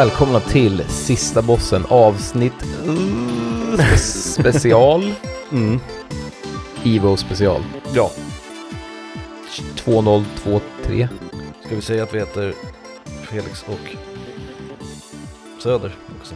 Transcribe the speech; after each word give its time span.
välkomna 0.00 0.40
till 0.40 0.84
Sista 0.88 1.42
Bossen 1.42 1.84
avsnitt 1.88 2.64
mm, 2.84 3.78
special. 3.96 5.12
Mm. 5.52 5.80
Evo 6.84 7.16
special. 7.16 7.62
Ja, 7.94 8.10
2023. 9.76 11.08
ska 11.66 11.74
vi 11.74 11.82
säga 11.82 12.02
att 12.02 12.14
vi 12.14 12.18
heter 12.18 12.54
Felix 13.22 13.64
och 13.66 13.96
Söder 15.62 15.92
också? 16.20 16.34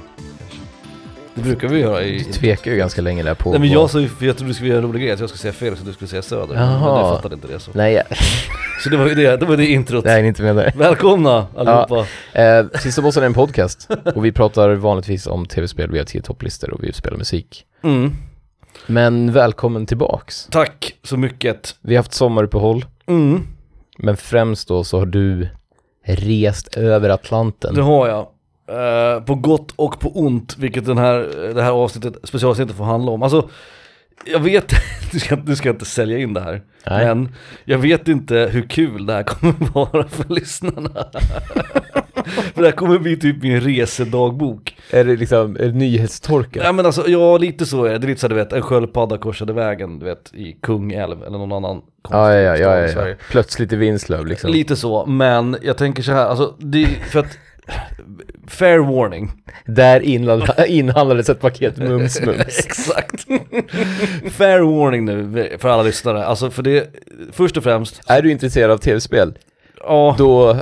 Det 1.35 1.43
brukar 1.43 1.69
vi 1.69 1.81
göra 1.81 2.03
i... 2.03 2.19
Du 2.19 2.33
tvekar 2.33 2.71
ju 2.71 2.77
ganska 2.77 3.03
länge 3.03 3.23
där 3.23 3.35
på... 3.35 3.51
Nej 3.51 3.61
men 3.61 3.69
jag 3.69 3.91
för 3.91 3.99
jag 4.01 4.37
trodde 4.37 4.51
du 4.51 4.55
skulle 4.55 4.71
göra 4.71 4.79
en 4.79 4.89
rolig 4.89 5.03
grej, 5.03 5.13
att 5.13 5.21
jag 5.21 5.29
skulle 5.29 5.41
säga 5.41 5.53
Felix 5.53 5.81
och 5.81 5.87
du 5.87 5.93
skulle 5.93 6.09
säga 6.09 6.23
Söder. 6.23 6.55
Men 6.55 6.73
Jaha. 6.73 7.01
jag 7.01 7.17
fattade 7.17 7.35
inte 7.35 7.49
det 7.49 7.61
så. 7.61 7.71
Nej, 7.75 8.03
Så 8.85 8.91
det 8.91 8.97
var 8.97 9.07
ju 9.09 9.15
det, 9.15 9.37
det 9.37 9.47
var 9.47 9.57
det 9.57 9.67
introt. 9.67 10.07
är 10.07 10.23
inte 10.23 10.43
med 10.43 10.57
där. 10.57 10.73
Välkomna 10.77 11.47
allihopa! 11.57 12.07
Eh, 12.33 12.67
Sista 12.81 13.03
Bossen 13.03 13.23
är 13.23 13.27
en 13.27 13.35
podcast 13.35 13.89
och 14.15 14.25
vi 14.25 14.33
pratar 14.33 14.71
vanligtvis 14.75 15.27
om 15.27 15.47
tv-spel, 15.47 15.91
vi 15.91 15.99
har 15.99 16.05
tio 16.05 16.23
topplistor 16.23 16.71
och 16.71 16.85
vi 16.85 16.93
spelar 16.93 17.17
musik. 17.17 17.65
Mm. 17.85 18.13
Men 18.87 19.33
välkommen 19.33 19.87
tillbaks. 19.87 20.47
Tack 20.51 20.95
så 21.03 21.17
mycket. 21.17 21.77
Vi 21.81 21.95
har 21.95 21.99
haft 21.99 22.13
sommaruppehåll, 22.15 22.85
Mm. 23.07 23.47
men 23.99 24.17
främst 24.17 24.69
då 24.69 24.85
så 24.85 24.99
har 24.99 25.07
du 25.07 25.49
rest 26.07 26.77
över 26.77 27.09
Atlanten. 27.11 27.75
Det 27.75 27.83
har 27.83 28.09
jag. 28.09 28.27
Eh, 28.69 29.21
på 29.23 29.35
gott 29.35 29.73
och 29.77 30.01
på 30.01 30.09
ont, 30.19 30.57
vilket 30.59 30.87
den 30.87 30.99
här, 30.99 31.19
det 31.55 31.63
här 31.63 31.71
avsnittet, 31.71 32.17
specialavsnittet 32.25 32.77
får 32.77 32.85
handla 32.85 33.13
om. 33.13 33.23
Alltså, 33.23 33.49
jag 34.25 34.41
vet, 34.41 34.73
du 35.13 35.21
ska, 35.21 35.37
du 35.37 35.57
ska 35.57 35.71
inte 35.71 35.85
sälja 35.85 36.19
in 36.19 36.35
det 36.35 36.41
här, 36.41 36.63
Nej. 36.87 37.07
men 37.07 37.35
jag 37.65 37.79
vet 37.79 38.09
inte 38.09 38.49
hur 38.53 38.69
kul 38.69 39.07
det 39.07 39.13
här 39.13 39.23
kommer 39.23 39.73
vara 39.73 40.09
för 40.09 40.35
lyssnarna. 40.35 40.91
för 42.55 42.63
det 42.63 42.69
här 42.69 42.73
kommer 42.73 42.99
bli 42.99 43.17
typ 43.17 43.43
min 43.43 43.61
resedagbok. 43.61 44.77
Är 44.91 45.05
det 45.05 45.17
liksom, 45.17 45.57
är 45.57 45.65
det 45.65 45.73
nyhetstorka? 45.73 46.61
Nej 46.63 46.73
men 46.73 46.87
alltså, 46.87 47.09
ja 47.09 47.39
lite 47.39 47.67
så 47.67 47.85
är 47.85 47.93
det. 47.93 47.99
Det 47.99 48.07
är 48.07 48.09
lite 48.09 48.21
så 48.21 48.29
du 48.29 48.35
vet, 48.35 48.53
en 48.53 48.63
sköldpadda 48.63 49.19
korsade 49.19 49.53
vägen, 49.53 49.99
du 49.99 50.07
vet, 50.07 50.35
i 50.35 50.53
Kungälv 50.63 51.23
eller 51.23 51.39
någon 51.39 51.53
annan 51.53 51.83
Ja, 52.11 52.33
ja, 52.33 52.57
ja, 52.57 52.57
ja, 52.57 52.89
ja, 52.89 53.09
ja. 53.09 53.15
Plötsligt 53.31 53.73
i 53.73 53.77
Vinslöv 53.77 54.27
liksom. 54.27 54.51
Lite 54.51 54.77
så, 54.77 55.07
men 55.07 55.57
jag 55.63 55.77
tänker 55.77 56.03
så 56.03 56.13
här, 56.13 56.27
alltså, 56.27 56.55
det 56.59 56.87
för 56.87 57.19
att, 57.19 57.39
fair 58.47 58.79
warning. 58.79 59.33
Där 59.67 60.01
inhandla- 60.01 60.65
inhandlades 60.67 61.29
ett 61.29 61.41
paket 61.41 61.77
mums-mums. 61.79 62.59
Exakt. 62.67 63.25
Fair 64.31 64.61
warning 64.81 65.05
nu 65.05 65.49
för 65.59 65.69
alla 65.69 65.83
lyssnare. 65.83 66.25
Alltså 66.25 66.51
för 66.51 66.63
det, 66.63 66.91
först 67.33 67.57
och 67.57 67.63
främst, 67.65 68.01
Är 68.07 68.23
du 68.23 68.31
intresserad 68.31 68.71
av 68.71 68.79
tv-spel? 68.79 69.39
ja, 69.81 70.15
Då, 70.19 70.61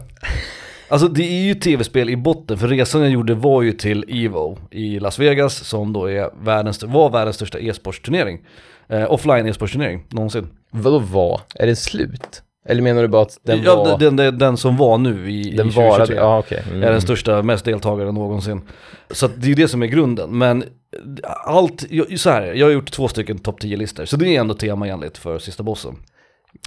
alltså 0.88 1.08
det 1.08 1.22
är 1.22 1.42
ju 1.46 1.54
tv-spel 1.54 2.10
i 2.10 2.16
botten. 2.16 2.58
För 2.58 2.68
resan 2.68 3.00
jag 3.02 3.10
gjorde 3.10 3.34
var 3.34 3.62
ju 3.62 3.72
till 3.72 4.04
Evo 4.08 4.58
i 4.70 5.00
Las 5.00 5.18
Vegas 5.18 5.54
som 5.54 5.92
då 5.92 6.10
är 6.10 6.44
världens, 6.44 6.82
var 6.82 7.10
världens 7.10 7.36
största 7.36 7.58
e-sportsturnering. 7.58 8.40
Eh, 8.88 9.12
offline 9.12 9.46
e-sportsturnering, 9.46 10.04
någonsin. 10.08 10.48
vadå 10.70 10.98
var? 10.98 11.40
Är 11.54 11.66
den 11.66 11.76
slut? 11.76 12.42
Eller 12.64 12.82
menar 12.82 13.02
du 13.02 13.08
bara 13.08 13.22
att 13.22 13.38
den 13.42 13.62
ja, 13.62 13.84
var... 13.84 13.98
den, 13.98 14.16
den, 14.16 14.38
den 14.38 14.56
som 14.56 14.76
var 14.76 14.98
nu 14.98 15.30
i, 15.30 15.56
den 15.56 15.68
i 15.68 15.70
varade, 15.70 16.06
2023. 16.06 16.16
ja 16.16 16.38
okej. 16.38 16.62
Mm. 16.68 16.82
är 16.82 16.92
den 16.92 17.00
största, 17.00 17.42
mest 17.42 17.64
deltagare 17.64 18.12
någonsin. 18.12 18.60
Så 19.10 19.28
det 19.36 19.50
är 19.50 19.54
det 19.54 19.68
som 19.68 19.82
är 19.82 19.86
grunden. 19.86 20.38
Men 20.38 20.64
allt, 21.44 21.84
jag, 21.90 22.18
så 22.20 22.30
här, 22.30 22.42
jag 22.42 22.66
har 22.66 22.72
gjort 22.72 22.90
två 22.90 23.08
stycken 23.08 23.38
topp 23.38 23.60
10-listor, 23.60 24.04
så 24.04 24.16
det 24.16 24.36
är 24.36 24.40
ändå 24.40 24.54
temaenligt 24.54 25.18
för 25.18 25.38
sista 25.38 25.62
bossen. 25.62 25.96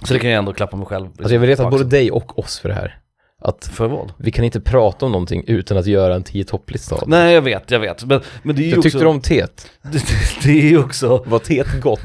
Så 0.04 0.14
det 0.14 0.20
kan 0.20 0.30
jag 0.30 0.38
ändå 0.38 0.52
klappa 0.52 0.76
mig 0.76 0.86
själv 0.86 1.06
Alltså 1.18 1.34
jag 1.34 1.40
vill 1.40 1.50
reta 1.50 1.70
både 1.70 1.84
dig 1.84 2.10
och 2.10 2.38
oss 2.38 2.58
för 2.58 2.68
det 2.68 2.74
här. 2.74 2.98
Att 3.42 3.66
För 3.66 3.88
vad? 3.88 4.12
vi 4.18 4.30
kan 4.30 4.44
inte 4.44 4.60
prata 4.60 5.06
om 5.06 5.12
någonting 5.12 5.44
utan 5.46 5.76
att 5.78 5.86
göra 5.86 6.14
en 6.14 6.22
tio 6.22 6.44
topplista. 6.44 6.96
Nej 7.06 7.34
jag 7.34 7.42
vet, 7.42 7.70
jag 7.70 7.80
vet. 7.80 8.04
Men, 8.04 8.20
men 8.42 8.56
det 8.56 8.62
är 8.62 8.64
ju 8.64 8.70
Jag 8.70 8.78
också... 8.78 8.90
tyckte 8.90 9.04
du 9.04 9.08
om 9.08 9.20
teet? 9.20 9.70
det, 9.82 10.02
det, 10.44 10.50
är 10.50 10.68
ju 10.68 10.78
också 10.78 11.24
Var 11.26 11.38
teet 11.38 11.80
gott? 11.80 12.00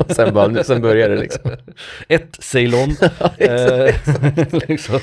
och 0.00 0.10
sen, 0.10 0.34
bara, 0.34 0.64
sen 0.64 0.82
började 0.82 1.14
det 1.14 1.20
liksom. 1.20 1.50
ett 2.08 2.36
Ceylon. 2.40 2.90
eh, 3.38 3.94
liksom. 4.68 4.98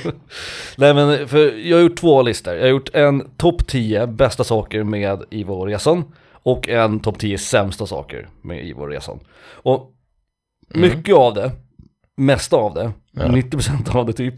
Nej 0.77 0.93
men 0.93 1.27
för 1.27 1.67
jag 1.67 1.77
har 1.77 1.81
gjort 1.81 1.99
två 1.99 2.21
listor. 2.21 2.53
Jag 2.53 2.61
har 2.61 2.69
gjort 2.69 2.89
en 2.95 3.29
topp 3.37 3.67
10 3.67 4.07
bästa 4.07 4.43
saker 4.43 4.83
med 4.83 5.23
Ivo-resan. 5.31 6.03
Och 6.43 6.69
en 6.69 6.99
topp 6.99 7.19
10 7.19 7.37
sämsta 7.37 7.85
saker 7.85 8.27
med 8.41 8.65
Ivo-resan. 8.65 9.19
Och 9.51 9.95
Mm. 10.75 10.89
mycket 10.89 11.15
av 11.15 11.33
det, 11.33 11.51
mesta 12.17 12.55
av 12.57 12.73
det, 12.73 12.91
Ja. 13.11 13.23
90% 13.27 13.95
av 13.95 14.05
det 14.05 14.13
typ, 14.13 14.33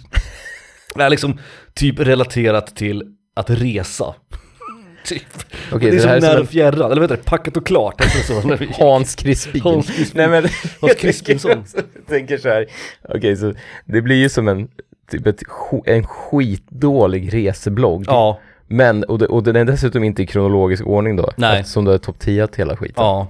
är 0.99 1.09
liksom 1.09 1.39
typ 1.73 1.99
relaterat 1.99 2.75
till 2.75 3.03
att 3.35 3.49
resa. 3.49 4.15
typ. 5.05 5.23
Okej, 5.71 5.91
det 5.91 5.97
är 5.97 6.01
det 6.01 6.07
här 6.07 6.19
som 6.19 6.27
är 6.27 6.29
när 6.29 6.33
som 6.33 6.41
och 6.41 6.49
fjärran, 6.49 6.91
eller 6.91 7.01
vet 7.01 7.09
du, 7.09 7.17
packat 7.17 7.57
och 7.57 7.65
klart. 7.65 8.01
Heter 8.03 8.17
det 8.35 8.41
så, 8.41 8.47
vi- 8.59 8.65
en 8.65 8.73
Hans 8.79 9.15
Crispin. 9.15 9.61
Hans 9.61 9.87
Crispin. 9.87 10.17
Nej 10.17 10.27
men, 10.41 10.49
Hans 10.81 10.93
Crispinsson. 10.95 11.63
jag 11.73 12.07
tänker 12.07 12.37
så 12.37 12.49
här. 12.49 12.65
okej 13.09 13.37
så 13.37 13.53
det 13.85 14.01
blir 14.01 14.15
ju 14.15 14.29
som 14.29 14.47
en, 14.47 14.67
typ 15.11 15.27
ett, 15.27 15.41
en 15.85 16.07
skitdålig 16.07 17.33
reseblogg. 17.33 18.03
Ja, 18.07 18.39
Men, 18.67 19.03
och, 19.03 19.19
det, 19.19 19.27
och 19.27 19.43
den 19.43 19.55
är 19.55 19.65
dessutom 19.65 20.03
inte 20.03 20.23
i 20.23 20.27
kronologisk 20.27 20.85
ordning 20.87 21.15
då. 21.15 21.31
Nej. 21.37 21.59
Eftersom 21.59 21.85
du 21.85 21.91
har 21.91 21.97
topp 21.97 22.19
10 22.19 22.47
till 22.47 22.57
hela 22.57 22.77
skiten. 22.77 23.03
ja. 23.03 23.27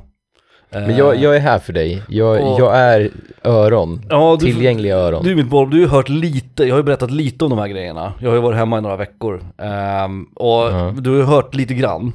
Men 0.72 0.98
jag, 0.98 1.16
jag 1.16 1.36
är 1.36 1.40
här 1.40 1.60
för 1.60 1.74
dig. 1.74 2.02
Jag, 2.10 2.42
Och- 2.52 2.60
jag 2.60 2.78
är 2.78 3.10
öron. 3.44 4.02
Ja, 4.10 4.38
du- 4.40 4.46
Tillgängliga 4.46 4.96
öron. 4.98 5.24
Du 5.24 5.36
mitt 5.36 5.48
boll, 5.50 5.70
du 5.70 5.76
har 5.78 5.82
ju 5.82 5.88
hört 5.88 6.10
lite, 6.10 6.64
jag 6.64 6.74
har 6.74 6.78
ju 6.80 6.84
berättat 6.84 7.12
lite 7.12 7.44
om 7.46 7.50
de 7.50 7.60
här 7.60 7.68
grejerna. 7.68 8.14
Jag 8.20 8.30
har 8.30 8.36
ju 8.36 8.42
varit 8.42 8.58
hemma 8.58 8.78
i 8.78 8.82
några 8.82 8.96
veckor. 8.96 9.44
Ehm, 9.58 10.24
och 10.36 10.50
Ja. 10.50 10.94
du 11.00 11.10
har 11.10 11.18
ju 11.18 11.24
hört 11.24 11.56
lite 11.56 11.74
grann 11.74 12.14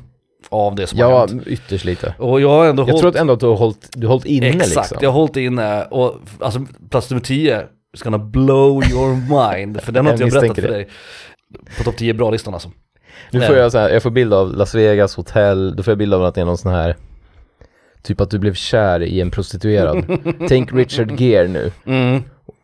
av 0.49 0.75
det 0.75 0.87
som 0.87 0.99
har 0.99 1.11
ja, 1.11 1.27
hänt. 1.27 1.47
ytterst 1.47 1.85
lite. 1.85 2.15
Och 2.19 2.41
jag 2.41 2.49
har 2.49 2.67
ändå 2.67 2.81
Jag 2.83 2.87
hållit... 2.87 3.01
tror 3.01 3.11
att 3.11 3.17
ändå 3.17 3.33
att 3.33 3.41
du 3.41 3.47
har 3.47 3.57
hållit, 3.57 3.89
du 3.95 4.07
har 4.07 4.13
hållit 4.13 4.27
inne 4.27 4.47
Exakt, 4.49 4.77
liksom. 4.77 4.99
jag 5.01 5.11
har 5.11 5.19
hållit 5.21 5.37
inne 5.37 5.85
och 5.85 6.15
alltså 6.41 6.61
plats 6.91 7.11
nummer 7.11 7.21
10 7.23 7.63
is 7.95 8.03
gonna 8.03 8.19
blow 8.19 8.83
your 8.91 9.15
mind. 9.57 9.81
För 9.81 9.93
den 9.93 10.07
har 10.07 10.13
inte 10.13 10.25
jag 10.25 10.33
berättat 10.33 10.49
misstänker 10.49 10.63
för 10.63 10.69
det. 10.69 10.85
dig. 10.85 10.89
På 11.79 11.85
topp 11.85 11.97
10 11.97 12.15
bra-listan 12.15 12.55
alltså. 12.55 12.71
Nu 13.31 13.41
får 13.41 13.57
jag 13.57 13.73
så 13.73 13.79
här, 13.79 13.91
jag 13.91 14.03
får 14.03 14.11
bild 14.11 14.35
av 14.35 14.53
Las 14.57 14.75
Vegas 14.75 15.15
hotell, 15.17 15.77
då 15.77 15.83
får 15.83 15.91
jag 15.91 15.99
bild 15.99 16.15
av 16.15 16.25
att 16.25 16.35
det 16.35 16.41
är 16.41 16.45
någon 16.45 16.57
sån 16.59 16.73
här 16.73 16.97
Typ 18.07 18.21
att 18.21 18.31
du 18.31 18.39
blev 18.39 18.55
kär 18.55 19.03
i 19.03 19.21
en 19.21 19.31
prostituerad. 19.31 20.19
Tänk 20.49 20.73
Richard 20.73 21.21
Gere 21.21 21.49
nu. 21.49 21.73
Mm. 21.87 22.23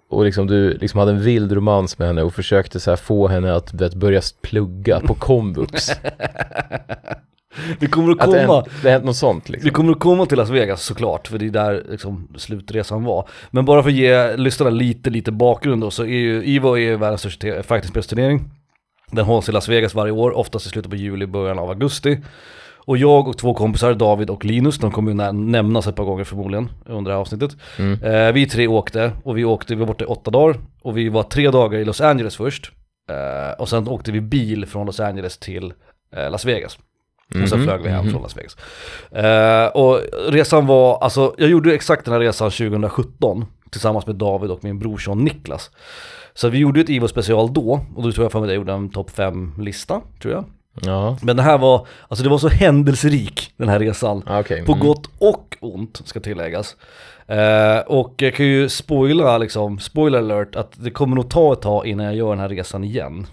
Och 0.09 0.25
liksom 0.25 0.47
du 0.47 0.79
liksom 0.79 1.01
hade 1.01 1.13
en 1.13 1.23
vild 1.23 1.53
romans 1.53 1.99
med 1.99 2.09
henne 2.09 2.23
och 2.23 2.35
försökte 2.35 2.81
så 2.81 2.97
få 2.97 3.29
henne 3.29 3.55
att 3.55 3.75
vet, 3.75 3.95
börja 3.95 4.21
plugga 4.43 5.01
på 5.01 5.15
komvux. 5.15 5.91
Vi 7.79 7.87
kommer 7.87 8.13
att 8.13 8.21
Att 8.21 8.33
det, 8.33 8.47
komma, 8.47 8.55
hänt, 8.55 8.69
det 8.83 8.91
hänt 8.91 9.05
något 9.05 9.17
sånt 9.17 9.49
liksom. 9.49 9.71
kommer 9.71 9.93
att 9.93 10.01
komma 10.01 10.27
till 10.27 10.39
Las 10.39 10.51
Vegas 10.51 10.83
såklart, 10.83 11.29
för 11.29 11.39
det 11.39 11.47
är 11.47 11.51
där 11.51 11.85
liksom 11.91 12.29
slutresan 12.37 13.05
var. 13.05 13.29
Men 13.51 13.65
bara 13.65 13.83
för 13.83 13.91
att 13.91 13.97
ge 13.97 14.37
lyssnarna 14.37 14.71
lite, 14.71 15.11
lite 15.11 15.33
bakgrund 15.33 15.83
då, 15.83 15.91
så 15.91 16.03
är 16.03 16.07
ju 16.07 16.57
Evo 16.57 16.79
är 16.79 16.97
världens 16.97 17.21
största 17.21 17.63
fightingspelsturnering. 17.63 18.51
Den 19.11 19.25
hålls 19.25 19.49
i 19.49 19.53
Las 19.53 19.69
Vegas 19.69 19.95
varje 19.95 20.13
år, 20.13 20.37
oftast 20.37 20.67
i 20.67 20.69
slutet 20.69 20.91
på 20.91 20.97
juli, 20.97 21.27
början 21.27 21.59
av 21.59 21.69
augusti. 21.69 22.19
Och 22.85 22.99
jag 22.99 23.29
och 23.29 23.39
två 23.39 23.55
kompisar, 23.55 23.95
David 23.95 24.31
och 24.31 24.45
Linus, 24.45 24.79
de 24.79 24.91
kommer 24.91 25.11
ju 25.11 25.15
nä- 25.17 25.33
nämnas 25.33 25.87
ett 25.87 25.97
par 25.97 26.05
gånger 26.05 26.25
förmodligen 26.25 26.71
under 26.87 27.11
det 27.11 27.15
här 27.15 27.21
avsnittet. 27.21 27.57
Mm. 27.79 28.03
Eh, 28.03 28.33
vi 28.33 28.47
tre 28.47 28.67
åkte, 28.67 29.13
och 29.25 29.39
vi 29.39 29.45
åkte, 29.45 29.75
vi 29.75 29.81
var 29.81 29.87
borta 29.87 30.05
i 30.05 30.07
åtta 30.07 30.31
dagar. 30.31 30.57
Och 30.83 30.97
vi 30.99 31.09
var 31.09 31.23
tre 31.23 31.51
dagar 31.51 31.79
i 31.79 31.85
Los 31.85 32.01
Angeles 32.01 32.37
först. 32.37 32.73
Eh, 33.11 33.61
och 33.61 33.69
sen 33.69 33.89
åkte 33.89 34.13
vi 34.13 34.21
bil 34.21 34.67
från 34.67 34.87
Los 34.87 35.01
Angeles 35.01 35.39
till 35.39 35.73
eh, 36.17 36.31
Las 36.31 36.45
Vegas. 36.45 36.79
Och 37.43 37.49
sen 37.49 37.59
Mhm, 37.59 37.69
flög 37.69 37.83
vi 37.83 37.89
hem 37.89 38.05
mhm. 38.05 38.13
från 38.13 38.23
Las 38.23 38.37
Vegas. 38.37 38.57
Eh, 39.13 39.67
och 39.67 40.01
resan 40.29 40.67
var, 40.67 40.99
alltså 40.99 41.35
jag 41.39 41.51
gjorde 41.51 41.75
exakt 41.75 42.05
den 42.05 42.15
här 42.15 42.21
resan 42.21 42.51
2017 42.51 43.45
tillsammans 43.71 44.07
med 44.07 44.17
David 44.17 44.51
och 44.51 44.65
min 44.65 44.79
brorson 44.79 45.25
Niklas. 45.25 45.71
Så 46.35 46.49
vi 46.49 46.59
gjorde 46.59 46.81
ett 46.81 46.89
Ivo 46.89 47.09
special 47.09 47.53
då, 47.53 47.81
och 47.97 48.03
då 48.03 48.13
tror 48.13 48.25
jag 48.25 48.33
för 48.33 48.41
mig 48.41 48.47
att 48.47 48.51
jag 48.51 48.57
gjorde 48.57 48.73
en 48.73 48.91
topp 48.91 49.11
5-lista, 49.17 50.01
tror 50.23 50.35
jag. 50.35 50.45
Ja, 50.81 51.17
Men 51.23 51.37
det 51.37 51.43
här 51.43 51.59
var, 51.59 51.87
alltså 52.09 52.25
det 52.25 52.31
var 52.31 52.39
så 52.39 52.49
händelserik 52.49 53.53
den 53.57 53.69
här 53.69 53.79
resan. 53.79 54.23
ah, 54.27 54.41
okej. 54.41 54.65
På 54.65 54.73
Mm. 54.73 54.87
gott 54.87 55.07
och 55.19 55.57
ont 55.61 56.01
ska 56.05 56.21
tilläggas. 56.21 56.77
Eh, 57.27 57.79
och 57.87 58.15
jag 58.17 58.35
kan 58.35 58.47
ju 58.47 58.69
spoila 58.69 59.39
liksom, 59.39 59.79
spoiler 59.79 60.19
alert, 60.19 60.57
att 60.57 60.73
det 60.77 60.91
kommer 60.91 61.17
nog 61.17 61.31
ta 61.31 61.53
ett 61.53 61.61
tag 61.63 61.87
innan 61.87 62.07
jag 62.07 62.15
gör 62.17 62.31
den 62.31 62.39
här 62.41 62.49
resan 62.49 62.85
igen. 62.85 63.27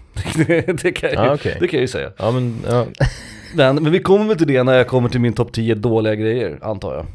det, 0.46 0.66
det, 0.82 0.92
kan 0.92 1.10
jag, 1.12 1.24
ju- 1.24 1.30
Ah, 1.30 1.34
okej. 1.34 1.56
det 1.60 1.68
kan 1.68 1.78
jag 1.78 1.82
ju 1.82 1.88
säga. 1.88 2.10
Ja 2.18 2.30
men, 2.30 2.56
ja. 2.68 2.86
Men, 3.54 3.82
men 3.82 3.92
vi 3.92 3.98
kommer 3.98 4.24
väl 4.24 4.38
till 4.38 4.46
det 4.46 4.62
när 4.62 4.72
jag 4.74 4.86
kommer 4.88 5.08
till 5.08 5.20
min 5.20 5.32
topp 5.32 5.52
10 5.52 5.74
dåliga 5.74 6.14
grejer, 6.14 6.58
antar 6.62 6.94
jag. 6.94 7.06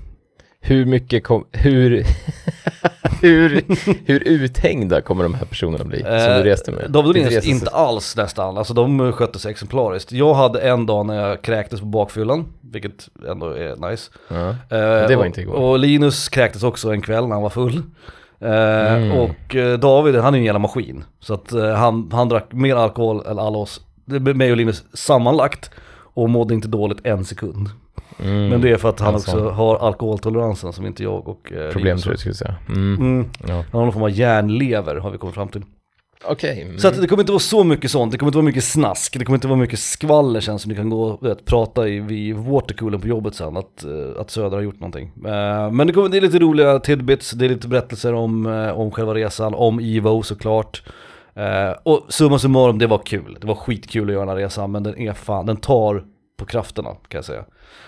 Hur 0.62 0.86
mycket 0.86 1.24
kom, 1.24 1.46
hur, 1.52 2.06
hur, 3.22 3.64
hur 4.06 4.28
uthängda 4.28 5.02
kommer 5.02 5.24
de 5.24 5.34
här 5.34 5.46
personerna 5.46 5.84
bli 5.84 6.02
som 6.02 6.12
Eh, 6.14 6.38
du 6.38 6.44
reste 6.44 6.72
med? 6.72 6.92
Linus 7.14 7.34
reses- 7.34 7.48
inte 7.50 7.70
alls 7.70 8.16
nästan, 8.18 8.58
alltså 8.58 8.74
de 8.74 9.14
skötte 9.14 9.40
sig 9.40 9.52
exemplariskt. 9.52 10.12
Jag 10.12 10.34
hade 10.34 10.60
en 10.62 10.86
dag 10.86 11.06
när 11.06 11.30
jag 11.30 11.42
kräktes 11.42 11.80
på 11.80 11.86
bakfyllan, 11.86 12.46
vilket 12.62 13.10
ändå 13.30 13.50
är 13.50 13.90
nice. 13.90 14.12
Ja. 14.28 14.50
Eh, 14.50 15.08
det 15.08 15.16
var 15.16 15.18
och, 15.18 15.26
inte 15.26 15.42
igår. 15.42 15.54
Och 15.54 15.80
Linus 15.80 16.30
kräktes 16.30 16.64
också 16.64 16.92
en 16.94 17.02
kväll 17.02 17.24
när 17.28 17.34
han 17.34 17.44
var 17.44 17.50
full. 17.50 17.82
Eh, 18.40 18.94
Mm. 18.96 19.12
Och 19.12 19.56
eh, 19.56 19.80
David, 19.80 20.16
han 20.16 20.34
är 20.34 20.38
ju 20.38 20.42
en 20.42 20.46
jävla 20.46 20.60
maskin. 20.60 21.04
Så 21.20 21.34
att 21.34 21.52
eh, 21.52 21.70
han, 21.74 22.10
han 22.12 22.30
drack 22.30 22.46
mer 22.54 22.76
alkohol 22.76 23.26
än 23.26 23.40
alla 23.40 23.58
oss 23.58 23.82
mig 24.36 24.52
och 24.52 24.58
Linus 24.58 24.84
sammanlagt 24.94 25.72
och 26.14 26.30
mådde 26.30 26.54
inte 26.54 26.68
dåligt 26.68 26.98
en 27.04 27.26
sekund. 27.26 27.70
Mm. 28.24 28.48
Men 28.50 28.62
det 28.62 28.72
är 28.72 28.78
för 28.78 28.90
att 28.90 29.00
han 29.00 29.14
Alltså. 29.14 29.32
också 29.32 29.50
har 29.50 29.76
alkoholtoleransen 29.78 30.74
som 30.74 30.86
inte 30.86 31.04
jag 31.04 31.28
och 31.28 31.52
eh, 31.52 31.72
Problem 31.72 31.98
tror 31.98 32.14
jag 32.14 32.20
skulle 32.20 32.36
säga. 32.36 32.56
Mm. 32.70 32.96
Mm. 32.96 33.30
Ja. 33.48 33.54
Han 33.54 33.66
har 33.72 33.82
någon 33.82 33.94
form 33.94 34.04
av 34.04 34.10
järnlever 34.12 34.96
har 34.96 35.12
vi 35.12 35.18
kommit 35.18 35.36
fram 35.36 35.48
till. 35.48 35.62
Okej. 36.28 36.62
mm. 36.62 36.78
Så 36.80 36.88
att 36.88 37.02
det 37.02 37.08
kommer 37.08 37.24
inte 37.24 37.32
vara 37.32 37.40
så 37.40 37.64
mycket 37.64 37.92
sånt, 37.92 38.12
det 38.12 38.18
kommer 38.18 38.28
inte 38.28 38.38
vara 38.38 38.46
mycket 38.46 38.64
snask, 38.64 39.20
det 39.20 39.26
kommer 39.26 39.38
inte 39.38 39.48
vara 39.48 39.60
mycket 39.60 39.80
skvaller 39.80 40.40
sen 40.40 40.60
som 40.60 40.70
ni 40.70 40.76
kan 40.76 40.90
gå 40.90 41.04
och 41.04 41.26
vet, 41.26 41.46
prata 41.46 41.88
i 41.88 42.00
vid 42.00 42.36
watercoolen 42.36 43.02
på 43.02 43.08
jobbet 43.08 43.36
sen 43.36 43.58
att, 43.58 43.84
eh, 43.84 44.22
att 44.22 44.30
Söder 44.32 44.58
har 44.58 44.62
gjort 44.64 44.80
någonting. 44.80 45.12
Eh, 45.26 45.72
Men 45.72 45.88
det, 45.88 45.94
kommer, 45.94 46.10
det 46.10 46.18
är 46.18 46.22
lite 46.22 46.40
roliga 46.40 46.80
tidbits, 46.80 47.32
det 47.32 47.46
är 47.46 47.50
lite 47.50 47.68
berättelser 47.68 48.14
om, 48.14 48.46
eh, 48.46 48.80
om 48.80 48.92
själva 48.92 49.14
resan, 49.14 49.54
om 49.54 49.80
Evo 49.80 50.24
såklart. 50.24 50.84
Eh, 51.36 51.78
Och 51.84 52.06
summa 52.10 52.40
summarum, 52.40 52.80
det 52.80 52.88
var 52.88 52.98
kul. 53.06 53.38
Det 53.42 53.48
var 53.48 53.56
skitkul 53.56 54.08
att 54.10 54.14
göra 54.14 54.26
den 54.26 54.30
här 54.30 54.44
resan, 54.44 54.72
men 54.72 54.84
den 54.84 54.98
är 54.98 55.14
fan, 55.14 55.46
den 55.46 55.58
tar 55.58 56.04
på 56.38 56.46
krafterna 56.46 56.90
kan 56.90 57.18
jag 57.18 57.26
säga. 57.26 57.46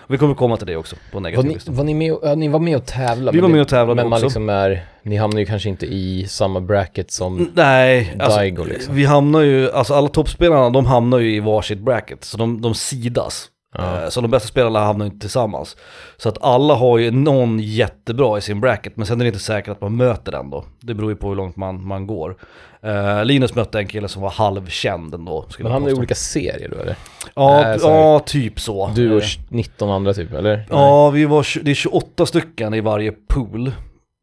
Vi 0.08 0.18
kommer 0.18 0.36
komma 0.36 0.58
till 0.58 0.68
det 0.68 0.76
också 0.76 0.96
på 0.96 1.02
Var 1.14 1.22
ni, 1.22 1.30
negativlistan. 1.32 1.76
var 1.76 1.84
ni, 1.84 1.94
med, 1.94 2.14
och- 2.14 2.20
ja, 2.24 2.36
ni 2.36 2.48
var 2.48 2.60
med 2.60 2.78
och 2.78 2.86
tävlade? 2.86 3.38
Vi 3.38 3.42
var 3.42 3.50
med 3.50 3.62
och 3.62 3.68
tävlade 3.68 4.02
Men 4.02 4.10
man 4.10 4.22
liksom 4.22 4.50
är, 4.50 4.86
ni 5.04 5.16
hamnar 5.18 5.40
ju 5.40 5.46
kanske 5.46 5.70
inte 5.70 5.86
i 5.86 6.26
samma 6.28 6.62
bracket 6.62 7.12
som 7.12 7.52
Nej, 7.54 8.16
alltså, 8.20 8.38
Daigo 8.38 8.64
liksom. 8.66 8.96
vi 8.96 9.06
hamnar 9.06 9.42
ju, 9.42 9.72
alltså 9.72 9.94
alla 9.94 10.08
toppspelarna 10.08 10.70
de 10.70 10.86
hamnar 10.86 11.20
ju 11.20 11.36
i 11.36 11.40
varsitt 11.40 11.80
bracket, 11.80 12.24
så 12.24 12.38
de, 12.38 12.62
de 12.62 12.76
sidas. 12.76 13.50
Ja. 13.78 14.04
Eh, 14.04 14.10
Så 14.10 14.22
de 14.22 14.32
bästa 14.32 14.48
spelarna 14.48 14.80
hamnar 14.86 15.06
inte 15.06 15.20
tillsammans. 15.20 15.78
Så 16.18 16.30
att 16.30 16.44
alla 16.44 16.74
har 16.74 16.98
ju 16.98 17.12
någon 17.12 17.60
jättebra 17.60 18.38
i 18.38 18.42
sin 18.42 18.62
bracket, 18.62 18.98
men 18.98 19.06
sen 19.06 19.20
är 19.22 19.26
det 19.26 19.28
inte 19.28 19.40
säkert 19.40 19.70
att 19.72 19.82
man 19.82 19.96
möter 19.96 20.32
den 20.32 20.50
då. 20.50 20.66
Det 20.80 20.94
beror 20.94 21.12
ju 21.12 21.16
på 21.16 21.28
hur 21.30 21.36
långt 21.36 21.56
man, 21.56 21.88
man 21.88 22.08
går. 22.08 22.38
Eh, 22.82 23.26
Linus 23.26 23.56
mötte 23.56 23.80
en 23.80 23.88
kille 23.88 24.08
som 24.08 24.22
var 24.22 24.30
halvkänd 24.30 25.14
ändå. 25.14 25.46
Men 25.58 25.68
jag 25.68 25.74
hamnar 25.74 25.90
i 25.90 25.94
olika 25.94 26.16
serier 26.16 26.70
då 26.70 26.78
eller? 26.82 26.96
Ja, 27.36 27.50
här- 27.54 27.80
ja, 27.82 28.20
typ 28.20 28.60
så. 28.60 28.92
Du 28.96 29.12
och 29.16 29.22
Eh, 29.22 29.28
19 29.50 29.90
andra 29.90 30.14
typ, 30.14 30.34
eller? 30.34 30.66
Ja, 30.70 31.10
vi 31.10 31.26
var, 31.26 31.64
det 31.64 31.72
är 31.72 31.76
28 31.76 32.26
stycken 32.26 32.74
i 32.74 32.82
varje 32.82 33.12
pool. 33.12 33.72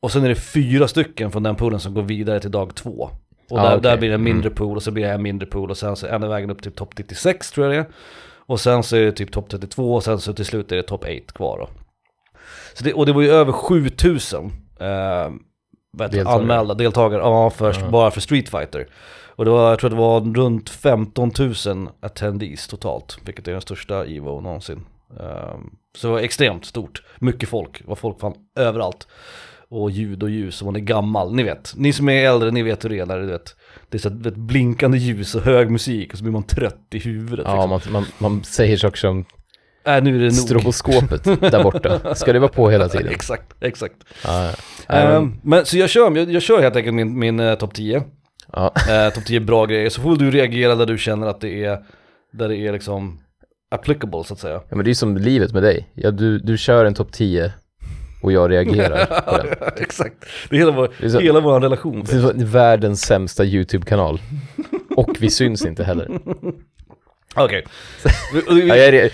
Och 0.02 0.12
sen 0.12 0.24
är 0.24 0.28
det 0.28 0.34
fyra 0.34 0.88
stycken 0.88 1.30
från 1.30 1.42
den 1.42 1.56
poolen 1.56 1.80
som 1.80 1.94
går 1.94 2.02
vidare 2.02 2.40
till 2.40 2.50
dag 2.50 2.74
två. 2.74 3.10
Och 3.50 3.58
Ah, 3.58 3.62
där, 3.62 3.68
okej. 3.70 3.80
där 3.82 3.96
blir 3.96 4.08
det 4.08 4.14
en 4.14 4.20
Mm. 4.20 4.32
mindre 4.34 4.50
pool 4.50 4.76
och 4.76 4.82
så 4.82 4.90
blir 4.90 5.04
det 5.06 5.12
en 5.12 5.22
mindre 5.22 5.46
pool 5.46 5.70
och 5.70 5.76
sen 5.76 5.96
så 5.96 6.06
ända 6.06 6.28
vägen 6.28 6.50
upp 6.50 6.62
till 6.62 6.72
topp 6.72 6.90
96 6.98 7.50
tror 7.50 7.66
jag 7.66 7.74
det 7.74 7.78
är. 7.78 7.86
Och 8.46 8.60
sen 8.60 8.82
så 8.82 8.96
är 8.96 9.00
det 9.04 9.12
typ 9.12 9.32
topp 9.32 9.48
32 9.50 9.94
och 9.94 10.04
sen 10.04 10.20
så 10.20 10.32
till 10.32 10.44
slut 10.44 10.72
är 10.72 10.76
det 10.76 10.82
topp 10.82 11.04
8 11.04 11.10
kvar 11.34 11.58
då. 11.58 11.68
Så 12.74 12.84
det, 12.84 12.92
och 12.94 13.06
det 13.06 13.12
var 13.12 13.22
ju 13.22 13.30
över 13.30 13.52
7000 13.52 14.44
eh, 14.80 15.30
Deltagare. 15.92 16.28
anmälda 16.28 16.74
deltagare 16.74 17.20
ja, 17.20 17.50
för, 17.50 17.76
Ja. 17.80 17.88
bara 17.90 18.10
för 18.10 18.20
Street 18.20 18.48
Fighter. 18.48 18.86
Och 19.36 19.44
det 19.44 19.50
var, 19.50 19.70
jag 19.70 19.78
tror 19.78 19.90
det 19.90 19.96
var 19.96 20.20
runt 20.20 20.70
15 20.70 21.30
000 21.66 21.88
attendees 22.00 22.68
totalt, 22.68 23.18
vilket 23.24 23.48
är 23.48 23.52
den 23.52 23.60
största 23.60 24.04
Evo 24.04 24.40
någonsin. 24.40 24.86
Ehm, 25.20 25.70
så 25.96 26.06
det 26.06 26.12
var 26.12 26.20
extremt 26.20 26.64
stort, 26.64 27.02
mycket 27.18 27.48
folk, 27.48 27.82
var 27.86 27.94
folk 27.94 28.20
fan 28.20 28.34
överallt. 28.58 29.08
Och 29.74 29.90
ljud 29.90 30.22
och 30.22 30.30
ljus, 30.30 30.60
och 30.60 30.66
man 30.66 30.76
är 30.76 30.80
gammal, 30.80 31.34
ni 31.34 31.42
vet. 31.42 31.74
Ni 31.76 31.92
som 31.92 32.08
är 32.08 32.24
äldre, 32.24 32.50
ni 32.50 32.62
vet 32.62 32.84
hur 32.84 32.88
det 32.88 32.98
är 32.98 33.06
när 33.06 33.18
du 33.18 33.26
vet. 33.26 33.56
Det 33.88 33.96
är 33.96 34.00
så 34.00 34.08
ett 34.08 34.36
blinkande 34.36 34.98
ljus 34.98 35.34
och 35.34 35.42
hög 35.42 35.70
musik 35.70 36.12
och 36.12 36.18
så 36.18 36.24
blir 36.24 36.32
man 36.32 36.42
trött 36.42 36.86
i 36.90 36.98
huvudet. 36.98 37.44
Ja, 37.48 37.74
liksom. 37.74 37.92
man, 37.92 38.02
man, 38.18 38.30
man 38.32 38.44
säger 38.44 38.76
saker 38.76 38.96
som 38.96 39.24
Äh, 39.86 40.02
nu 40.02 40.14
är 40.16 40.18
det 40.18 40.24
nog. 40.24 40.32
stroboskopet 40.32 41.24
där 41.24 41.62
borta. 41.62 42.14
Ska 42.14 42.32
det 42.32 42.38
vara 42.38 42.52
på 42.52 42.70
hela 42.70 42.88
tiden? 42.88 43.08
exakt, 43.08 43.54
exakt. 43.60 43.96
Ja, 44.24 44.52
ja. 44.88 44.94
Ehm, 44.94 45.36
men 45.42 45.66
så 45.66 45.76
jag 45.78 45.90
kör, 45.90 46.16
jag, 46.16 46.30
jag 46.32 46.42
kör 46.42 46.62
helt 46.62 46.76
enkelt 46.76 46.94
min, 46.94 47.18
min 47.18 47.40
uh, 47.40 47.54
topp 47.54 47.74
10. 47.74 48.02
ja. 48.52 48.72
Eh, 48.90 49.12
topp 49.12 49.24
10 49.24 49.40
bra 49.40 49.66
grejer, 49.66 49.90
så 49.90 50.00
får 50.00 50.16
du 50.16 50.30
reagera 50.30 50.74
där 50.74 50.86
du 50.86 50.98
känner 50.98 51.26
att 51.26 51.40
det 51.40 51.64
är, 51.64 51.78
där 52.32 52.48
det 52.48 52.56
är 52.56 52.72
liksom 52.72 53.20
applicable 53.70 54.24
så 54.24 54.34
att 54.34 54.40
säga. 54.40 54.54
ja, 54.54 54.76
men 54.76 54.78
det 54.78 54.84
är 54.84 54.90
ju 54.90 54.94
som 54.94 55.16
livet 55.16 55.52
med 55.52 55.62
dig. 55.62 55.88
Ja, 55.94 56.10
du, 56.10 56.38
du 56.38 56.58
kör 56.58 56.84
en 56.84 56.94
topp 56.94 57.12
10 57.12 57.52
och 58.24 58.32
jag 58.32 58.50
reagerar 58.50 59.06
på 59.20 59.36
den. 59.36 59.46
Exakt, 59.76 60.14
det 60.50 60.56
är 60.56 60.58
hela 60.60 60.72
vår, 60.72 60.90
Det 61.00 61.06
är 61.06 61.10
så- 61.10 61.18
hela 61.20 61.40
vår 61.40 61.60
relation. 61.60 62.04
Det 62.10 62.18
var 62.18 62.32
världens 62.44 63.00
sämsta 63.02 63.44
YouTube-kanal. 63.44 64.20
Och 64.96 65.16
vi 65.20 65.30
syns 65.30 65.64
inte 65.66 65.84
heller. 65.84 66.08
Okej. 67.36 67.64
Vi, 68.48 68.68
Ja, 68.68 68.74
är 68.76 68.92
det, 68.92 69.10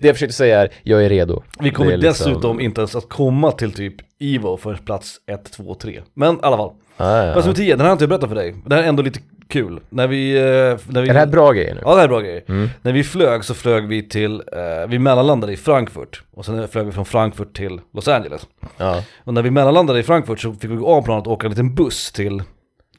det 0.00 0.06
jag 0.06 0.16
försökte 0.16 0.34
säga 0.36 0.60
är, 0.62 0.68
jag 0.82 1.04
är 1.04 1.08
redo. 1.08 1.42
vi 1.60 1.70
kommer 1.70 1.92
är 1.92 1.96
liksom- 1.96 2.30
dessutom 2.32 2.60
inte 2.60 2.80
ens 2.80 2.96
att 2.96 3.08
komma 3.08 3.52
till 3.52 3.72
typ 3.72 3.94
Evo 4.20 4.56
för 4.56 4.74
plats 4.74 5.16
1, 5.30 5.52
2, 5.52 5.74
3. 5.74 6.02
Men 6.14 6.34
i 6.34 6.38
alla 6.42 6.56
fall. 6.56 6.70
Ja, 6.96 7.16
ja, 7.16 7.24
ja. 7.26 7.34
nummer 7.40 7.54
10, 7.54 7.72
den 7.72 7.80
här 7.80 7.86
har 7.86 7.92
inte 7.92 8.02
jag 8.02 8.08
berättat 8.08 8.28
för 8.28 8.36
dig. 8.36 8.54
Det 8.66 8.74
här 8.74 8.82
är 8.82 8.86
ändå 8.88 9.02
lite 9.02 9.20
kul. 9.48 9.80
När 9.88 10.06
vi... 10.06 10.36
eh, 10.36 10.42
När 10.86 11.02
vi 11.02 11.08
Är 11.08 11.12
det 11.14 11.18
här 11.20 11.26
bra 11.26 11.52
grejer 11.52 11.74
nu? 11.74 11.80
Ja 11.84 11.90
det 11.90 11.96
här 11.96 12.04
är 12.04 12.08
bra 12.08 12.20
grejer. 12.20 12.42
Mm. 12.48 12.68
När 12.82 12.92
vi 12.92 13.04
flög 13.04 13.44
så 13.44 13.54
flög 13.54 13.86
vi 13.88 14.08
till, 14.08 14.34
eh, 14.52 14.88
vi 14.88 14.98
mellanlandade 14.98 15.52
i 15.52 15.56
Frankfurt. 15.56 16.22
Och 16.34 16.44
sen 16.44 16.68
flög 16.68 16.86
vi 16.86 16.92
från 16.92 17.04
Frankfurt 17.04 17.56
till 17.56 17.80
Los 17.94 18.08
Angeles. 18.08 18.46
Ja. 18.76 19.02
Och 19.24 19.34
när 19.34 19.42
vi 19.42 19.50
mellanlandade 19.50 19.98
i 19.98 20.02
Frankfurt 20.02 20.40
så 20.40 20.52
fick 20.52 20.70
vi 20.70 20.76
gå 20.76 20.86
av 20.88 21.02
planet 21.02 21.26
och 21.26 21.32
åka 21.32 21.46
en 21.46 21.50
liten 21.50 21.74
buss 21.74 22.12
till 22.12 22.40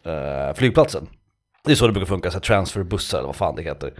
eh, 0.05 0.55
flygplatsen. 0.55 1.07
Det 1.65 1.71
är 1.71 1.75
så 1.75 1.87
det 1.87 1.93
brukar 1.93 2.07
funka, 2.07 2.31
så 2.31 2.39
transferbussar 2.39 3.17
eller 3.17 3.27
vad 3.27 3.35
fan 3.35 3.55
det 3.55 3.61
heter. 3.63 3.93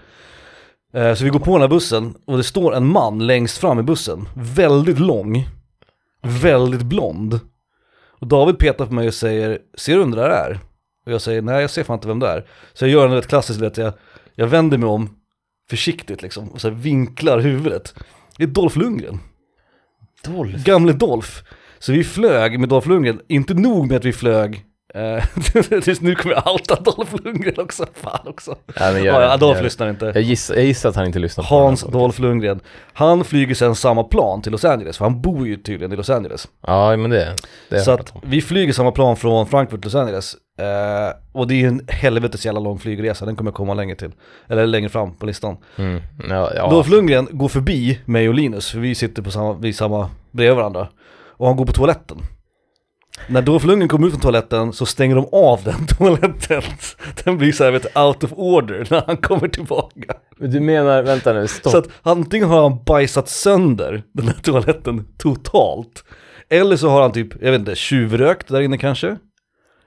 Eh, 0.94 1.14
så 1.14 1.24
vi 1.24 1.30
går 1.30 1.40
på 1.40 1.52
den 1.52 1.62
här 1.62 1.68
bussen 1.68 2.14
och 2.28 2.38
det 2.38 2.44
står 2.44 2.76
en 2.76 2.86
man 2.86 3.28
längst 3.28 3.58
fram 3.58 3.80
i 3.80 3.84
bussen. 3.84 4.28
Väldigt 4.36 5.00
lång, 5.00 5.48
väldigt 6.22 6.82
blond. 6.84 7.40
Och 8.24 8.30
David 8.30 8.60
petar 8.60 8.86
på 8.86 8.94
mig 8.94 9.08
och 9.08 9.14
säger, 9.14 9.60
ser 9.78 9.94
du 9.94 10.00
vem 10.00 10.12
det 10.12 10.18
där 10.18 10.30
är? 10.30 10.60
Och 11.06 11.12
jag 11.12 11.22
säger, 11.22 11.42
nej 11.42 11.62
jag 11.62 11.70
ser 11.70 11.84
fan 11.84 11.94
inte 11.94 12.08
vem 12.08 12.20
det 12.20 12.28
är. 12.28 12.48
Så 12.74 12.86
jag 12.86 12.92
gör 12.92 13.08
en 13.08 13.14
rätt 13.14 13.28
klassisk, 13.28 13.62
vet 13.62 13.78
jag, 13.78 13.94
jag 14.36 14.48
vänder 14.48 14.78
mig 14.78 14.90
om 14.90 15.10
försiktigt 15.70 16.22
liksom 16.22 16.50
och 16.50 16.62
så 16.62 16.70
vinklar 16.70 17.40
huvudet. 17.40 17.96
Det 18.38 18.44
är 18.44 18.48
Dolph 18.48 18.78
Lundgren. 18.78 19.20
Dolph. 20.26 20.64
Gamle 20.64 20.94
Dolph. 20.94 21.30
Så 21.80 21.92
vi 21.92 22.04
flög 22.04 22.60
med 22.60 22.70
Dolph 22.70 22.90
Lundgren, 22.90 23.22
inte 23.28 23.54
nog 23.54 23.88
med 23.88 23.98
att 23.98 24.06
vi 24.06 24.14
flög 24.14 24.66
tills 25.84 26.02
nu 26.02 26.16
kommer 26.16 26.36
jag 26.36 26.54
outa 26.54 26.76
Dolph 26.76 27.16
Lundgren 27.24 27.54
också, 27.58 27.86
fan 27.94 28.28
också. 28.28 28.56
Ja, 28.76 28.92
men 28.92 29.04
gör 29.04 29.22
Ja, 29.22 29.38
Dolph 29.38 29.58
gör 29.58 29.64
lyssnar 29.64 29.90
inte. 29.90 30.06
Jag 30.06 30.22
gissar, 30.22 30.56
jag 30.56 30.66
gissar 30.66 30.90
att 30.90 30.96
han 30.96 31.06
inte 31.06 31.20
lyssnar 31.20 31.44
på 31.44 31.56
Hans 31.56 31.82
Dolph 31.82 32.22
Lundgren. 32.22 32.60
Han 32.94 33.24
flyger 33.24 33.56
sen 33.56 33.76
samma 33.76 34.04
plan 34.04 34.42
till 34.42 34.52
Los 34.52 34.66
Angeles, 34.66 34.98
för 34.98 35.06
han 35.06 35.22
bor 35.22 35.48
ju 35.48 35.58
tydligen 35.58 35.94
i 35.94 35.96
Los 35.96 36.10
Angeles. 36.10 36.48
Ja, 36.68 36.98
men 36.98 37.12
det, 37.12 37.36
det 37.70 37.80
Så 37.80 37.92
att 37.92 38.14
vi 38.24 38.42
flyger 38.42 38.74
samma 38.74 38.92
plan 38.92 39.16
från 39.16 39.48
Frankfurt 39.48 39.82
till 39.82 39.92
Los 39.92 39.96
Angeles. 39.96 40.36
Eh, 40.60 41.16
och 41.32 41.48
det 41.48 41.64
är 41.64 41.68
en 41.68 41.82
helvetes 41.88 42.46
jävla 42.46 42.60
lång 42.60 42.80
flygresa, 42.80 43.26
den 43.26 43.36
kommer 43.36 43.52
jag 43.52 43.56
komma 43.56 43.74
längre 43.74 43.96
till. 43.96 44.12
Eller 44.48 44.68
längre 44.68 44.90
fram 44.90 45.14
på 45.14 45.26
listan. 45.26 45.58
Mm. 45.76 46.02
Ja, 46.30 46.52
ja. 46.56 46.70
Dolph 46.70 46.90
Lundgren 46.90 47.28
går 47.32 47.48
förbi 47.48 48.00
mig 48.06 48.28
och 48.30 48.34
Linus, 48.34 48.72
för 48.72 48.80
vi 48.80 48.96
sitter 48.96 49.22
på 49.22 49.32
samma, 49.32 49.54
vid 49.54 49.76
samma, 49.76 50.10
bredvid 50.32 50.56
varandra. 50.56 50.88
Och 51.38 51.48
han 51.48 51.56
går 51.56 51.66
på 51.66 51.74
toaletten. 51.74 52.18
När 53.28 53.42
Dolph 53.42 53.66
Lundgren 53.68 53.90
kommer 53.90 54.08
ut 54.08 54.14
från 54.14 54.22
toaletten 54.22 54.74
så 54.74 54.86
stänger 54.86 55.16
de 55.16 55.28
av 55.32 55.64
den 55.64 55.88
toaletten. 55.98 56.62
Den 57.24 57.38
blir 57.38 57.52
så 57.52 57.64
här, 57.64 57.72
vet, 57.72 57.98
out 57.98 58.24
of 58.24 58.34
order 58.34 58.88
när 58.90 59.04
han 59.08 59.18
kommer 59.18 59.48
tillbaka. 59.48 60.14
Men 60.38 60.52
Du 60.52 60.60
menar, 60.60 61.04
vänta 61.04 61.34
nu, 61.34 61.48
stopp. 61.48 61.72
Så 61.72 61.78
att 61.78 61.88
antingen 62.02 62.50
har 62.50 62.62
han 62.70 62.84
bajsat 62.84 63.30
sönder 63.30 64.04
den 64.14 64.28
här 64.28 64.36
toaletten 64.42 65.08
totalt. 65.18 66.04
Eller 66.50 66.76
så 66.78 66.90
har 66.90 67.02
han 67.02 67.12
typ, 67.12 67.42
jag 67.42 67.52
vet 67.52 67.60
inte, 67.60 67.76
tjuvrökt 67.76 68.48
där 68.48 68.62
inne 68.62 68.78
kanske? 68.78 69.08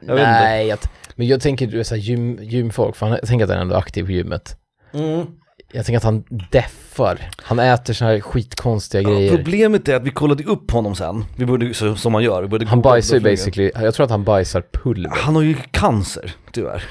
jag 0.01 0.15
vet 0.15 0.21
inte. 0.23 0.41
Nej, 0.41 0.67
jag 0.67 0.79
men 1.17 1.27
jag 1.27 1.41
tänker 1.41 1.67
du 1.67 1.81
är 1.81 1.85
såhär 1.85 2.03
gym, 2.03 2.39
gymfolk, 2.43 2.97
för 2.97 3.07
han, 3.07 3.19
jag 3.21 3.29
tänker 3.29 3.45
att 3.45 3.51
han 3.51 3.59
är 3.59 3.63
ändå 3.63 3.77
aktiv 3.77 4.05
på 4.05 4.13
gymmet. 4.13 4.57
Mm. 4.95 5.27
Jag 5.73 5.87
tänker 5.87 5.97
att 5.97 6.05
han 6.05 6.25
deffar. 6.51 7.19
Han 7.43 7.59
äter 7.59 7.95
såna 7.95 8.11
här 8.11 8.21
skitkonstiga 8.21 9.03
Ja, 9.03 9.11
grejer. 9.11 9.37
problemet 9.37 9.89
är 9.89 9.97
att 9.97 10.03
vi 10.05 10.11
kollade 10.11 10.45
upp 10.45 10.71
honom 10.71 10.95
sen. 10.95 11.25
Vi 11.37 11.47
borde, 11.47 11.75
så, 11.75 11.97
som 11.97 12.13
man 12.13 12.23
gör, 12.23 12.43
vi 12.43 12.49
borde 12.49 12.67
Han 12.67 12.81
bajsar 12.83 13.15
ju 13.17 13.21
basically, 13.23 13.71
jag 13.75 13.95
tror 13.95 14.05
att 14.05 14.11
han 14.11 14.25
bajsar 14.25 14.63
pulver. 14.73 15.11
Han 15.17 15.35
har 15.37 15.43
ju 15.43 15.55
cancer, 15.71 16.33
tyvärr. 16.53 16.83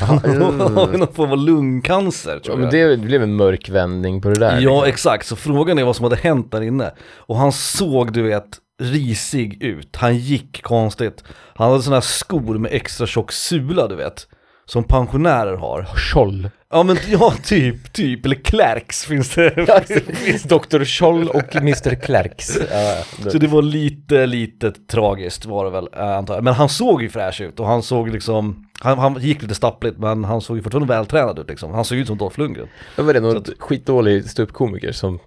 Han 0.00 0.18
har 0.18 0.98
någon 0.98 1.12
form 1.14 1.30
av 1.32 1.38
lungcancer 1.38 2.34
Ja, 2.34 2.40
tror 2.40 2.56
men 2.56 2.78
jag. 2.78 2.90
det 2.90 2.96
blev 2.96 3.22
en 3.22 3.34
mörk 3.36 3.68
vändning 3.68 4.20
på 4.20 4.28
det 4.28 4.38
där. 4.40 4.52
Ja, 4.52 4.56
liksom. 4.74 4.84
exakt. 4.88 5.26
Så 5.26 5.36
frågan 5.36 5.78
är 5.78 5.84
vad 5.84 5.96
som 5.96 6.04
hade 6.04 6.16
hänt 6.16 6.52
där 6.52 6.60
inne. 6.60 6.92
Och 7.16 7.36
han 7.36 7.52
såg, 7.52 8.12
du 8.12 8.22
vet, 8.22 8.48
risig 8.82 9.62
ut. 9.62 9.96
Han 9.96 10.16
gick 10.18 10.62
konstigt. 10.62 11.24
Han 11.54 11.70
hade 11.70 11.82
sådana 11.82 11.96
här 11.96 12.00
skor 12.00 12.58
med 12.58 12.72
extra 12.74 13.06
tjock 13.06 13.32
sula, 13.32 13.88
du 13.88 13.94
vet. 13.96 14.26
Som 14.66 14.84
pensionärer 14.84 15.56
har. 15.56 15.84
Scholl. 15.84 16.50
Ja 16.70 16.82
men 16.82 16.96
ja, 17.08 17.34
typ, 17.44 17.92
typ. 17.92 18.24
Eller 18.26 18.36
Clarks 18.36 19.04
finns 19.04 19.34
det. 19.34 19.50
Dr. 20.48 20.84
Scholl 20.84 21.28
och 21.28 21.56
Mr. 21.56 21.94
Clarks. 21.94 22.58
Ja, 22.70 23.30
Så 23.30 23.38
det 23.38 23.46
var 23.46 23.62
lite, 23.62 24.26
lite 24.26 24.70
tragiskt 24.72 25.44
var 25.46 25.64
det 25.64 25.70
väl, 25.70 25.88
eh, 25.96 26.16
antar 26.16 26.34
jag. 26.34 26.44
Men 26.44 26.54
han 26.54 26.68
såg 26.68 27.02
ju 27.02 27.08
fräsch 27.08 27.40
ut 27.40 27.60
och 27.60 27.66
han 27.66 27.82
såg 27.82 28.08
liksom, 28.08 28.66
han, 28.80 28.98
han 28.98 29.20
gick 29.20 29.42
lite 29.42 29.54
stappligt 29.54 29.98
men 29.98 30.24
han 30.24 30.40
såg 30.40 30.56
ju 30.56 30.62
fortfarande 30.62 30.94
vältränad 30.94 31.38
ut 31.38 31.48
liksom. 31.48 31.70
Han 31.74 31.84
såg 31.84 31.98
ut 31.98 32.06
som 32.06 32.18
Dolph 32.18 32.38
Lundgren. 32.38 32.68
Det 32.96 33.02
var 33.02 33.12
det 33.14 33.20
någon 33.20 33.36
att- 33.36 33.50
skitdålig 33.58 34.24
ståuppkomiker 34.30 34.92
som 34.92 35.18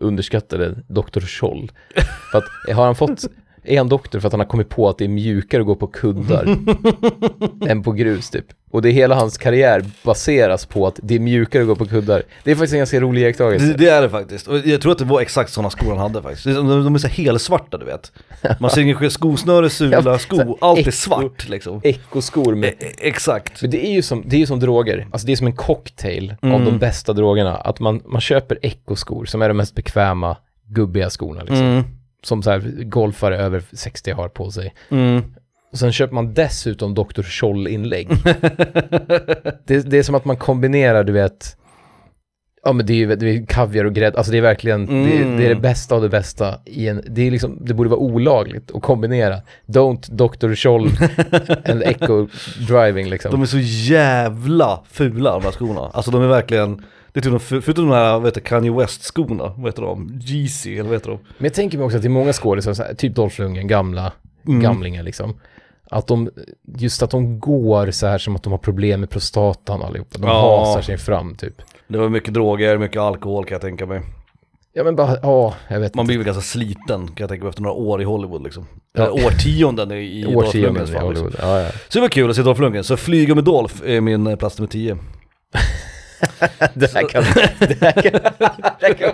underskattade 0.00 0.74
Dr. 0.88 1.20
Scholl. 1.20 1.72
För 2.32 2.38
att, 2.38 2.76
har 2.76 2.84
han 2.84 2.94
fått, 2.96 3.24
är 3.64 3.78
han 3.78 3.88
doktor 3.88 4.20
för 4.20 4.26
att 4.26 4.32
han 4.32 4.40
har 4.40 4.46
kommit 4.46 4.68
på 4.68 4.88
att 4.88 4.98
det 4.98 5.04
är 5.04 5.08
mjukare 5.08 5.60
att 5.60 5.66
gå 5.66 5.76
på 5.76 5.86
kuddar 5.86 6.56
än 7.66 7.82
på 7.82 7.92
grus 7.92 8.30
typ? 8.30 8.46
Och 8.72 8.82
det 8.82 8.88
är 8.88 8.92
hela 8.92 9.14
hans 9.14 9.38
karriär 9.38 9.84
baseras 10.02 10.66
på 10.66 10.86
att 10.86 11.00
det 11.02 11.14
är 11.14 11.18
mjukare 11.18 11.62
att 11.62 11.68
gå 11.68 11.76
på 11.76 11.86
kuddar. 11.86 12.22
Det 12.44 12.50
är 12.50 12.54
faktiskt 12.54 12.72
en 12.72 12.78
ganska 12.78 13.00
rolig 13.00 13.22
iakttagelse. 13.22 13.66
Det, 13.66 13.72
det 13.72 13.88
är 13.88 14.02
det 14.02 14.10
faktiskt. 14.10 14.46
Och 14.48 14.58
jag 14.58 14.80
tror 14.80 14.92
att 14.92 14.98
det 14.98 15.04
var 15.04 15.20
exakt 15.20 15.52
sådana 15.52 15.70
skor 15.70 15.88
han 15.88 15.98
hade 15.98 16.22
faktiskt. 16.22 16.44
De, 16.44 16.84
de, 16.84 16.94
är 16.94 16.98
så 16.98 17.08
helsvarta 17.08 17.78
du 17.78 17.84
vet. 17.84 18.12
Man 18.60 18.70
ser 18.70 18.80
ingen 18.80 19.10
skosnöre, 19.10 19.70
sula, 19.70 20.18
sko, 20.18 20.58
allt 20.60 20.86
är 20.86 20.90
svart 20.90 21.48
liksom. 21.48 21.80
Ekoskor 21.84 22.54
med... 22.54 22.68
E- 22.68 22.74
e- 22.80 22.92
exakt. 22.98 23.62
Men 23.62 23.70
det 23.70 23.86
är 23.86 23.92
ju 23.92 24.02
som, 24.02 24.22
det 24.26 24.42
är 24.42 24.46
som 24.46 24.60
droger, 24.60 25.06
alltså 25.12 25.26
det 25.26 25.32
är 25.32 25.36
som 25.36 25.46
en 25.46 25.56
cocktail 25.56 26.34
av 26.42 26.48
Mm. 26.48 26.64
de 26.64 26.78
bästa 26.78 27.12
drogerna. 27.12 27.56
Att 27.56 27.80
man, 27.80 28.02
man 28.06 28.20
köper 28.20 28.58
ekoskor 28.62 29.24
som 29.24 29.42
är 29.42 29.48
de 29.48 29.56
mest 29.56 29.74
bekväma, 29.74 30.36
gubbiga 30.68 31.10
skorna 31.10 31.40
liksom. 31.40 31.66
Mm. 31.66 31.82
Som 32.22 32.42
så 32.42 32.50
här 32.50 32.58
golfare 32.84 33.38
över 33.38 33.62
60 33.72 34.10
har 34.10 34.28
på 34.28 34.50
sig. 34.50 34.74
Mm. 34.90 35.22
Och 35.72 35.78
sen 35.78 35.92
köper 35.92 36.14
man 36.14 36.34
dessutom 36.34 36.94
Dr. 36.94 37.22
Scholl-inlägg. 37.22 38.08
det, 39.66 39.90
det 39.90 39.98
är 39.98 40.02
som 40.02 40.14
att 40.14 40.24
man 40.24 40.36
kombinerar, 40.36 41.04
du 41.04 41.12
vet, 41.12 41.56
ja 42.64 42.72
men 42.72 42.86
det 42.86 42.92
är 42.92 42.96
ju 42.96 43.16
det 43.16 43.26
är 43.30 43.46
kaviar 43.46 43.84
och 43.84 43.94
grädde, 43.94 44.16
alltså 44.16 44.32
det 44.32 44.38
är 44.38 44.42
verkligen, 44.42 44.88
Mm. 44.88 45.04
det, 45.10 45.36
det 45.36 45.44
är 45.44 45.54
det 45.54 45.60
bästa 45.60 45.94
av 45.94 46.02
det 46.02 46.08
bästa 46.08 46.54
i 46.66 46.88
en, 46.88 47.02
det 47.10 47.26
är 47.26 47.30
liksom, 47.30 47.58
det 47.60 47.74
borde 47.74 47.90
vara 47.90 48.00
olagligt 48.00 48.70
att 48.74 48.82
kombinera. 48.82 49.36
Don't 49.66 50.10
Dr. 50.14 50.54
Scholl 50.54 50.86
and 51.70 51.82
Echo 51.82 52.26
Driving 52.68 53.08
liksom. 53.08 53.30
De 53.30 53.42
är 53.42 53.46
så 53.46 53.58
jävla 53.94 54.80
fula 54.90 55.32
de 55.32 55.42
här 55.42 55.52
skorna. 55.52 55.80
Alltså 55.80 56.10
de 56.10 56.22
är 56.22 56.26
verkligen, 56.28 56.76
det 57.12 57.20
är 57.20 57.22
typ 57.22 57.32
de, 57.32 57.40
förutom 57.40 57.88
de 57.88 57.94
här, 57.94 58.12
vad 58.18 58.24
heter 58.24 58.40
Kanye 58.40 58.72
West-skorna, 58.72 59.54
vad 59.56 59.66
heter 59.66 59.82
de? 59.82 60.20
Yeezy, 60.26 60.72
eller 60.74 60.82
vad 60.84 60.92
heter 60.92 61.10
de? 61.10 61.18
Men 61.38 61.44
jag 61.44 61.54
tänker 61.54 61.78
mig 61.78 61.84
också 61.84 61.96
att 61.96 62.02
det 62.02 62.08
är 62.08 62.10
många 62.10 62.32
skådisar, 62.32 62.94
typ 62.94 63.14
Dolph 63.14 63.40
Lundgren, 63.40 63.66
gamla, 63.68 64.12
Mm. 64.46 64.60
gamlingar 64.62 65.02
liksom. 65.02 65.34
Att 65.92 66.06
de, 66.06 66.30
just 66.78 67.02
att 67.02 67.10
de 67.10 67.40
går 67.40 67.90
så 67.90 68.06
här 68.06 68.18
som 68.18 68.36
att 68.36 68.42
de 68.42 68.50
har 68.52 68.58
problem 68.58 69.00
med 69.00 69.10
prostatan 69.10 69.82
allihopa. 69.82 70.18
De 70.18 70.22
Ja. 70.26 70.64
hasar 70.64 70.82
sig 70.82 70.98
fram 70.98 71.34
typ. 71.34 71.54
Det 71.88 71.98
var 71.98 72.08
mycket 72.08 72.34
droger, 72.34 72.78
mycket 72.78 73.00
alkohol 73.00 73.44
kan 73.44 73.54
jag 73.54 73.60
tänka 73.62 73.86
mig. 73.86 74.00
Ja 74.72 74.84
men 74.84 74.96
bara, 74.96 75.16
ja, 75.22 75.54
jag 75.68 75.80
vet 75.80 75.94
Man 75.94 76.06
blir 76.06 76.16
väl 76.16 76.26
ganska 76.26 76.42
sliten 76.42 77.06
kan 77.06 77.14
jag 77.16 77.28
tänka 77.28 77.44
mig 77.44 77.48
efter 77.48 77.62
några 77.62 77.76
år 77.76 78.02
i 78.02 78.04
Hollywood 78.04 78.42
liksom. 78.42 78.66
Ja. 78.92 79.02
Eller 79.02 79.26
årtionden 79.26 79.90
i, 79.92 79.96
i 79.96 80.22
Dolph 80.22 80.56
Lundgrens 80.56 80.90
fall. 80.90 81.08
Liksom. 81.08 81.30
Ja, 81.40 81.60
ja. 81.60 81.68
Så 81.88 81.98
det 81.98 82.00
var 82.00 82.08
kul 82.08 82.30
att 82.30 82.36
se 82.36 82.42
Dolph 82.42 82.60
Lundgren, 82.60 82.84
så 82.84 82.96
flyga 82.96 83.34
med 83.34 83.44
Dolph 83.44 83.74
är 83.86 84.00
min 84.00 84.26
eh, 84.26 84.36
plats 84.36 84.58
nummer 84.58 84.68
10. 84.68 84.98
Det 86.74 86.94
här 86.94 87.08
kan, 87.08 87.22
det 87.58 87.80
här 87.80 87.92
kan, 87.92 88.12
det 88.12 88.86
här 88.86 88.94
kan 88.94 89.10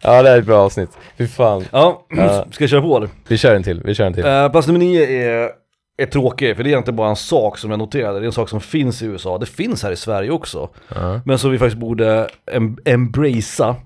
Ja, 0.02 0.22
det 0.22 0.28
här 0.28 0.36
är 0.36 0.40
ett 0.40 0.46
bra 0.46 0.58
avsnitt. 0.58 0.90
Fy 1.18 1.26
fan. 1.26 1.64
Ja, 1.70 2.06
Ja. 2.08 2.46
ska 2.50 2.62
jag 2.64 2.70
köra 2.70 2.82
på 2.82 2.98
det? 3.00 3.08
Vi 3.28 3.38
kör 3.38 3.54
en 3.54 3.62
till, 3.62 3.82
vi 3.84 3.94
kör 3.94 4.06
en 4.06 4.14
till. 4.14 4.24
Uh, 4.26 4.48
plats 4.50 4.66
nummer 4.66 4.80
9 4.80 5.06
är, 5.06 5.50
är 5.98 6.06
tråkig, 6.06 6.56
för 6.56 6.64
det 6.64 6.72
är 6.72 6.78
inte 6.78 6.92
bara 6.92 7.08
en 7.10 7.16
sak 7.16 7.58
som 7.58 7.70
jag 7.70 7.78
noterade, 7.78 8.18
det 8.20 8.24
är 8.24 8.26
en 8.26 8.32
sak 8.32 8.48
som 8.48 8.60
finns 8.60 9.02
i 9.02 9.06
USA, 9.06 9.38
det 9.38 9.46
finns 9.46 9.82
här 9.82 9.92
i 9.92 9.96
Sverige 9.96 10.30
också. 10.30 10.68
Ja, 10.94 11.20
Men 11.24 11.38
som 11.38 11.50
vi 11.50 11.58
faktiskt 11.58 11.80
borde 11.80 12.28
em 12.52 12.78
embracea 12.84 13.76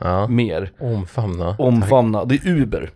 ja. 0.00 0.28
mer, 0.28 0.72
Omfamna. 0.80 1.56
omfamna, 1.58 2.24
det 2.24 2.34
är 2.34 2.48
Uber. 2.48 2.90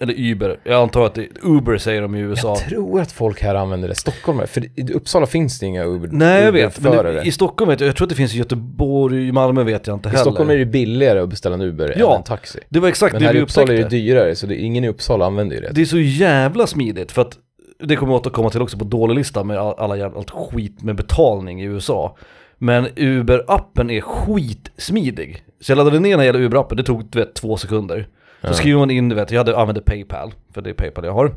Eller 0.00 0.14
Uber, 0.30 0.60
jag 0.64 0.82
antar 0.82 1.06
att 1.06 1.14
det 1.14 1.26
Uber 1.42 1.78
säger 1.78 2.02
de 2.02 2.14
i 2.14 2.18
USA. 2.20 2.48
Jag 2.48 2.68
tror 2.68 3.00
att 3.00 3.12
folk 3.12 3.42
här 3.42 3.54
använder 3.54 3.88
det. 3.88 3.94
Stockholm, 3.94 4.40
för 4.46 4.64
i 4.64 4.92
Uppsala 4.92 5.26
finns 5.26 5.58
det 5.58 5.66
inga 5.66 5.84
Uber 5.84 6.08
Nej 6.12 6.44
jag 6.44 6.52
vet, 6.52 6.80
men 6.80 6.92
det, 7.04 7.22
i 7.24 7.32
Stockholm 7.32 7.68
vet 7.68 7.80
jag, 7.80 7.88
jag 7.88 7.96
tror 7.96 8.04
att 8.04 8.08
det 8.08 8.14
finns 8.14 8.34
i 8.34 8.38
Göteborg, 8.38 9.28
i 9.28 9.32
Malmö 9.32 9.62
vet 9.62 9.86
jag 9.86 9.96
inte 9.96 10.08
I 10.08 10.12
heller. 10.12 10.22
Stockholm 10.22 10.50
är 10.50 10.56
det 10.56 10.64
billigare 10.66 11.18
att 11.20 11.28
beställa 11.28 11.54
en 11.54 11.60
Uber 11.60 11.94
Ja. 11.98 12.10
än 12.10 12.16
en 12.16 12.22
taxi. 12.22 12.58
Det 12.68 12.80
var 12.80 12.88
exakt 12.88 13.12
Men 13.12 13.20
det 13.22 13.26
här 13.26 13.32
vi 13.32 13.38
i 13.38 13.42
Uppsala 13.42 13.66
är 13.72 13.76
upptäckte. 13.76 13.96
det 13.96 14.02
dyrare, 14.02 14.34
så 14.36 14.46
det, 14.46 14.54
ingen 14.56 14.84
i 14.84 14.88
Uppsala 14.88 15.26
använder 15.26 15.56
ju 15.56 15.62
det. 15.62 15.70
Det 15.72 15.80
är 15.80 15.84
så 15.84 15.98
jävla 15.98 16.66
smidigt 16.66 17.12
för 17.12 17.22
att 17.22 17.38
det 17.82 17.96
kommer 17.96 18.12
jag 18.12 18.20
återkomma 18.20 18.50
till 18.50 18.62
också 18.62 18.78
på 18.78 18.84
dålig 18.84 19.14
lista 19.14 19.44
med 19.44 19.58
all- 19.58 19.74
alla 19.78 19.96
jävla 19.96 20.18
allt 20.18 20.30
skit 20.30 20.82
med 20.82 20.96
betalning 20.96 21.62
i 21.62 21.64
USA. 21.64 22.16
Men 22.58 22.86
Uber-appen 22.86 23.90
är 23.92 24.00
skitsmidig. 24.00 25.42
Så 25.60 25.72
jag 25.72 25.76
laddade 25.76 26.00
ner 26.00 26.10
den 26.10 26.18
här 26.18 26.26
jävla 26.26 26.40
Uber-appen, 26.48 26.74
det 26.74 26.82
tog 26.82 27.04
du 27.10 27.18
vet 27.18 27.34
två 27.34 27.56
sekunder. 27.56 28.08
Så 28.44 28.54
skriver 28.54 28.78
man 28.78 28.90
in, 28.90 29.08
du 29.08 29.14
vet, 29.14 29.30
jag 29.30 29.38
hade, 29.40 29.58
använde 29.58 29.80
Paypal, 29.80 30.32
för 30.54 30.62
det 30.62 30.70
är 30.70 30.74
Paypal 30.74 31.04
jag 31.04 31.12
har. 31.12 31.34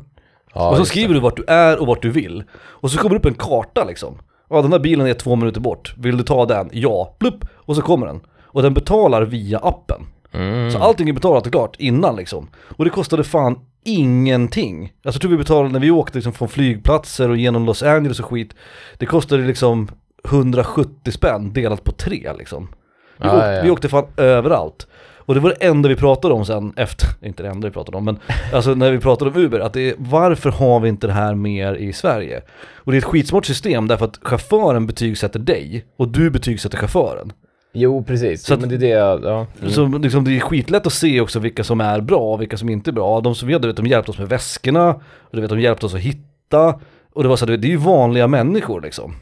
Ja, 0.54 0.70
och 0.70 0.76
så 0.76 0.84
skriver 0.84 1.08
det. 1.08 1.14
du 1.14 1.20
vart 1.20 1.36
du 1.36 1.44
är 1.46 1.80
och 1.80 1.86
vart 1.86 2.02
du 2.02 2.10
vill. 2.10 2.44
Och 2.54 2.90
så 2.90 2.98
kommer 2.98 3.14
det 3.14 3.18
upp 3.18 3.26
en 3.26 3.34
karta 3.34 3.84
liksom. 3.84 4.18
Ja, 4.50 4.62
den 4.62 4.72
här 4.72 4.78
bilen 4.78 5.06
är 5.06 5.14
två 5.14 5.36
minuter 5.36 5.60
bort. 5.60 5.94
Vill 5.98 6.16
du 6.16 6.22
ta 6.24 6.46
den? 6.46 6.70
Ja. 6.72 7.16
Plupp! 7.18 7.44
Och 7.52 7.76
så 7.76 7.82
kommer 7.82 8.06
den. 8.06 8.20
Och 8.42 8.62
den 8.62 8.74
betalar 8.74 9.22
via 9.22 9.58
appen. 9.58 10.06
Mm. 10.32 10.70
Så 10.70 10.78
allting 10.78 11.08
är 11.08 11.12
betalat 11.12 11.46
och 11.46 11.52
klart 11.52 11.76
innan 11.78 12.16
liksom. 12.16 12.48
Och 12.76 12.84
det 12.84 12.90
kostade 12.90 13.24
fan 13.24 13.58
ingenting. 13.84 14.82
Alltså 14.82 15.16
jag 15.16 15.20
tror 15.20 15.30
vi 15.30 15.36
betalade 15.36 15.72
när 15.72 15.80
vi 15.80 15.90
åkte 15.90 16.18
liksom 16.18 16.32
från 16.32 16.48
flygplatser 16.48 17.28
och 17.30 17.36
genom 17.36 17.64
Los 17.66 17.82
Angeles 17.82 18.20
och 18.20 18.26
skit. 18.26 18.54
Det 18.98 19.06
kostade 19.06 19.42
liksom 19.42 19.88
170 20.24 21.12
spänn 21.12 21.52
delat 21.52 21.84
på 21.84 21.92
tre 21.92 22.32
liksom. 22.38 22.68
Vi, 23.16 23.26
Ja, 23.26 23.34
åkte, 23.36 23.46
ja. 23.52 23.62
vi 23.62 23.70
åkte 23.70 23.88
fan 23.88 24.06
överallt. 24.16 24.86
Och 25.26 25.34
det 25.34 25.40
var 25.40 25.50
det 25.50 25.66
enda 25.66 25.88
vi 25.88 25.96
pratade 25.96 26.34
om 26.34 26.44
sen 26.44 26.72
efter, 26.76 27.08
inte 27.26 27.42
det 27.42 27.48
enda 27.48 27.68
vi 27.68 27.72
pratade 27.72 27.96
om 27.98 28.04
men 28.04 28.18
alltså 28.52 28.74
när 28.74 28.90
vi 28.90 28.98
pratade 28.98 29.30
om 29.30 29.36
Uber, 29.36 29.60
att 29.60 29.72
det 29.72 29.88
är, 29.90 29.94
varför 29.98 30.50
har 30.50 30.80
vi 30.80 30.88
inte 30.88 31.06
det 31.06 31.12
här 31.12 31.34
mer 31.34 31.74
i 31.74 31.92
Sverige? 31.92 32.42
Och 32.76 32.92
det 32.92 32.96
är 32.96 32.98
ett 32.98 33.04
skitsmart 33.04 33.46
system 33.46 33.88
därför 33.88 34.04
att 34.04 34.18
chauffören 34.22 34.86
betygsätter 34.86 35.38
dig 35.38 35.84
och 35.96 36.08
du 36.08 36.30
betygsätter 36.30 36.78
chauffören. 36.78 37.32
Jo, 37.76 38.04
precis. 38.04 38.44
Så 38.44 38.54
att- 38.54 38.60
men 38.60 38.68
det 38.68 38.74
är 38.74 38.78
det 38.78 38.86
jag, 38.88 39.24
ja. 39.24 39.46
Mm. 39.60 39.70
Så 39.70 39.86
liksom, 39.98 40.24
det 40.24 40.36
är 40.36 40.40
skitlätt 40.40 40.86
att 40.86 40.92
se 40.92 41.20
också 41.20 41.38
vilka 41.38 41.64
som 41.64 41.80
är 41.80 42.00
bra 42.00 42.20
och 42.34 42.40
vilka 42.40 42.56
som 42.56 42.68
inte 42.68 42.90
är 42.90 42.92
bra. 42.92 43.20
De 43.20 43.34
som 43.34 43.48
vi 43.48 43.54
hade, 43.54 43.66
vet, 43.66 43.76
de 43.76 43.86
hjälpte 43.86 44.10
oss 44.10 44.18
med 44.18 44.28
väskorna, 44.28 44.88
och 44.94 45.30
du 45.32 45.40
vet, 45.40 45.50
de 45.50 45.60
hjälpte 45.60 45.86
oss 45.86 45.94
att 45.94 46.00
hitta. 46.00 46.80
Och 47.14 47.22
det 47.22 47.28
var 47.28 47.36
så 47.36 47.46
här, 47.46 47.56
det 47.56 47.66
är 47.66 47.70
ju 47.70 47.76
vanliga 47.76 48.26
människor 48.26 48.80
liksom. 48.80 49.14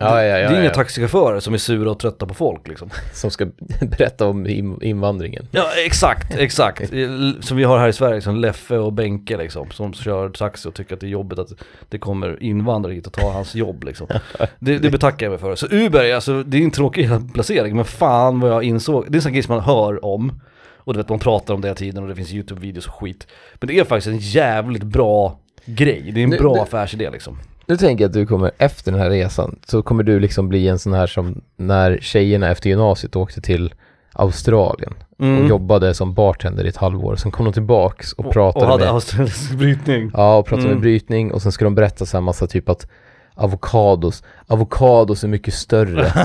Ja, 0.00 0.22
ja, 0.24 0.38
ja, 0.38 0.48
det 0.50 0.56
är 0.56 0.60
inga 0.60 0.70
taxichaufförer 0.70 1.40
som 1.40 1.54
är 1.54 1.58
sura 1.58 1.90
och 1.90 1.98
trötta 1.98 2.26
på 2.26 2.34
folk 2.34 2.68
liksom. 2.68 2.90
Som 3.12 3.30
ska 3.30 3.46
berätta 3.98 4.26
om 4.26 4.46
in, 4.46 4.82
invandringen. 4.82 5.46
Ja 5.50 5.66
exakt, 5.86 6.34
exakt. 6.38 6.88
Som 7.40 7.56
vi 7.56 7.64
har 7.64 7.78
här 7.78 7.88
i 7.88 7.92
Sverige, 7.92 8.14
liksom 8.14 8.36
Leffe 8.36 8.76
och 8.78 8.92
Benke 8.92 9.36
liksom, 9.36 9.70
som 9.70 9.92
kör 9.94 10.28
taxi 10.28 10.68
och 10.68 10.74
tycker 10.74 10.94
att 10.94 11.00
det 11.00 11.06
är 11.06 11.10
jobbigt 11.10 11.38
att 11.38 11.48
det 11.88 11.98
kommer 11.98 12.42
invandrare 12.42 12.94
hit 12.94 13.06
och 13.06 13.12
tar 13.12 13.30
hans 13.30 13.54
jobb 13.54 13.84
liksom. 13.84 14.06
Det, 14.58 14.78
det 14.78 14.90
betackar 14.90 15.26
jag 15.26 15.30
mig 15.30 15.38
för. 15.40 15.54
Så 15.54 15.66
Uber, 15.70 16.14
alltså, 16.14 16.42
det 16.42 16.58
är 16.58 16.62
en 16.62 16.70
tråkig 16.70 17.10
placering, 17.34 17.76
men 17.76 17.84
fan 17.84 18.40
vad 18.40 18.50
jag 18.50 18.64
insåg, 18.64 19.04
det 19.08 19.14
är 19.14 19.18
en 19.18 19.22
sån 19.22 19.32
grej 19.32 19.42
som 19.42 19.54
man 19.54 19.64
hör 19.64 20.04
om, 20.04 20.40
och 20.76 20.92
du 20.92 20.96
vet 20.98 21.08
man 21.08 21.18
pratar 21.18 21.54
om 21.54 21.60
det 21.60 21.68
hela 21.68 21.76
tiden 21.76 22.02
och 22.02 22.08
det 22.08 22.14
finns 22.14 22.32
YouTube-videos 22.32 22.88
och 22.88 22.94
skit. 22.94 23.26
Men 23.54 23.68
det 23.68 23.78
är 23.78 23.84
faktiskt 23.84 24.06
en 24.06 24.18
jävligt 24.18 24.82
bra 24.82 25.38
grej, 25.64 26.10
det 26.14 26.20
är 26.20 26.24
en 26.24 26.30
Nu- 26.30 26.38
bra 26.38 26.54
nu- 26.54 26.60
affärsidé 26.60 27.10
liksom. 27.10 27.38
Nu 27.70 27.76
tänker 27.76 28.04
jag 28.04 28.08
att 28.08 28.12
du 28.14 28.26
kommer, 28.26 28.50
efter 28.58 28.92
den 28.92 29.00
här 29.00 29.10
resan, 29.10 29.58
så 29.66 29.82
kommer 29.82 30.02
du 30.02 30.20
liksom 30.20 30.48
bli 30.48 30.68
en 30.68 30.78
sån 30.78 30.92
här 30.92 31.06
som 31.06 31.40
när 31.56 31.98
tjejerna 32.02 32.50
efter 32.50 32.70
gymnasiet 32.70 33.16
åkte 33.16 33.40
till 33.40 33.74
Australien 34.12 34.94
och 35.18 35.24
Mm. 35.24 35.46
jobbade 35.48 35.94
som 35.94 36.14
bartender 36.14 36.64
i 36.64 36.68
ett 36.68 36.76
halvår. 36.76 37.16
Sen 37.16 37.30
kom 37.30 37.44
de 37.44 37.52
tillbaks 37.52 38.12
och 38.12 38.32
pratade 38.32 38.64
och 38.66 38.70
hade 38.72 38.84
med, 38.84 38.92
australisk 38.94 39.50
brytning. 39.52 40.10
ja, 40.14 40.36
och 40.36 40.46
pratade 40.46 40.66
Mm. 40.68 40.74
med 40.76 40.82
brytning 40.82 41.32
och 41.32 41.42
sen 41.42 41.52
ska 41.52 41.64
de 41.64 41.74
berätta 41.74 42.06
så 42.06 42.16
här 42.16 42.22
massa 42.22 42.46
typ 42.46 42.68
att 42.68 42.86
avokados, 43.34 44.22
avokados 44.46 45.24
är 45.24 45.28
mycket 45.28 45.54
större. 45.54 46.12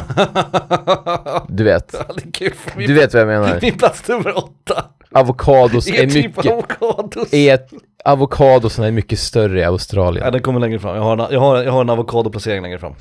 Du 1.48 1.64
vet, 1.64 1.96
du 2.78 2.94
vet 2.94 3.14
vad 3.14 3.22
jag 3.22 3.28
menar. 3.28 3.60
min 3.62 3.78
plats 3.78 4.08
nummer 4.08 4.38
åtta. 4.38 4.86
Avokados 5.12 5.88
är 5.88 6.04
Är 6.04 6.08
typ 6.08 6.38
mycket, 6.38 6.52
avokados. 6.52 7.34
är, 7.34 7.60
avokadosarna 8.06 8.88
är 8.88 8.92
mycket 8.92 9.20
större 9.20 9.60
i 9.60 9.64
Australien 9.64 10.26
Ja, 10.26 10.32
den 10.32 10.42
kommer 10.42 10.60
längre 10.60 10.80
fram. 10.80 10.96
Jag 10.96 11.04
har 11.04 11.18
en, 11.18 11.28
jag 11.32 11.40
har, 11.40 11.64
jag 11.64 11.72
har 11.72 11.82
en 11.82 11.90
avokadoplacering 11.90 12.62
längre 12.62 12.80
fram. 12.80 12.94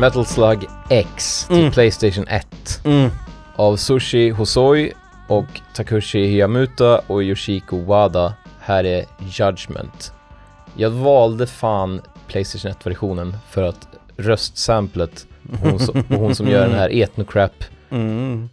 Metal 0.00 0.24
Slug 0.26 0.66
X 0.90 1.44
till 1.48 1.56
Mm. 1.58 1.70
Playstation 1.72 2.28
1 2.28 2.46
Mm. 2.84 3.10
av 3.56 3.76
Sushi 3.76 4.30
Hosoi 4.30 4.92
och 5.28 5.46
Takushi 5.74 6.26
Hiyamuta 6.26 6.98
och 7.06 7.22
Yoshiko 7.22 7.84
Wada. 7.84 8.34
Här 8.60 8.84
är 8.84 9.04
Judgment. 9.30 10.12
Jag 10.76 10.90
valde 10.90 11.46
fan 11.46 12.00
Playstation 12.26 12.70
1-versionen 12.72 13.36
för 13.50 13.62
att 13.62 13.88
röstsamplet 14.16 15.26
hon 15.62 15.78
som, 15.78 16.00
och 16.10 16.16
hon 16.16 16.34
som 16.34 16.48
gör 16.48 16.68
den 16.68 16.78
här 16.78 16.90
etnocrap 17.02 17.64
Mm. 17.90 18.48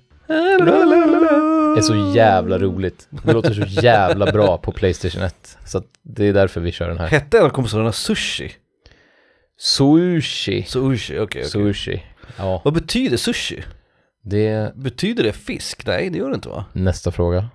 är 1.78 1.82
så 1.82 1.96
jävla 2.16 2.58
roligt. 2.58 3.08
Det 3.10 3.34
låter 3.34 3.54
så 3.54 3.62
jävla 3.82 4.32
bra 4.32 4.58
på 4.58 4.72
Playstation 4.72 5.22
1. 5.24 5.58
Så 5.66 5.78
att 5.78 5.86
det 6.04 6.26
är 6.28 6.34
därför 6.34 6.62
vi 6.62 6.72
kör 6.72 6.88
den 6.90 6.98
här. 6.98 7.08
Hette 7.08 7.38
en 7.38 7.46
av 7.46 7.50
kompositörerna 7.50 7.92
Sushi? 7.92 8.52
Sushi. 9.58 10.64
Sushi, 10.64 11.14
okej. 11.20 11.24
okej. 11.24 11.46
Sushi. 11.46 12.04
Ja, 12.38 12.62
Vad 12.66 12.74
betyder 12.74 13.18
sushi? 13.18 13.64
det 14.24 14.76
Betyder 14.76 15.24
det 15.24 15.34
fisk? 15.34 15.86
Nej, 15.88 16.10
det 16.10 16.18
gör 16.18 16.30
det 16.30 16.36
inte 16.36 16.50
va? 16.50 16.66
nästa 16.74 17.12
fråga. 17.12 17.50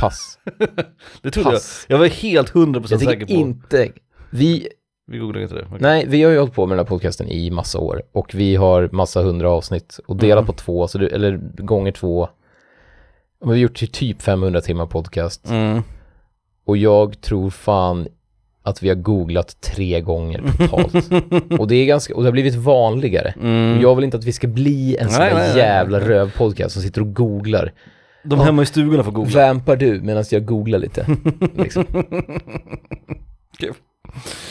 Pass. 0.00 0.38
Det 1.22 1.30
trodde 1.30 1.48
jag. 1.48 1.54
Pass. 1.54 1.86
Jag 1.88 1.98
var 1.98 2.06
helt 2.06 2.52
100% 2.52 2.86
Jag 2.90 3.00
säker 3.00 3.26
på. 3.26 3.32
inte... 3.32 3.92
Vi, 4.30 4.68
Vi 5.06 5.18
googlar 5.18 5.40
inte 5.42 5.54
det. 5.54 5.62
Okej. 5.66 5.78
nej, 5.80 6.04
vi 6.08 6.22
har 6.22 6.30
ju 6.32 6.38
hållit 6.38 6.54
på 6.54 6.66
med 6.66 6.78
den 6.78 6.84
här 6.84 6.88
podcasten 6.88 7.28
i 7.28 7.50
massa 7.50 7.78
år 7.78 8.02
och 8.12 8.34
vi 8.34 8.56
har 8.56 8.88
massa 8.92 9.22
hundra 9.22 9.50
avsnitt 9.50 10.00
och 10.06 10.16
delat 10.16 10.38
Mm. 10.42 10.46
på 10.46 10.52
två, 10.52 10.88
så 10.88 10.98
det, 10.98 11.06
eller 11.08 11.36
gånger 11.56 11.92
två. 11.92 12.28
Vi 13.40 13.48
har 13.48 13.54
gjort 13.56 13.92
typ 13.92 14.22
500 14.22 14.60
timmar 14.60 14.86
podcast 14.86 15.50
Mm. 15.50 15.82
och 16.66 16.76
jag 16.76 17.20
tror 17.20 17.50
fan 17.50 18.08
att 18.68 18.82
vi 18.82 18.88
har 18.88 18.96
googlat 18.96 19.60
tre 19.60 20.00
gånger 20.00 20.42
totalt. 20.58 20.94
och 21.60 21.68
det 21.68 21.74
är 21.74 21.86
ganska, 21.86 22.14
och 22.14 22.22
det 22.22 22.26
har 22.26 22.32
blivit 22.32 22.54
vanligare. 22.54 23.34
Mm. 23.42 23.80
Jag 23.80 23.94
vill 23.94 24.04
inte 24.04 24.16
att 24.16 24.24
vi 24.24 24.32
ska 24.32 24.48
bli 24.48 24.96
en 24.96 25.10
sån 25.10 25.18
Nej, 25.20 25.30
där 25.30 25.38
nej, 25.38 25.58
jävla 25.58 26.00
rövpodcast 26.00 26.72
som 26.72 26.82
sitter 26.82 27.00
och 27.00 27.14
googlar. 27.14 27.72
De 28.22 28.40
hemma 28.40 28.62
i 28.62 28.66
stugorna 28.66 29.04
får 29.04 29.12
googla. 29.12 29.46
Vampar 29.46 29.76
du 29.76 30.00
medan 30.00 30.24
jag 30.30 30.44
googlar 30.44 30.78
lite? 30.78 31.06
liksom. 31.56 31.84
Kul. 33.58 33.74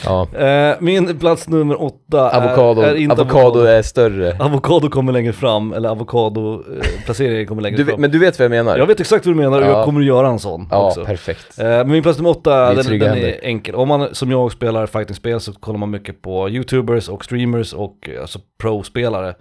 Ja, 0.06 0.28
Eh, 0.38 0.76
min 0.80 1.20
plats 1.20 1.48
nummer 1.50 1.82
åtta 1.82 2.30
avokado, 2.38 2.82
är, 2.82 2.88
är 2.88 2.96
inte 2.96 3.22
avokado 3.22 3.60
är 3.60 3.82
större. 3.82 4.38
Avokado 4.40 4.90
kommer 4.90 5.12
längre 5.14 5.34
fram, 5.34 5.74
eller 5.74 5.90
avokado-placeringen 5.90 7.48
kommer 7.48 7.62
längre 7.62 7.78
Du, 7.78 7.86
fram. 7.86 8.02
men 8.02 8.12
du 8.12 8.20
vet 8.20 8.40
vad 8.40 8.44
jag 8.46 8.50
menar? 8.50 8.78
jag 8.78 8.86
vet 8.86 9.00
exakt 9.00 9.26
vad 9.26 9.36
du 9.36 9.42
menar 9.42 9.58
och 9.62 9.68
Ja. 9.68 9.72
jag 9.72 9.86
kommer 9.86 10.00
att 10.02 10.08
göra 10.08 10.28
en 10.28 10.40
sån 10.40 10.68
ja, 10.72 10.88
också. 10.88 11.06
perfekt. 11.06 11.60
Eh, 11.60 11.66
Men 11.66 11.92
min 11.92 12.04
plats 12.04 12.18
nummer 12.20 12.30
åtta, 12.32 12.74
den, 12.74 13.00
den 13.00 13.18
är 13.18 13.40
enkel. 13.44 13.76
Om 13.76 13.88
man 13.88 14.16
som 14.16 14.32
jag 14.32 14.52
spelar 14.52 14.86
fightingspel 14.86 15.40
så 15.40 15.54
kollar 15.54 15.80
man 15.80 15.90
mycket 15.92 16.22
på 16.22 16.50
YouTubers 16.50 17.10
och 17.10 17.26
streamers 17.26 17.74
och 17.74 18.10
eh, 18.16 18.22
alltså 18.22 18.40
pro-spelare. 18.62 19.34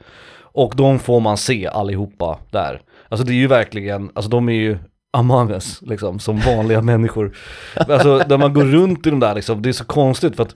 Och 0.53 0.73
de 0.77 0.99
får 0.99 1.21
man 1.21 1.37
se 1.37 1.67
allihopa 1.67 2.39
där. 2.51 2.81
Alltså 3.09 3.27
det 3.27 3.33
är 3.33 3.37
ju 3.37 3.47
verkligen, 3.47 4.11
alltså 4.15 4.31
de 4.31 4.49
är 4.49 4.53
ju 4.53 4.79
among 5.17 5.51
us 5.51 5.83
liksom, 5.83 6.19
som 6.19 6.41
vanliga 6.41 6.83
människor. 6.83 7.37
Alltså 7.75 8.23
när 8.29 8.39
man 8.39 8.55
går 8.55 8.65
runt 8.65 9.07
i 9.07 9.11
de 9.11 9.21
där 9.21 9.35
liksom, 9.35 9.63
det 9.63 9.69
är 9.69 9.73
så 9.73 9.85
konstigt 9.85 10.37
för 10.37 10.43
att 10.43 10.55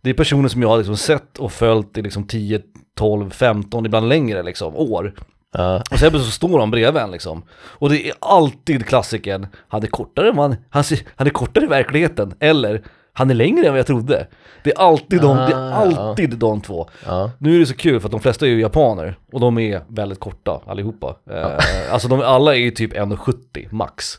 det 0.00 0.10
är 0.10 0.14
personer 0.14 0.48
som 0.48 0.62
jag 0.62 0.68
har 0.68 0.78
liksom 0.78 0.96
sett 0.96 1.38
och 1.38 1.52
följt 1.52 1.98
i 1.98 2.02
liksom 2.02 2.26
10, 2.26 2.62
12, 2.96 3.30
15, 3.30 3.86
ibland 3.86 4.08
längre 4.08 4.42
liksom, 4.42 4.76
år. 4.76 5.14
Ja. 5.52 5.82
Och 5.90 5.98
sen 5.98 6.10
så 6.12 6.30
står 6.30 6.58
de 6.58 6.70
bredvid 6.70 7.02
en 7.02 7.10
liksom. 7.10 7.42
Och 7.52 7.90
det 7.90 8.08
är 8.08 8.14
alltid 8.18 8.86
klassiken, 8.86 9.46
han 9.68 9.82
är 9.82 9.86
kortare 9.86 10.32
man, 10.32 10.56
han, 10.70 10.84
han 11.16 11.26
är 11.26 11.30
kortare 11.30 11.64
i 11.64 11.68
verkligheten, 11.68 12.34
eller 12.40 12.82
han 13.12 13.30
är 13.30 13.34
längre 13.34 13.66
än 13.66 13.72
vad 13.72 13.78
jag 13.78 13.86
trodde. 13.86 14.26
Det 14.64 14.70
är 14.72 14.78
alltid 14.78 15.20
de, 15.20 15.36
det 15.36 15.42
är 15.42 15.56
Ah, 15.72 15.72
alltid 15.74 16.30
de 16.38 16.60
två. 16.60 16.88
Ja. 17.06 17.30
Nu 17.38 17.54
är 17.54 17.58
det 17.60 17.66
så 17.66 17.76
kul 17.76 18.00
för 18.00 18.08
att 18.08 18.12
de 18.12 18.20
flesta 18.20 18.46
är 18.46 18.50
ju 18.50 18.60
japaner 18.60 19.16
och 19.32 19.40
de 19.40 19.58
är 19.58 19.82
väldigt 19.88 20.20
korta 20.20 20.60
allihopa. 20.66 21.16
Eh, 21.30 21.92
alltså 21.92 22.08
de 22.08 22.20
alla 22.20 22.54
är 22.54 22.58
ju 22.58 22.70
typ 22.70 22.92
1,70 22.92 23.68
max. 23.70 24.18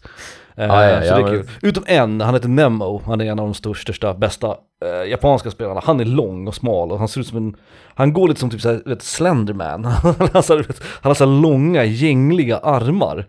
Eh, 0.57 0.65
Ja, 0.65 0.85
ja, 0.89 1.01
så 1.01 1.07
ja, 1.07 1.15
det 1.15 1.21
är 1.21 1.23
men- 1.23 1.31
kul. 1.31 1.49
Utom 1.61 1.83
en, 1.87 2.21
han 2.21 2.33
heter 2.33 2.47
Nemo, 2.49 3.01
han 3.05 3.21
är 3.21 3.25
en 3.25 3.39
av 3.39 3.45
de 3.45 3.53
största, 3.53 3.83
största 3.83 4.13
bästa 4.13 4.47
eh, 4.85 5.09
japanska 5.09 5.51
spelarna. 5.51 5.81
Han 5.83 5.99
är 5.99 6.05
lång 6.05 6.47
och 6.47 6.55
smal 6.55 6.91
och 6.91 6.99
han 6.99 7.07
ser 7.07 7.21
ut 7.21 7.27
som 7.27 7.37
en, 7.37 7.55
han 7.95 8.13
går 8.13 8.27
lite 8.27 8.39
som 8.39 8.49
typ 8.49 8.61
såhär, 8.61 8.81
vet, 8.85 9.01
Slenderman. 9.01 9.85
han, 10.19 10.29
har 10.33 10.41
så 10.41 10.55
här, 10.55 10.63
vet, 10.63 10.81
han 11.01 11.09
har 11.09 11.13
så 11.15 11.25
här 11.25 11.41
långa, 11.41 11.83
gängliga 11.83 12.57
armar. 12.57 13.25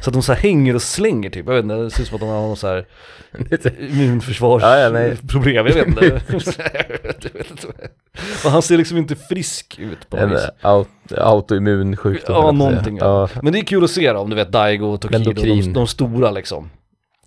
Så 0.00 0.10
att 0.10 0.14
de 0.14 0.22
så 0.22 0.32
här 0.32 0.40
hänger 0.40 0.74
och 0.74 0.82
slänger 0.82 1.30
typ, 1.30 1.46
jag 1.46 1.54
vet 1.54 1.62
inte, 1.62 1.74
det 1.74 1.90
ser 1.90 2.02
ut 2.02 2.08
som 2.08 2.14
att 2.14 2.20
de 2.20 2.28
har 2.28 2.40
någon 2.40 2.56
så 2.56 2.66
här 2.66 2.86
immunförsvarsproblem, 3.78 4.70
Ja, 4.70 4.76
ja, 4.78 5.50
jag 5.50 5.64
vet 5.64 5.86
inte. 5.86 6.04
Jag 6.04 6.12
vet 6.12 7.50
inte. 7.50 7.68
Och 8.44 8.50
han 8.50 8.62
ser 8.62 8.76
liksom 8.76 8.96
inte 8.98 9.16
frisk 9.16 9.78
ut 9.78 10.10
på 10.10 10.16
något 10.16 10.32
vis. 10.32 10.48
aut 10.60 10.88
autoimmun 11.18 11.96
sjukdom. 11.96 12.36
Ja, 12.36 12.52
någonting. 12.52 12.98
säga. 12.98 13.10
Ja. 13.10 13.28
Men 13.42 13.52
det 13.52 13.58
är 13.58 13.64
kul 13.64 13.84
att 13.84 13.90
se 13.90 14.12
dem, 14.12 14.30
du 14.30 14.36
vet 14.36 14.52
Daigo 14.52 14.84
och 14.86 15.00
Tokido, 15.00 15.32
de, 15.32 15.72
de 15.72 15.86
stora 15.86 16.30
liksom. 16.30 16.70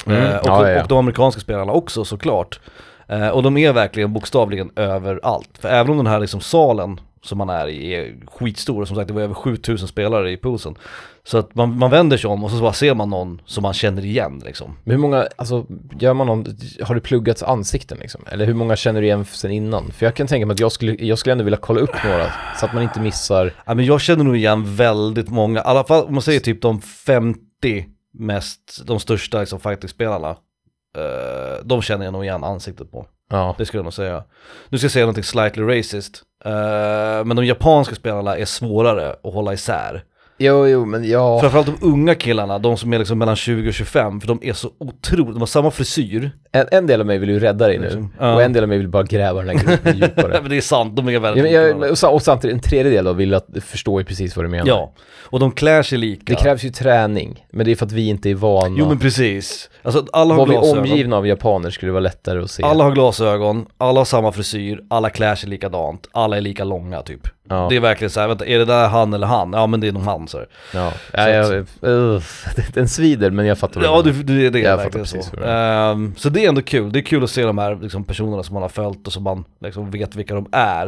Mm. 0.05 0.23
Eh, 0.23 0.37
och, 0.37 0.47
Ja, 0.47 0.69
ja. 0.69 0.81
och 0.81 0.87
de 0.87 0.97
amerikanska 0.97 1.41
spelarna 1.41 1.71
också 1.71 2.05
såklart. 2.05 2.59
Eh, 3.07 3.27
och 3.29 3.43
de 3.43 3.57
är 3.57 3.73
verkligen 3.73 4.13
bokstavligen 4.13 4.71
överallt. 4.75 5.49
För 5.59 5.69
även 5.69 5.91
om 5.91 5.97
den 5.97 6.07
här 6.07 6.19
liksom 6.19 6.41
salen 6.41 6.99
som 7.23 7.37
man 7.37 7.49
är 7.49 7.67
i 7.67 7.93
är 7.93 8.15
skitstor, 8.27 8.85
som 8.85 8.95
sagt 8.95 9.07
det 9.07 9.13
var 9.13 9.21
över 9.21 9.33
7000 9.33 9.87
spelare 9.87 10.31
i 10.31 10.37
poolen. 10.37 10.75
Så 11.27 11.37
att 11.37 11.55
man, 11.55 11.77
man 11.77 11.91
vänder 11.91 12.17
sig 12.17 12.29
om 12.29 12.43
och 12.43 12.51
så 12.51 12.61
bara 12.61 12.73
ser 12.73 12.93
man 12.95 13.09
någon 13.09 13.41
som 13.45 13.61
man 13.61 13.73
känner 13.73 14.05
igen 14.05 14.41
liksom. 14.45 14.77
Men 14.83 14.91
hur 14.91 14.97
många, 15.01 15.27
alltså, 15.35 15.65
gör 15.99 16.13
man 16.13 16.27
någon, 16.27 16.45
har 16.81 16.95
det 16.95 17.01
pluggats 17.01 17.43
ansikten 17.43 17.97
liksom? 18.01 18.21
Eller 18.27 18.45
hur 18.45 18.53
många 18.53 18.75
känner 18.75 19.01
du 19.01 19.07
igen 19.07 19.25
sen 19.25 19.51
innan? 19.51 19.91
För 19.91 20.05
jag 20.05 20.15
kan 20.15 20.27
tänka 20.27 20.45
mig 20.45 20.53
att 20.53 20.59
jag 20.59 20.71
skulle, 20.71 20.95
jag 21.05 21.17
skulle 21.19 21.31
ändå 21.31 21.43
vilja 21.43 21.57
kolla 21.61 21.79
upp 21.79 22.03
några, 22.03 22.31
så 22.59 22.65
att 22.65 22.73
man 22.73 22.83
inte 22.83 22.99
missar, 22.99 23.51
Ja, 23.65 23.73
men 23.73 23.85
jag 23.85 24.01
känner 24.01 24.23
nog 24.23 24.35
igen 24.37 24.75
väldigt 24.75 25.29
många, 25.29 25.59
i 25.59 25.63
alla 25.63 25.83
fall 25.83 26.05
om 26.05 26.13
man 26.13 26.21
säger 26.21 26.39
typ 26.39 26.61
de 26.61 26.81
50 26.81 27.85
mest, 28.13 28.81
de 28.85 28.99
största 28.99 29.39
liksom 29.39 29.59
fighting-spelarna. 29.59 30.29
eh, 30.97 31.63
de 31.65 31.81
känner 31.81 32.05
jag 32.05 32.11
nog 32.11 32.23
igen 32.23 32.43
ansiktet 32.43 32.91
på. 32.91 33.05
ja. 33.29 33.55
Det 33.57 33.65
skulle 33.65 33.79
jag 33.79 33.83
nog 33.85 33.93
säga. 33.93 34.23
Nu 34.69 34.77
ska 34.77 34.85
jag 34.85 34.91
säga 34.91 35.05
någonting 35.05 35.23
slightly 35.23 35.63
racist. 35.63 36.23
eh, 36.45 37.25
men 37.25 37.35
de 37.35 37.45
japanska 37.45 37.95
spelarna 37.95 38.37
är 38.37 38.45
svårare 38.45 39.09
att 39.23 39.33
hålla 39.33 39.53
isär. 39.53 40.03
Jo, 40.37 40.67
jo, 40.67 40.85
men 40.85 41.09
ja. 41.09 41.39
Framförallt 41.39 41.67
de 41.67 41.85
unga 41.87 42.15
killarna, 42.15 42.59
de 42.59 42.77
som 42.77 42.93
är 42.93 42.99
liksom 42.99 43.17
mellan 43.17 43.35
20 43.35 43.67
och 43.69 43.73
25, 43.73 44.21
för 44.21 44.27
de 44.27 44.39
är 44.41 44.53
så 44.53 44.69
otroligt, 44.77 45.33
de 45.33 45.39
har 45.39 45.45
samma 45.45 45.71
frisyr. 45.71 46.31
En, 46.51 46.67
en 46.71 46.87
del 46.87 46.99
av 46.99 47.05
mig 47.07 47.17
vill 47.17 47.29
ju 47.29 47.39
rädda 47.39 47.67
dig 47.67 47.77
nu, 47.77 47.83
Liksom. 47.83 48.13
Ja. 48.19 48.33
och 48.35 48.41
en 48.41 48.53
del 48.53 48.63
av 48.63 48.69
mig 48.69 48.77
vill 48.77 48.87
bara 48.87 49.03
gräva 49.03 49.41
den 49.43 49.57
här 49.57 49.65
gruppen 49.65 49.97
djupare. 50.01 50.39
men 50.41 50.49
det 50.49 50.57
är 50.57 50.61
sant, 50.61 50.95
de 50.95 51.07
är 51.07 51.11
Ja, 51.11 51.19
väldigt 51.19 51.43
lika 51.43 51.55
jag, 51.55 51.91
och, 52.03 52.13
och 52.13 52.21
samtidigt, 52.21 52.53
en 52.53 52.59
tredjedel 52.61 53.05
då 53.05 53.13
vill 53.13 53.33
att 53.33 53.47
förstå 53.61 54.03
precis 54.03 54.35
vad 54.35 54.45
du 54.45 54.49
menar. 54.49 54.67
Ja, 54.67 54.93
och 55.29 55.39
de 55.39 55.51
klär 55.51 55.83
sig 55.83 55.97
lika. 55.97 56.23
Det 56.25 56.35
krävs 56.35 56.63
ju 56.63 56.69
träning, 56.69 57.45
men 57.51 57.65
det 57.65 57.71
är 57.71 57.75
för 57.75 57.85
att 57.85 57.91
vi 57.91 58.07
inte 58.07 58.29
är 58.29 58.35
vana. 58.35 58.75
Jo 58.79 58.87
men 58.89 58.99
precis. 58.99 59.69
Alltså 59.83 60.05
alla 60.13 60.33
har 60.33 60.39
Var 60.39 60.47
vi 60.47 60.51
glasögon. 60.53 60.77
omgivna 60.79 61.17
av 61.17 61.27
japaner 61.27 61.69
skulle 61.69 61.89
det 61.89 61.93
vara 61.93 61.99
lättare 62.03 62.39
att 62.43 62.51
se. 62.51 62.63
Alla 62.63 62.83
har 62.83 62.91
glasögon, 62.91 63.65
alla 63.77 63.99
har 63.99 64.05
samma 64.05 64.31
frisyr, 64.31 64.81
alla 64.89 65.09
klär 65.09 65.35
sig 65.35 65.49
likadant, 65.49 66.07
alla 66.11 66.37
är 66.37 66.41
lika 66.41 66.63
långa 66.63 67.01
typ. 67.01 67.27
Ja. 67.49 67.67
Det 67.69 67.75
är 67.75 67.79
verkligen 67.79 68.09
så 68.09 68.19
här, 68.19 68.27
vänta, 68.27 68.45
är 68.45 68.59
det 68.59 68.65
där 68.65 68.87
han 68.87 69.13
eller 69.13 69.27
han? 69.27 69.53
Ja 69.53 69.67
men 69.67 69.79
det 69.79 69.87
är 69.87 69.91
nog 69.91 70.03
han 70.03 70.27
så 70.27 70.37
här. 70.37 70.47
ja. 70.73 70.93
Ja, 71.13 71.29
jag, 71.29 71.65
uh, 71.89 72.21
den 72.73 72.89
svider, 72.89 73.31
men 73.31 73.45
jag 73.45 73.57
fattar 73.57 73.81
vad 73.81 73.89
Ja 73.89 74.01
du 74.01 74.11
det, 74.11 74.33
det, 74.33 74.49
det 74.49 74.59
är 74.59 74.69
Jag 74.69 74.77
verkligen 74.77 75.07
så. 75.07 75.43
Ehm, 75.45 76.15
så 76.17 76.29
det 76.29 76.45
är 76.45 76.49
ändå 76.49 76.61
kul, 76.61 76.91
det 76.91 76.99
är 76.99 77.03
kul 77.03 77.23
att 77.23 77.29
se 77.29 77.43
de 77.43 77.57
här 77.57 77.75
liksom, 77.75 78.03
personerna 78.03 78.43
som 78.43 78.53
man 78.53 78.61
har 78.61 78.69
följt 78.69 79.07
och 79.07 79.13
som 79.13 79.23
man 79.23 79.45
liksom, 79.59 79.91
vet 79.91 80.15
vilka 80.15 80.35
de 80.35 80.47
är. 80.51 80.87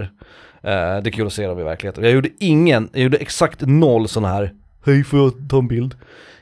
Eh, 0.61 1.01
det 1.01 1.09
är 1.09 1.11
kul 1.11 1.27
att 1.27 1.33
se 1.33 1.47
dem 1.47 1.59
i 1.59 1.63
verkligheten. 1.63 2.03
Jag 2.03 2.13
gjorde 2.13 2.29
ingen, 2.39 2.89
jag 2.93 3.03
gjorde 3.03 3.17
exakt 3.17 3.61
noll 3.61 4.07
sådana 4.07 4.33
här 4.33 4.53
Hej 4.87 5.03
får 5.03 5.19
jag 5.19 5.33
ta 5.49 5.57
en 5.57 5.67
bild? 5.67 5.95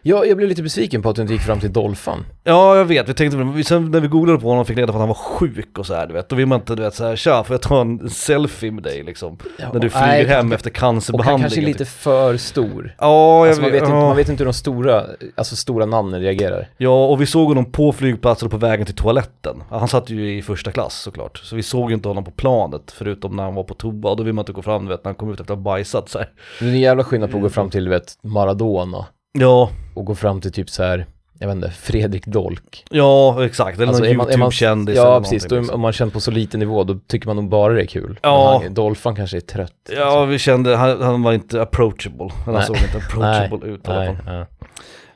Ja, 0.07 0.25
jag 0.25 0.37
blev 0.37 0.49
lite 0.49 0.63
besviken 0.63 1.01
på 1.01 1.09
att 1.09 1.15
du 1.15 1.21
inte 1.21 1.33
gick 1.33 1.41
fram 1.41 1.59
till 1.59 1.73
Dolphan. 1.73 2.25
Ja 2.43 2.77
jag 2.77 2.85
vet, 2.85 3.09
vi 3.09 3.13
tänkte 3.13 3.63
sen 3.63 3.91
när 3.91 3.99
vi 3.99 4.07
googlade 4.07 4.39
på 4.39 4.49
honom 4.49 4.65
fick 4.65 4.77
reda 4.77 4.87
på 4.87 4.97
att 4.97 4.99
han 4.99 5.07
var 5.07 5.15
sjuk 5.15 5.79
och 5.79 5.85
så 5.85 5.93
här, 5.93 6.07
du 6.07 6.13
vet, 6.13 6.29
då 6.29 6.35
vill 6.35 6.45
man 6.45 6.59
inte 6.59 6.75
du 6.75 6.83
vet 6.83 6.95
såhär, 6.95 7.15
tja 7.15 7.43
får 7.43 7.53
jag 7.53 7.61
ta 7.61 7.81
en 7.81 8.09
selfie 8.09 8.71
med 8.71 8.83
dig 8.83 9.03
liksom? 9.03 9.37
Ja, 9.57 9.65
när 9.73 9.79
du 9.79 9.89
flyger 9.89 10.07
nej, 10.07 10.25
hem 10.25 10.51
efter 10.51 10.69
Och 10.69 10.77
han 10.77 10.93
cancerbehandling. 10.93 11.41
kanske 11.41 11.61
är 11.61 11.65
lite 11.65 11.85
för 11.85 12.37
stor. 12.37 12.95
Ja, 12.99 13.39
jag 13.39 13.47
Alltså 13.47 13.61
man, 13.61 13.71
vet 13.71 13.81
inte, 13.81 13.93
ja. 13.93 14.01
man 14.01 14.15
vet 14.15 14.29
inte 14.29 14.41
hur 14.41 14.45
de 14.45 14.53
stora, 14.53 15.03
alltså 15.35 15.55
stora 15.55 15.85
namnen 15.85 16.21
reagerar. 16.21 16.69
Ja, 16.77 17.05
och 17.05 17.21
vi 17.21 17.25
såg 17.25 17.47
honom 17.47 17.71
på 17.71 17.91
flygplatsen 17.93 18.45
och 18.45 18.51
på 18.51 18.57
vägen 18.57 18.85
till 18.85 18.95
toaletten. 18.95 19.63
Han 19.69 19.87
satt 19.87 20.09
ju 20.09 20.37
i 20.37 20.41
första 20.41 20.71
klass 20.71 20.93
såklart, 20.93 21.37
så 21.37 21.55
vi 21.55 21.63
såg 21.63 21.91
inte 21.91 22.07
honom 22.07 22.23
på 22.23 22.31
planet 22.31 22.91
förutom 22.97 23.35
när 23.35 23.43
han 23.43 23.55
var 23.55 23.63
på 23.63 23.73
toa 23.73 24.09
och 24.11 24.17
då 24.17 24.23
vill 24.23 24.33
man 24.33 24.43
inte 24.43 24.53
gå 24.53 24.61
fram 24.61 24.85
du 24.85 24.89
vet 24.89 25.03
när 25.03 25.09
han 25.09 25.15
kom 25.15 25.33
ut 25.33 25.39
efter 25.39 25.53
att 25.53 25.59
ha 25.59 25.63
bajsat 25.63 26.09
så 26.09 26.17
här. 26.17 26.29
Det 26.59 26.65
är 26.65 26.69
en 26.69 26.79
jävla 26.79 27.03
skillnad 27.03 27.31
på 27.31 27.37
att 27.37 27.43
gå 27.43 27.49
fram 27.49 27.69
till, 27.69 27.83
du 27.83 27.89
vet, 27.89 28.13
Maradona 28.23 29.05
Ja, 29.39 29.69
och 29.95 30.05
gå 30.05 30.15
fram 30.15 30.41
till 30.41 30.51
typ 30.51 30.69
så 30.69 30.83
här, 30.83 31.05
jag 31.39 31.47
vet 31.47 31.55
inte, 31.55 31.71
Fredrik 31.71 32.25
Dolk. 32.25 32.85
ja 32.89 33.45
exakt, 33.45 33.77
eller 33.79 33.87
Alltså, 33.87 34.03
någon 34.03 34.11
YouTube-kändis 34.11 34.95
Ja, 34.95 35.19
precis. 35.21 35.45
Då, 35.45 35.55
liksom. 35.55 35.75
om 35.75 35.81
man 35.81 35.93
känner 35.93 36.11
på 36.11 36.19
så 36.19 36.31
liten 36.31 36.59
nivå, 36.59 36.83
då 36.83 36.99
tycker 37.07 37.27
man 37.27 37.35
nog 37.35 37.49
bara 37.49 37.73
det 37.73 37.81
är 37.81 37.85
kul. 37.85 38.19
Ja. 38.23 38.61
Han, 38.63 38.73
Dolphan 38.73 39.15
kanske 39.15 39.37
är 39.37 39.41
trött. 39.41 39.89
Ja, 39.95 40.25
vi 40.25 40.39
kände, 40.39 40.75
han, 40.75 41.01
han 41.01 41.23
var 41.23 41.33
inte 41.33 41.61
approachable. 41.61 42.29
Han 42.45 42.63
såg 42.63 42.75
inte 42.75 42.97
approachable 42.97 43.67
ut 43.67 43.87
i 43.87 43.91
alla 43.91 44.05
fall. 44.05 44.45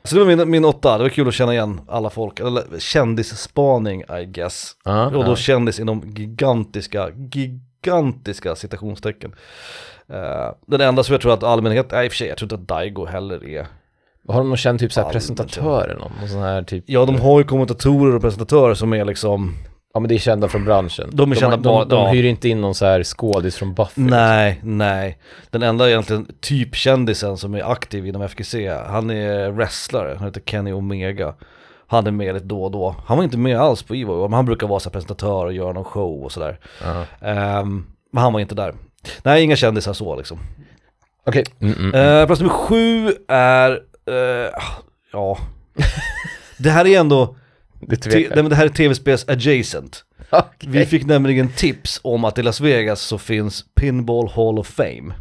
Så 0.04 0.14
det 0.14 0.24
var 0.24 0.36
min, 0.36 0.50
min 0.50 0.64
åtta, 0.64 0.98
det 0.98 1.04
var 1.04 1.08
kul 1.10 1.28
att 1.28 1.34
känna 1.34 1.52
igen 1.52 1.80
alla 1.88 2.10
folk. 2.10 2.40
Eller 2.40 2.62
kändisspaning 2.78 4.00
I 4.20 4.24
guess. 4.24 4.72
Ja, 4.84 5.06
Och 5.06 5.24
då 5.24 5.30
ja. 5.30 5.36
kändis 5.36 5.80
inom 5.80 6.02
gigantiska, 6.16 7.10
gigantiska 7.32 8.54
citationstecken. 8.54 9.34
Eh, 10.08 10.52
den 10.66 10.80
enda 10.80 11.02
som 11.02 11.12
jag 11.12 11.20
tror 11.22 11.32
att 11.32 11.42
allmänhet, 11.42 11.90
nej 11.92 12.04
i 12.04 12.08
och 12.08 12.12
för 12.12 12.16
sig, 12.16 12.28
jag 12.28 12.38
tror 12.38 12.46
inte 12.46 12.54
att 12.54 12.68
Daigo 12.68 13.06
heller 13.06 13.44
är 13.48 13.66
Har 14.28 14.38
de 14.38 14.48
någon 14.48 14.56
känd 14.56 14.80
typ 14.80 14.92
såhär 14.92 15.06
Ja, 15.08 15.12
presentatör 15.12 15.84
eller 15.84 16.00
någon? 16.00 16.12
någon 16.20 16.28
sån 16.28 16.42
här 16.42 16.62
typ 16.62 16.84
Ja 16.86 17.04
de 17.04 17.20
har 17.20 17.38
ju 17.38 17.44
kommentatorer 17.44 18.14
och 18.14 18.22
presentatörer 18.22 18.74
som 18.74 18.92
är 18.92 19.04
liksom 19.04 19.54
Ja 19.94 20.00
men 20.00 20.08
det 20.08 20.14
är 20.14 20.18
kända 20.18 20.48
från 20.48 20.64
branschen. 20.64 21.10
De 21.12 21.32
är 21.32 21.36
kända 21.36 21.56
de, 21.56 21.62
de, 21.62 21.88
de 21.88 22.04
ja. 22.04 22.08
hyr 22.08 22.24
inte 22.24 22.48
in 22.48 22.60
någon 22.60 22.74
så 22.74 22.86
här 22.86 23.02
skådis 23.02 23.56
från 23.56 23.74
Buffy. 23.74 24.00
Nej, 24.00 24.60
nej. 24.62 25.18
Den 25.50 25.62
enda 25.62 25.88
egentligen 25.88 26.26
typkändisen 26.40 27.36
som 27.36 27.54
är 27.54 27.72
aktiv 27.72 28.06
inom 28.06 28.22
FGC, 28.22 28.54
han 28.86 29.10
är 29.10 29.50
wrestlare, 29.50 30.14
han 30.18 30.26
heter 30.26 30.40
Kenny 30.40 30.72
Omega. 30.72 31.34
Han 31.86 32.06
är 32.06 32.10
med 32.10 32.34
lite 32.34 32.46
då 32.46 32.64
och 32.64 32.70
då. 32.70 32.96
Han 33.06 33.16
var 33.16 33.24
inte 33.24 33.38
med 33.38 33.60
alls 33.60 33.82
på 33.82 33.94
Evo, 33.94 34.22
men 34.22 34.32
han 34.32 34.44
brukar 34.44 34.66
vara 34.66 34.80
så 34.80 34.88
här 34.88 34.92
presentatör 34.92 35.46
och 35.46 35.52
göra 35.52 35.72
någon 35.72 35.84
show 35.84 36.24
och 36.24 36.32
sådär. 36.32 36.58
Ja. 36.82 37.28
Ehm, 37.28 37.86
men 38.12 38.22
han 38.22 38.32
var 38.32 38.40
inte 38.40 38.54
där. 38.54 38.74
Nej, 39.22 39.42
inga 39.44 39.56
kändisar 39.56 39.92
så 39.92 40.16
liksom. 40.16 40.38
Okej. 41.26 41.44
Mm, 41.60 41.74
mm. 41.78 42.20
Uh, 42.20 42.26
plats 42.26 42.40
nummer 42.40 42.54
sju 42.54 43.12
är, 43.28 43.80
eh, 44.10 44.50
ja. 45.12 45.38
det 46.58 46.70
här 46.70 46.86
är 46.86 47.00
ändå, 47.00 47.36
det 47.80 48.06
nej, 48.06 48.30
men 48.34 48.48
det 48.48 48.56
här 48.56 48.64
är 48.64 48.68
tv-spels 48.68 49.28
adjacent. 49.28 50.04
Okej. 50.30 50.68
Vi 50.70 50.86
fick 50.86 51.06
nämligen 51.06 51.48
tips 51.48 52.00
om 52.02 52.24
att 52.24 52.38
i 52.38 52.42
Las 52.42 52.60
Vegas 52.60 53.00
så 53.00 53.18
finns 53.18 53.64
Pinball 53.74 54.28
Hall 54.28 54.58
of 54.58 54.66
Fame. 54.66 55.14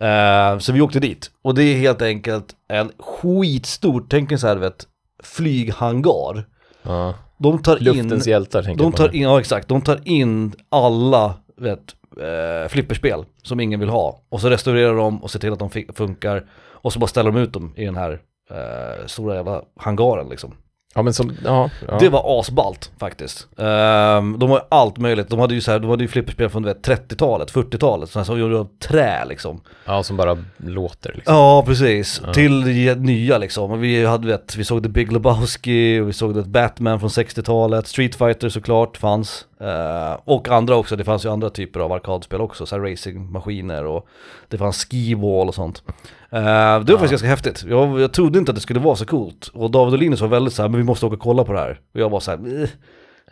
Eh, 0.00 0.58
så 0.58 0.72
vi 0.72 0.80
åkte 0.80 1.00
dit. 1.00 1.30
Och 1.42 1.54
det 1.54 1.62
är 1.62 1.76
helt 1.76 2.02
enkelt 2.02 2.54
en 2.68 2.92
skitstor, 2.98 4.06
tänk 4.08 4.32
en 4.32 4.38
så 4.38 4.46
här 4.46 4.56
vet, 4.56 4.86
flyghangar. 5.22 6.46
Ja. 6.82 7.14
De 7.38 7.62
tar 7.62 7.76
in, 7.76 7.84
Luftens 7.84 8.26
hjältar 8.26 8.62
tänker 8.62 8.84
de 8.84 8.92
tar 8.92 9.14
in, 9.14 9.22
ja 9.22 9.40
exakt, 9.40 9.68
de 9.68 9.82
tar 9.82 10.00
in 10.04 10.52
alla, 10.68 11.34
vet, 11.56 11.94
eh, 12.20 12.68
flipperspel 12.68 13.24
som 13.42 13.60
ingen 13.60 13.80
vill 13.80 13.88
ha. 13.88 14.22
Och 14.28 14.40
så 14.40 14.50
restaurerar 14.50 14.96
de 14.96 15.22
och 15.22 15.30
ser 15.30 15.38
till 15.38 15.52
att 15.52 15.58
de 15.58 15.70
funkar. 15.94 16.44
Och 16.82 16.92
så 16.92 16.98
bara 16.98 17.06
ställer 17.06 17.30
de 17.30 17.40
ut 17.40 17.52
dem 17.52 17.72
i 17.76 17.84
den 17.84 17.96
här 17.96 18.20
eh, 18.50 19.06
stora 19.06 19.34
jävla 19.34 19.62
hangaren 19.76 20.28
liksom. 20.28 20.54
Ja 20.94 21.02
men 21.02 21.14
som, 21.14 21.36
ja. 21.44 21.70
ja. 21.88 21.98
Det 21.98 22.08
var 22.08 22.40
asballt 22.40 22.90
faktiskt. 23.00 23.48
Ehm, 23.58 24.38
de 24.38 24.50
har 24.50 24.58
ju 24.58 24.64
allt 24.68 24.98
möjligt, 24.98 25.28
de 25.28 25.38
hade 25.38 25.54
ju 25.54 25.60
så 25.60 25.70
här, 25.70 25.78
de 25.78 25.90
hade 25.90 26.04
ju 26.04 26.08
flipperspel 26.08 26.48
från 26.48 26.62
du 26.62 26.68
vet, 26.68 26.88
30-talet, 26.88 27.52
40-talet, 27.52 28.10
sådana 28.10 28.24
som 28.24 28.38
gjorde 28.38 28.58
av 28.58 28.68
trä 28.78 29.24
liksom. 29.24 29.60
ja, 29.84 30.02
som 30.02 30.16
bara 30.16 30.44
låter 30.56 31.12
liksom. 31.14 31.34
Ja 31.34 31.62
precis, 31.66 32.22
till 32.34 32.64
det 32.64 32.94
nya 32.98 33.38
liksom. 33.38 33.80
Vi 33.80 34.06
hade 34.06 34.26
vet, 34.26 34.56
vi 34.56 34.64
såg 34.64 34.82
The 34.82 34.88
Big 34.88 35.12
Lebowski, 35.12 36.00
och 36.00 36.08
vi 36.08 36.12
såg 36.12 36.34
det 36.34 36.42
Batman 36.42 37.00
från 37.00 37.08
60-talet, 37.08 37.86
Street 37.86 38.14
Fighter 38.14 38.48
såklart 38.48 38.96
fanns. 38.96 39.46
Eh, 39.60 40.18
och 40.24 40.48
andra 40.48 40.76
också, 40.76 40.96
det 40.96 41.04
fanns 41.04 41.24
ju 41.24 41.28
andra 41.30 41.50
typer 41.50 41.80
av 41.80 41.92
arkadspel 41.92 42.40
också, 42.40 42.66
så 42.66 42.76
här 42.76 42.82
racingmaskiner 42.90 43.84
och 43.86 44.06
det 44.48 44.58
fanns 44.58 44.76
ski-wall 44.84 45.48
och 45.48 45.54
sånt. 45.54 45.82
Eh, 46.30 46.40
det 46.80 46.92
var 46.92 46.98
faktiskt 46.98 47.10
ganska 47.10 47.28
häftigt. 47.28 47.64
Jag, 47.68 48.00
jag 48.00 48.12
trodde 48.12 48.38
inte 48.38 48.50
att 48.50 48.56
det 48.56 48.60
skulle 48.62 48.80
vara 48.80 48.96
så 48.96 49.06
coolt. 49.06 49.50
Och 49.54 49.70
David 49.70 49.92
och 49.94 49.98
Linus 49.98 50.20
var 50.20 50.28
väldigt 50.28 50.54
så 50.54 50.62
här, 50.62 50.68
men 50.68 50.80
vi 50.80 50.84
måste 50.86 51.06
åka 51.06 51.16
och 51.16 51.22
kolla 51.22 51.44
på 51.44 51.52
det 51.52 51.58
här. 51.58 51.80
Och 51.94 52.00
jag 52.00 52.10
var 52.10 52.20
så 52.20 52.30
här, 52.30 52.38
"Eh, 52.38 52.68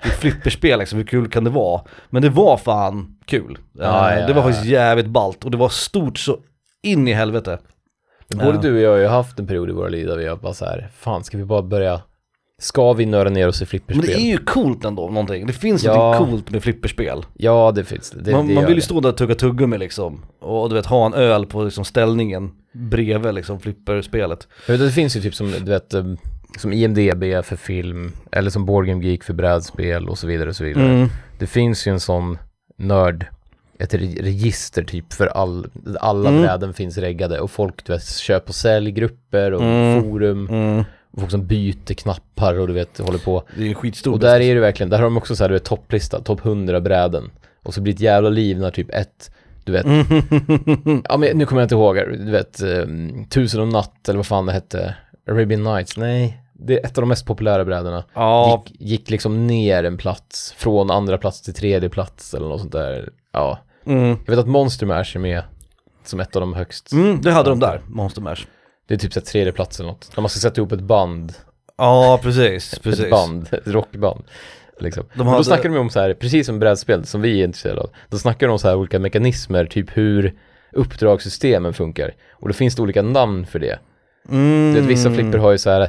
det 0.02 0.08
är 0.08 0.12
flipperspel 0.12 0.78
liksom, 0.78 0.98
hur 0.98 1.06
kul 1.06 1.28
kan 1.30 1.44
det 1.44 1.50
vara? 1.50 1.80
Men 2.10 2.22
det 2.22 2.28
var 2.30 2.56
fan 2.56 3.16
kul. 3.26 3.58
Ja, 3.72 4.10
Eh, 4.12 4.20
ja, 4.20 4.26
det 4.26 4.32
var 4.32 4.40
ja. 4.42 4.46
faktiskt 4.48 4.66
jävligt 4.66 5.06
ballt 5.06 5.44
och 5.44 5.50
det 5.50 5.56
var 5.56 5.68
stort 5.68 6.18
så 6.18 6.36
in 6.82 7.08
i 7.08 7.12
helvete. 7.12 7.58
Både 8.34 8.46
Ja. 8.48 8.52
du 8.62 8.74
och 8.74 8.80
jag 8.80 8.90
har 8.90 8.96
ju 8.98 9.06
haft 9.06 9.38
en 9.38 9.46
period 9.46 9.68
i 9.70 9.72
våra 9.72 9.88
liv 9.88 10.06
där 10.06 10.16
vi 10.16 10.26
har 10.26 10.36
bara 10.36 10.54
så 10.54 10.64
här, 10.64 10.88
fan 10.98 11.24
ska 11.24 11.36
vi 11.38 11.44
bara 11.44 11.62
börja, 11.62 12.00
ska 12.60 12.92
vi 12.92 13.06
nörda 13.06 13.30
ner 13.30 13.48
oss 13.48 13.60
i 13.60 13.64
Men 13.64 13.68
flipperspel? 13.68 14.06
det 14.06 14.14
är 14.14 14.30
ju 14.30 14.38
coolt 14.38 14.84
ändå, 14.84 15.08
någonting. 15.10 15.46
Det 15.46 15.52
finns 15.52 15.84
Ja. 15.84 15.94
någonting 15.94 16.26
coolt 16.26 16.50
med 16.50 16.62
flipperspel. 16.62 17.26
Ja 17.34 17.72
det 17.74 17.84
finns 17.84 18.10
det. 18.10 18.32
man 18.32 18.48
det 18.48 18.54
man 18.54 18.66
vill 18.66 18.74
ju 18.74 18.80
stå 18.80 19.00
där 19.00 19.08
och 19.08 19.16
tugga 19.16 19.34
tuggummi 19.34 19.78
liksom. 19.78 20.22
Och 20.40 20.68
du 20.68 20.74
vet, 20.74 20.86
ha 20.86 21.06
en 21.06 21.14
öl 21.14 21.46
på 21.46 21.64
liksom 21.64 21.84
ställningen 21.84 22.50
bredvid 22.72 23.34
liksom 23.34 23.60
flipperspelet. 23.60 24.48
Det 24.66 24.90
finns 24.90 25.16
ju 25.16 25.20
typ 25.20 25.34
som, 25.34 25.50
du 25.50 25.70
vet, 25.70 25.94
eh, 25.94 26.04
som 26.58 26.72
IMDB 26.72 27.44
för 27.44 27.56
film, 27.56 28.12
eller 28.32 28.50
som 28.50 28.66
Board 28.66 28.86
Game 28.86 29.04
Geek 29.04 29.24
för 29.24 29.32
brädspel 29.34 30.08
och 30.08 30.18
så 30.18 30.26
vidare 30.26 30.48
och 30.48 30.56
så 30.56 30.64
vidare. 30.64 30.84
Mm. 30.84 31.08
Det 31.38 31.46
finns 31.46 31.86
ju 31.86 31.92
en 31.92 32.00
sån 32.00 32.38
nörd, 32.78 33.26
ett 33.78 33.94
re- 33.94 34.22
register 34.22 34.82
typ 34.82 35.12
för 35.12 35.26
all, 35.26 35.66
alla 36.00 36.28
Mm. 36.28 36.42
bräden 36.42 36.74
finns 36.74 36.98
reggade 36.98 37.40
och 37.40 37.50
folk 37.50 37.84
du 37.86 37.92
vet 37.92 38.06
köp 38.08 38.48
och 38.48 38.54
säljgrupper 38.54 39.52
och 39.52 39.62
Mm. 39.62 40.02
forum 40.02 40.48
Mm. 40.50 40.84
Folk 41.16 41.30
som 41.30 41.46
byter 41.46 41.94
knappar 41.94 42.58
och 42.58 42.66
du 42.66 42.72
vet 42.72 42.98
håller 42.98 43.18
på. 43.18 43.42
Det 43.56 43.62
är 43.62 43.66
ju 43.66 43.74
skitstor 43.74 44.12
Och 44.12 44.18
där 44.18 44.40
är 44.40 44.54
det 44.54 44.60
verkligen, 44.60 44.90
där 44.90 44.96
har 44.96 45.04
de 45.04 45.16
också 45.16 45.36
så 45.36 45.44
här, 45.44 45.48
du 45.48 45.54
vet 45.54 45.64
topplista, 45.64 46.20
topp 46.20 46.46
100 46.46 46.80
bräden. 46.80 47.30
Och 47.62 47.74
så 47.74 47.80
blir 47.80 47.92
det 47.92 47.96
ett 47.96 48.00
jävla 48.00 48.28
liv 48.28 48.58
när 48.58 48.70
typ 48.70 48.90
ett, 48.90 49.30
du 49.64 49.72
vet, 49.72 49.86
ja 51.08 51.16
men 51.16 51.38
nu 51.38 51.46
kommer 51.46 51.62
jag 51.62 51.64
inte 51.64 51.74
ihåg, 51.74 51.96
du 51.96 52.30
vet, 52.30 52.62
um, 52.62 53.26
Tusen 53.30 53.60
och 53.60 53.68
natt 53.68 54.08
eller 54.08 54.16
vad 54.16 54.26
fan 54.26 54.46
det 54.46 54.52
hette, 54.52 54.94
Arabian 55.30 55.62
Nights, 55.62 55.96
nej. 55.96 56.42
Det 56.52 56.74
är 56.80 56.86
ett 56.86 56.98
av 56.98 57.02
de 57.02 57.08
mest 57.08 57.26
populära 57.26 57.64
brädorna. 57.64 58.04
Ja, 58.14 58.64
Gick, 58.66 58.80
gick 58.80 59.10
liksom 59.10 59.46
ner 59.46 59.84
en 59.84 59.96
plats, 59.96 60.54
från 60.56 60.90
andra 60.90 61.18
plats 61.18 61.42
till 61.42 61.54
tredje 61.54 61.88
plats 61.88 62.34
eller 62.34 62.48
något 62.48 62.60
sånt 62.60 62.72
där. 62.72 63.10
Ja. 63.32 63.58
mm. 63.86 64.08
Jag 64.08 64.30
vet 64.30 64.38
att 64.38 64.48
Monster 64.48 64.86
Mash 64.86 65.14
är 65.14 65.18
med 65.18 65.42
som 66.04 66.20
ett 66.20 66.36
av 66.36 66.40
de 66.40 66.54
högst. 66.54 66.92
Mm, 66.92 67.20
det 67.20 67.32
hade 67.32 67.50
de 67.50 67.60
där, 67.60 67.80
Monster 67.86 68.20
Mash. 68.22 68.46
Det 68.88 68.94
är 68.94 68.98
typ 68.98 69.12
så 69.12 69.20
här 69.20 69.24
tredje 69.24 69.52
plats 69.52 69.80
eller 69.80 69.88
något. 69.90 70.10
När 70.16 70.22
man 70.22 70.28
ska 70.28 70.40
sätta 70.40 70.60
ihop 70.60 70.72
ett 70.72 70.80
band, 70.80 71.32
Ja, 71.78 72.20
precis, 72.22 72.78
precis. 72.82 73.04
ett 73.04 73.10
band, 73.10 73.46
ett 73.52 73.66
rockband. 73.66 74.24
Liksom. 74.80 75.04
De 75.14 75.26
hade- 75.26 75.38
Då 75.38 75.44
snackar 75.44 75.68
de 75.68 75.78
om 75.78 75.90
så 75.90 76.00
här, 76.00 76.14
precis 76.14 76.46
som 76.46 76.58
brädspel 76.58 77.04
som 77.04 77.20
vi 77.20 77.40
är 77.40 77.44
intresserade 77.44 77.80
av. 77.80 77.90
Då 78.08 78.18
snackar 78.18 78.46
de 78.46 78.52
om 78.52 78.58
så 78.58 78.68
här 78.68 78.76
olika 78.76 78.98
mekanismer, 78.98 79.64
typ 79.66 79.96
hur 79.96 80.34
uppdragssystemen 80.72 81.74
funkar. 81.74 82.14
Och 82.32 82.48
då 82.48 82.54
finns 82.54 82.76
det 82.76 82.82
olika 82.82 83.02
namn 83.02 83.46
för 83.46 83.58
det. 83.58 83.78
Mm. 84.28 84.74
Du 84.74 84.80
vet, 84.80 84.90
vissa 84.90 85.10
flipper 85.10 85.38
har 85.38 85.52
ju 85.52 85.58
så 85.58 85.70
här, 85.70 85.88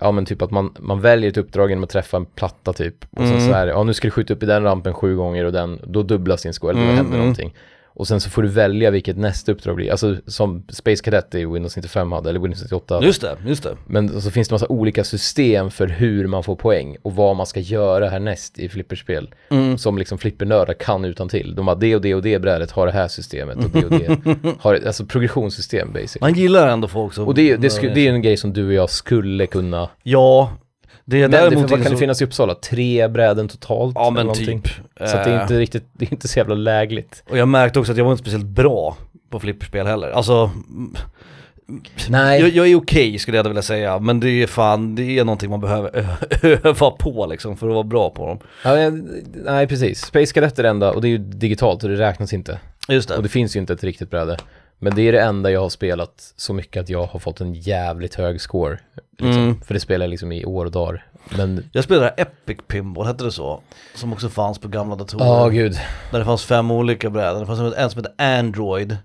ja 0.00 0.10
men 0.12 0.24
typ 0.26 0.42
att 0.42 0.50
man, 0.50 0.74
man 0.78 1.00
väljer 1.00 1.30
ett 1.30 1.36
uppdrag 1.36 1.68
genom 1.70 1.84
att 1.84 1.90
träffa 1.90 2.16
en 2.16 2.26
platta 2.26 2.72
typ. 2.72 2.94
Och 3.10 3.18
sen 3.26 3.26
Mm. 3.36 3.46
så 3.48 3.52
här, 3.52 3.66
ja 3.66 3.82
nu 3.82 3.94
ska 3.94 4.06
du 4.06 4.10
skjuta 4.10 4.34
upp 4.34 4.42
i 4.42 4.46
den 4.46 4.62
rampen 4.62 4.94
sju 4.94 5.16
gånger 5.16 5.44
och 5.44 5.52
den, 5.52 5.80
då 5.86 6.02
dubblas 6.02 6.42
din 6.42 6.52
score, 6.54 6.72
eller 6.72 6.82
Mm, 6.82 6.96
händer 6.96 7.10
mm. 7.12 7.20
någonting. 7.20 7.54
Och 7.98 8.08
sen 8.08 8.20
så 8.20 8.30
får 8.30 8.42
du 8.42 8.48
välja 8.48 8.90
vilket 8.90 9.16
nästa 9.16 9.52
uppdrag 9.52 9.76
blir. 9.76 9.90
Alltså 9.90 10.16
som 10.26 10.64
Space 10.68 11.02
Cadet 11.04 11.34
i 11.34 11.44
Windows 11.44 11.76
95 11.76 12.12
hade, 12.12 12.30
eller 12.30 12.40
Windows 12.40 12.62
98 12.62 12.94
hade. 12.94 13.06
Just 13.06 13.20
det, 13.20 13.36
just 13.46 13.62
det. 13.62 13.76
Men 13.86 14.20
så 14.20 14.30
finns 14.30 14.48
det 14.48 14.54
massa 14.54 14.66
olika 14.68 15.04
system 15.04 15.70
för 15.70 15.86
hur 15.86 16.26
man 16.26 16.44
får 16.44 16.56
poäng 16.56 16.96
och 17.02 17.14
vad 17.14 17.36
man 17.36 17.46
ska 17.46 17.60
göra 17.60 18.08
härnäst 18.08 18.58
i 18.58 18.68
flipperspel. 18.68 19.34
Mm. 19.50 19.78
Som 19.78 19.98
liksom 19.98 20.18
flippernördar 20.18 20.74
kan 20.74 21.04
utan 21.04 21.28
till. 21.28 21.54
De 21.54 21.68
har 21.68 21.76
det 21.76 21.94
och 21.94 22.00
det 22.00 22.14
och 22.14 22.22
det 22.22 22.38
brädet 22.38 22.70
har 22.70 22.86
det 22.86 22.92
här 22.92 23.08
systemet 23.08 23.56
och 23.64 23.70
det 23.70 23.84
och 23.84 23.90
det. 23.90 24.18
har, 24.60 24.74
alltså 24.86 25.06
progressionssystem 25.06 25.92
basically. 25.92 26.32
Man 26.32 26.40
gillar 26.40 26.68
ändå 26.68 26.88
folk 26.88 27.12
som... 27.12 27.26
Och 27.26 27.34
det, 27.34 27.56
det, 27.56 27.70
sku, 27.70 27.90
det 27.94 28.06
är 28.06 28.12
en 28.12 28.22
grej 28.22 28.36
som 28.36 28.52
du 28.52 28.66
och 28.66 28.72
jag 28.72 28.90
skulle 28.90 29.46
kunna 29.46 29.88
Ja, 30.02 30.52
det 31.10 31.16
är 31.16 31.20
men 31.20 31.30
det, 31.30 31.36
däremot 31.38 31.70
vad 31.70 31.78
kan 31.80 31.84
så- 31.84 31.90
det 31.92 31.96
finnas 31.96 32.22
i 32.22 32.24
Uppsala? 32.24 32.54
Tre 32.54 33.08
bräden 33.08 33.48
totalt? 33.48 33.92
Ja 33.94 34.10
men 34.10 34.32
typ. 34.34 34.68
Så 34.98 35.04
att 35.04 35.24
det 35.24 35.30
är 35.30 35.36
Eh, 35.36 35.42
inte 35.42 35.58
riktigt, 35.58 35.84
det 35.92 36.04
är 36.04 36.12
inte 36.12 36.28
så 36.28 36.38
jävla 36.38 36.54
lägligt. 36.54 37.22
Och 37.30 37.38
jag 37.38 37.48
märkte 37.48 37.78
också 37.80 37.92
att 37.92 37.98
jag 37.98 38.04
var 38.04 38.12
inte 38.12 38.22
speciellt 38.22 38.46
bra 38.46 38.96
på 39.30 39.40
flipperspel 39.40 39.86
heller. 39.86 40.10
Alltså, 40.10 40.50
mm, 40.70 40.94
Nej. 42.08 42.40
jag, 42.40 42.48
jag 42.50 42.68
är 42.68 42.76
okej 42.76 43.18
skulle 43.18 43.36
jag 43.36 43.44
vilja 43.44 43.62
säga, 43.62 43.98
men 43.98 44.20
det 44.20 44.30
är 44.30 44.46
fan, 44.46 44.94
det 44.94 45.18
är 45.18 45.24
någonting 45.24 45.50
man 45.50 45.60
behöver 45.60 46.06
öva 46.66 46.90
på 46.90 47.26
liksom 47.26 47.56
för 47.56 47.68
att 47.68 47.74
vara 47.74 47.84
bra 47.84 48.10
på 48.10 48.26
dem. 48.26 48.38
Ja, 48.64 48.78
jag- 48.78 49.08
nej, 49.44 49.66
precis. 49.66 50.00
Space 50.04 50.34
Cadet 50.34 50.58
är 50.58 50.62
det 50.62 50.68
enda 50.68 50.92
och 50.92 51.00
det 51.02 51.08
är 51.08 51.10
ju 51.10 51.18
digitalt 51.18 51.82
och 51.84 51.90
det 51.90 51.96
räknas 51.96 52.32
inte. 52.32 52.58
Just 52.88 53.10
Och 53.10 53.16
det. 53.16 53.22
det 53.22 53.28
finns 53.28 53.56
ju 53.56 53.60
inte 53.60 53.72
ett 53.72 53.84
riktigt 53.84 54.10
bräde. 54.10 54.36
Men 54.78 54.94
det 54.94 55.02
är 55.02 55.12
det 55.12 55.20
enda 55.20 55.50
jag 55.50 55.60
har 55.60 55.68
spelat 55.68 56.32
så 56.36 56.52
mycket 56.52 56.80
att 56.82 56.88
jag 56.88 57.06
har 57.06 57.18
fått 57.18 57.40
en 57.40 57.54
jävligt 57.54 58.14
hög 58.14 58.40
score. 58.40 58.78
Liksom. 59.18 59.42
Mm. 59.42 59.60
För 59.60 59.74
det 59.74 59.80
spelar 59.80 60.04
jag 60.06 60.10
liksom 60.10 60.32
i 60.32 60.44
år 60.44 60.64
och 60.64 60.70
dagar. 60.70 61.06
Men, 61.36 61.64
Jag 61.72 61.84
spelade 61.84 62.08
Epic 62.08 62.58
Pinball, 62.66 63.06
hette 63.06 63.24
det 63.24 63.32
så? 63.32 63.60
Som 63.94 64.12
också 64.12 64.28
fanns 64.28 64.58
på 64.58 64.68
gamla 64.68 64.96
datorer. 64.96 65.24
ja 65.26 65.48
gud. 65.48 65.78
Där 66.12 66.18
det 66.18 66.24
fanns 66.24 66.44
fem 66.44 66.70
olika 66.70 67.10
bräden. 67.10 67.40
Det 67.40 67.46
fanns 67.46 67.74
en 67.76 67.90
som 67.90 68.02
hette 68.04 68.24
Android 68.38 68.96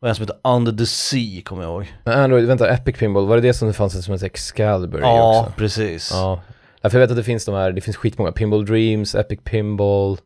och 0.00 0.08
en 0.08 0.14
som 0.14 0.22
hette 0.26 0.38
Under 0.48 0.72
the 0.72 0.86
Sea, 0.86 1.42
kommer 1.44 1.62
jag 1.62 1.72
ihåg. 1.72 1.86
Men 2.04 2.18
Android, 2.20 2.46
vänta, 2.46 2.68
Epic 2.74 2.96
Pinball, 2.98 3.26
var 3.26 3.36
det 3.36 3.42
det 3.42 3.54
som 3.54 3.68
det 3.68 3.74
fanns 3.74 4.04
som 4.04 4.12
hette 4.12 4.26
Excalibur 4.26 4.98
i 4.98 5.02
Ja, 5.02 5.40
också? 5.40 5.52
precis. 5.56 6.10
Ja. 6.12 6.40
ja. 6.80 6.90
För 6.90 6.98
jag 6.98 7.00
vet 7.06 7.10
att 7.10 7.16
det 7.16 7.22
finns 7.24 7.44
de 7.44 7.54
här, 7.54 7.72
det 7.72 7.80
finns 7.80 7.96
skitmånga. 7.96 8.32
Pinball 8.32 8.66
Dreams, 8.66 9.14
Epic 9.14 9.40
Pinball. 9.44 10.18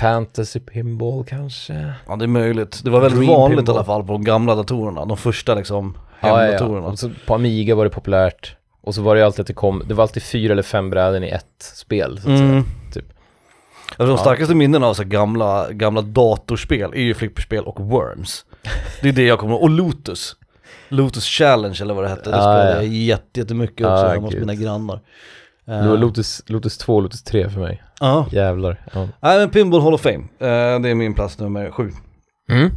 Fantasy 0.00 0.60
Pinball 0.60 1.24
kanske? 1.24 1.92
Ja, 2.06 2.16
det 2.16 2.24
är 2.24 2.26
möjligt. 2.26 2.80
Det 2.84 2.90
var 2.90 3.00
väldigt 3.00 3.20
Dream 3.20 3.32
vanligt 3.40 3.58
Pinball. 3.58 3.74
i 3.74 3.78
alla 3.78 3.84
fall 3.86 4.04
på 4.04 4.12
de 4.12 4.24
gamla 4.24 4.54
datorerna. 4.54 5.04
De 5.04 5.16
första 5.16 5.54
liksom 5.54 5.96
Ja, 6.20 6.28
ja, 6.28 6.36
ja. 6.36 6.42
hemdatorerna. 6.52 6.96
Så 6.96 7.10
på 7.26 7.34
Amiga 7.34 7.74
var 7.74 7.84
det 7.84 7.90
populärt. 7.90 8.56
Och 8.82 8.94
så 8.94 9.02
var 9.02 9.16
det 9.16 9.26
alltid 9.26 9.40
att 9.40 9.46
det 9.46 9.52
kom, 9.52 9.82
det 9.86 9.94
var 9.94 10.02
alltid 10.04 10.22
fyra 10.22 10.52
eller 10.52 10.62
fem 10.62 10.90
bräden 10.90 11.24
i 11.24 11.28
ett 11.28 11.44
spel. 11.74 12.10
Så 12.22 12.30
att 12.30 12.38
säga. 12.38 12.50
Mm. 12.50 12.64
typ. 12.92 13.04
Alltså, 13.88 14.04
de 14.06 14.10
Ja. 14.10 14.16
starkaste 14.16 14.54
minnena 14.54 14.86
av 14.86 14.94
så 14.94 15.04
gamla, 15.04 15.66
gamla 15.72 16.02
datorspel 16.02 16.90
är 16.94 17.00
ju 17.02 17.14
flipperspel 17.14 17.64
och 17.64 17.80
Worms. 17.80 18.44
Det 19.02 19.08
är 19.08 19.12
det 19.12 19.22
jag 19.24 19.38
kommer 19.38 19.54
ihåg. 19.54 19.62
Och 19.62 19.70
Lotus. 19.70 20.36
Lotus 20.88 21.24
Challenge 21.24 21.78
eller 21.82 21.94
vad 21.94 22.04
det 22.04 22.08
hette. 22.08 22.30
Det 22.30 22.36
Ja, 22.36 22.42
spelade 22.42 22.70
ja. 22.70 22.76
jag 22.76 22.86
jätte- 22.86 23.40
jättemycket 23.40 23.80
Ja, 23.80 23.94
också 23.94 24.06
hemma 24.08 24.26
hos 24.26 24.34
mina 24.34 24.54
grannar. 24.54 25.00
Det 25.64 25.88
var 25.88 25.96
Lotus, 25.96 26.42
Lotus 26.46 26.78
2 26.78 26.96
och 26.96 27.02
Lotus 27.02 27.22
3 27.22 27.50
för 27.50 27.60
mig. 27.60 27.82
Ja, 28.00 28.26
Jävlar. 28.30 28.84
Ja. 28.92 29.08
nej 29.20 29.38
men 29.38 29.50
Pinball 29.50 29.80
Hall 29.82 29.94
of 29.94 30.00
Fame, 30.00 30.24
Eh, 30.38 30.80
det 30.80 30.88
är 30.88 30.94
min 30.94 31.14
plats 31.14 31.38
nummer 31.38 31.70
sju. 31.70 31.90
Mm. 32.50 32.70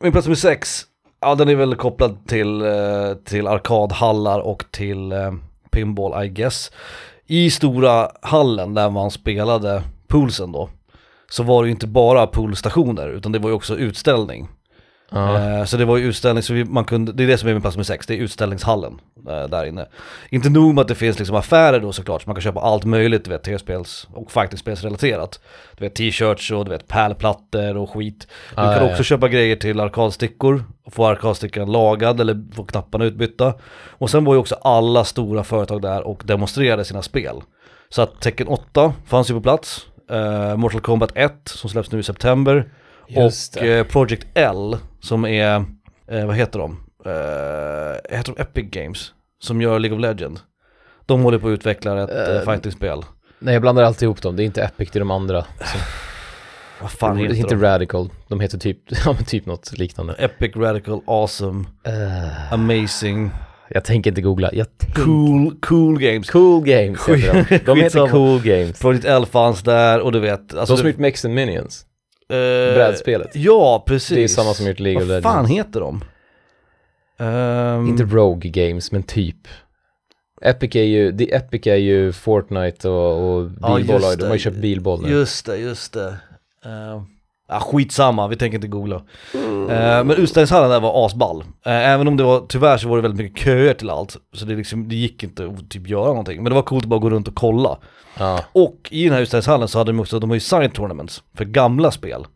Min 0.00 0.12
plats 0.12 0.26
nummer 0.26 0.36
sex, 0.36 0.82
ja 1.20 1.34
den 1.34 1.48
är 1.48 1.54
väl 1.54 1.74
kopplad 1.74 2.26
till, 2.26 2.62
eh, 2.62 3.14
till 3.24 3.46
arkadhallar 3.46 4.40
och 4.40 4.64
till 4.70 5.12
eh, 5.12 5.32
pinball 5.70 6.24
I 6.24 6.28
guess. 6.28 6.70
I 7.26 7.50
stora 7.50 8.10
hallen 8.22 8.74
där 8.74 8.90
man 8.90 9.10
spelade 9.10 9.82
poolsen 10.06 10.52
då, 10.52 10.68
så 11.30 11.42
var 11.42 11.62
det 11.62 11.66
ju 11.66 11.72
inte 11.72 11.86
bara 11.86 12.26
poolstationer 12.26 13.08
utan 13.08 13.32
det 13.32 13.38
var 13.38 13.50
ju 13.50 13.54
också 13.56 13.76
utställning. 13.76 14.48
Eh, 15.12 15.64
Så 15.64 15.76
det 15.76 15.84
var 15.84 15.96
ju 15.96 16.04
utställning, 16.08 16.42
så 16.42 16.52
vi, 16.54 16.64
man 16.64 16.84
kunde, 16.84 17.12
det 17.12 17.22
är 17.22 17.26
det 17.26 17.38
som 17.38 17.48
är 17.48 17.52
min 17.52 17.60
plats 17.62 17.76
nummer 17.76 17.84
sex, 17.84 18.06
det 18.06 18.14
är 18.14 18.18
utställningshallen 18.18 19.00
eh, 19.28 19.44
där 19.48 19.64
inne. 19.64 19.86
Inte 20.30 20.50
nog 20.50 20.74
med 20.74 20.82
att 20.82 20.88
det 20.88 20.94
finns 20.94 21.18
liksom 21.18 21.36
affärer 21.36 21.80
då 21.80 21.92
såklart, 21.92 22.22
så 22.22 22.28
man 22.28 22.34
kan 22.34 22.42
köpa 22.42 22.60
allt 22.60 22.84
möjligt, 22.84 23.24
du 23.24 23.30
vet, 23.30 23.42
tv-spels 23.42 24.08
och 24.12 24.30
fighting-spelsrelaterat. 24.32 25.40
Du 25.78 25.84
vet 25.84 25.94
t-shirts 25.94 26.50
och 26.50 26.64
du 26.64 26.70
vet 26.70 26.88
pärlplattor 26.88 27.76
och 27.76 27.90
skit. 27.90 28.26
Du 28.56 28.62
Ah, 28.62 28.74
kan 28.74 28.84
ja, 28.86 28.90
också 28.90 29.02
köpa 29.02 29.28
grejer 29.28 29.56
till 29.56 29.80
arkadstickor, 29.80 30.64
och 30.84 30.92
få 30.92 31.06
arkadstickan 31.06 31.72
lagad 31.72 32.20
eller 32.20 32.54
få 32.54 32.64
knapparna 32.64 33.04
utbytta. 33.04 33.54
Och 33.88 34.10
sen 34.10 34.24
var 34.24 34.34
ju 34.34 34.40
också 34.40 34.54
alla 34.54 35.04
stora 35.04 35.44
företag 35.44 35.82
där 35.82 36.06
och 36.06 36.22
demonstrerade 36.24 36.84
sina 36.84 37.02
spel. 37.02 37.36
Så 37.88 38.02
att 38.02 38.20
Tekken 38.20 38.48
8 38.48 38.92
fanns 39.06 39.30
ju 39.30 39.34
på 39.34 39.40
plats, 39.40 39.86
eh, 40.10 40.56
Mortal 40.56 40.80
Kombat 40.80 41.12
1 41.14 41.32
som 41.44 41.70
släpps 41.70 41.92
nu 41.92 41.98
i 41.98 42.02
september, 42.02 42.68
Just 43.08 43.56
och 43.56 43.62
eh, 43.62 43.84
Project 43.84 44.26
L 44.34 44.76
som 45.00 45.24
är, 45.24 45.64
eh, 46.10 46.26
vad 46.26 46.36
heter 46.36 46.58
de? 46.58 46.76
Eh, 47.04 48.16
heter 48.16 48.32
de 48.36 48.42
Epic 48.42 48.70
Games? 48.70 49.12
Som 49.40 49.60
gör 49.62 49.78
League 49.78 49.96
of 49.98 50.02
Legends. 50.02 50.40
De 51.06 51.22
håller 51.22 51.38
på 51.38 51.48
att 51.48 51.52
utveckla 51.52 52.02
ett 52.04 52.28
Eh, 52.28 52.34
uh, 52.34 52.52
fightingspel. 52.52 53.02
Nej 53.38 53.54
jag 53.54 53.62
blandar 53.62 53.82
alltid 53.82 54.02
ihop 54.06 54.22
dem, 54.22 54.36
det 54.36 54.42
är 54.42 54.44
inte 54.44 54.62
Epic, 54.62 54.90
det 54.92 54.96
är 54.96 55.00
de 55.00 55.10
andra. 55.10 55.42
Som, 55.42 55.80
Vad 56.80 56.90
fan 56.90 57.16
heter 57.16 57.34
är 57.34 57.38
inte 57.38 57.54
de? 57.54 57.60
Radical, 57.62 58.10
de 58.28 58.40
heter 58.40 58.58
typ, 58.58 58.78
ja 59.04 59.16
typ 59.26 59.46
något 59.46 59.78
liknande. 59.78 60.14
Epic, 60.14 60.56
Radical, 60.56 61.00
Awesome, 61.06 61.64
Eh, 61.84 62.52
Amazing, 62.52 63.30
jag 63.68 63.84
tänker 63.84 64.10
inte 64.10 64.20
googla, 64.22 64.50
jag 64.52 64.78
tänker... 64.78 65.02
Cool, 65.02 65.56
Cool 65.60 65.98
Games. 65.98 66.30
Cool 66.30 66.64
Games 66.64 67.08
heter 67.08 67.48
de. 67.48 67.58
De 67.58 67.80
heter. 67.80 68.08
Cool 68.08 68.42
Games. 68.42 68.80
Project 68.80 69.04
L 69.04 69.26
fanns 69.26 69.62
där 69.62 70.00
och 70.00 70.12
du 70.12 70.20
vet. 70.20 70.54
Alltså 70.54 70.74
De 70.74 70.78
som 70.78 70.86
gjort 70.88 70.98
Mex 70.98 71.24
and 71.24 71.34
Minions. 71.34 71.84
Eh, 72.28 72.74
brädspelet. 72.74 73.30
Ja, 73.34 73.84
precis. 73.86 74.16
Det 74.16 74.22
är 74.22 74.28
samma 74.28 74.54
som 74.54 74.66
gjort 74.66 74.80
League 74.80 75.02
of 75.02 75.08
Vad 75.08 75.22
fan 75.22 75.44
Legends. 75.46 75.66
heter 75.66 75.80
de? 75.80 76.04
Ehm, 77.18 77.88
Inte 77.88 78.02
Rogue 78.04 78.50
Games, 78.50 78.92
men 78.92 79.02
typ. 79.02 79.48
Epic 80.42 80.76
är 80.76 80.82
ju, 80.82 81.12
det 81.12 81.34
Epic 81.34 81.66
är 81.66 81.76
ju 81.76 82.12
Fortnite 82.12 82.88
och, 82.88 83.34
och 83.34 83.50
Ja, 83.60 83.76
bilboll, 83.76 84.02
just 84.02 84.18
de 84.18 84.26
har 84.26 84.32
ju 84.32 84.38
köpt 84.38 84.56
bilboll 84.56 85.02
nu. 85.02 85.08
Just 85.08 85.46
det, 85.46 85.56
just 85.56 85.92
det. 85.92 86.16
Uh, 86.66 87.02
ja, 87.48 87.60
skitsamma, 87.60 88.28
vi 88.28 88.36
tänker 88.36 88.58
inte 88.58 88.68
googla. 88.68 89.02
Eh, 89.34 90.04
men 90.04 90.10
utställningshallen 90.10 90.70
där 90.70 90.80
var 90.80 91.06
asball. 91.06 91.44
Eh, 91.66 91.90
även 91.90 92.08
om 92.08 92.16
det 92.16 92.22
var, 92.22 92.46
tyvärr 92.48 92.78
så 92.78 92.88
var 92.88 92.96
det 92.96 93.02
väldigt 93.02 93.26
mycket 93.26 93.44
köer 93.44 93.74
till 93.74 93.90
allt. 93.90 94.16
Så 94.32 94.44
det, 94.44 94.54
liksom, 94.54 94.88
det 94.88 94.94
gick 94.94 95.22
inte 95.22 95.46
att 95.46 95.70
typ 95.70 95.88
göra 95.88 96.06
någonting. 96.06 96.42
Men 96.42 96.50
det 96.50 96.54
var 96.54 96.62
coolt 96.62 96.84
att 96.84 96.88
bara 96.88 97.00
gå 97.00 97.10
runt 97.10 97.28
och 97.28 97.34
kolla. 97.34 97.78
Ja. 98.18 98.40
Och 98.52 98.88
i 98.90 99.04
den 99.04 99.12
här 99.12 99.20
utställningshallen 99.20 99.68
så 99.68 99.78
hade 99.78 99.92
de 99.92 100.00
också, 100.00 100.18
de 100.18 100.30
har 100.30 100.36
ju 100.36 100.40
side 100.40 100.74
tournaments 100.74 101.22
för 101.36 101.44
gamla 101.44 101.90
spel. 101.90 102.26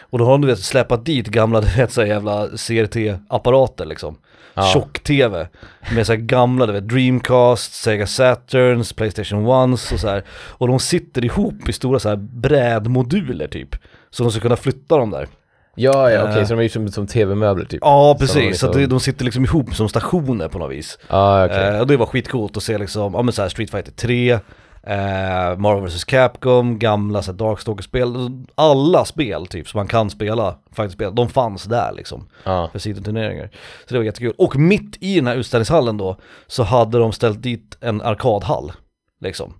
Och 0.00 0.18
då 0.18 0.24
har 0.24 0.32
de 0.32 0.40
du 0.40 0.46
vet 0.46 0.58
släpat 0.58 1.04
dit 1.06 1.26
gamla, 1.26 1.60
du 1.60 1.66
vet 1.76 1.92
så 1.92 2.00
här 2.00 2.08
jävla 2.08 2.46
CRT-apparater 2.46 3.84
liksom. 3.84 4.16
Ja. 4.56 4.62
Tjock-TV 4.62 5.46
med 5.94 6.06
så 6.06 6.12
här 6.12 6.20
gamla, 6.20 6.66
du 6.66 6.72
vet 6.72 6.88
Dreamcast, 6.88 7.74
Sega 7.74 8.06
Saturns, 8.06 8.92
Playstation 8.92 9.46
Ones 9.46 9.92
och 9.92 10.00
så 10.00 10.08
här. 10.08 10.24
Och 10.50 10.68
de 10.68 10.78
sitter 10.80 11.24
ihop 11.24 11.68
i 11.68 11.72
stora 11.72 11.98
så 11.98 12.08
här 12.08 12.16
brädmoduler 12.16 13.46
typ. 13.48 13.76
Så 14.10 14.22
de 14.22 14.32
ska 14.32 14.40
kunna 14.40 14.56
flytta 14.56 14.96
dem 14.96 15.10
där. 15.10 15.28
Ja, 15.76 16.10
ja, 16.10 16.22
okej, 16.22 16.38
Eh. 16.40 16.44
så 16.46 16.54
de 16.54 16.58
är 16.58 16.62
ju 16.62 16.68
som, 16.68 16.88
som 16.88 17.06
tv-möbler 17.06 17.64
typ. 17.64 17.78
Ja 17.82 18.16
precis, 18.20 18.58
så 18.58 18.66
att 18.66 18.72
så- 18.72 18.78
de, 18.78 18.86
de 18.86 19.00
sitter 19.00 19.24
liksom 19.24 19.44
ihop 19.44 19.74
som 19.74 19.88
stationer 19.88 20.48
på 20.48 20.58
något 20.58 20.72
vis. 20.72 20.98
Ja, 21.08 21.44
okej. 21.44 21.68
Eh, 21.74 21.80
och 21.80 21.86
det 21.86 21.96
var 21.96 22.06
skitcoolt 22.06 22.56
att 22.56 22.62
se 22.62 22.78
liksom, 22.78 23.14
ja 23.14 23.22
men 23.22 23.32
så 23.32 23.42
här 23.42 23.48
Street 23.48 23.70
Fighter 23.70 23.92
3, 23.92 24.38
eh, 24.86 25.58
Marvel 25.58 25.84
vs 25.84 26.04
Capcom, 26.04 26.78
gamla 26.78 27.20
Darkstalker-spel, 27.22 28.14
alla 28.54 29.04
spel 29.04 29.46
typ 29.46 29.68
som 29.68 29.78
man 29.78 29.86
kan 29.88 30.10
spela, 30.10 30.56
fighting-spel, 30.72 31.14
de 31.14 31.28
fanns 31.28 31.64
där 31.64 31.92
liksom 31.96 32.26
Ja. 32.44 32.68
för 32.72 32.78
sidoturneringar. 32.78 33.50
Så 33.88 33.94
det 33.94 33.98
var 33.98 34.04
jättekul. 34.04 34.34
Och 34.38 34.56
mitt 34.56 34.96
i 35.00 35.14
den 35.16 35.26
här 35.26 35.34
utställningshallen 35.36 35.96
då 35.96 36.16
så 36.46 36.62
hade 36.62 36.98
de 36.98 37.12
ställt 37.12 37.42
dit 37.42 37.76
en 37.80 38.00
arkadhall 38.02 38.72
liksom. 39.20 39.54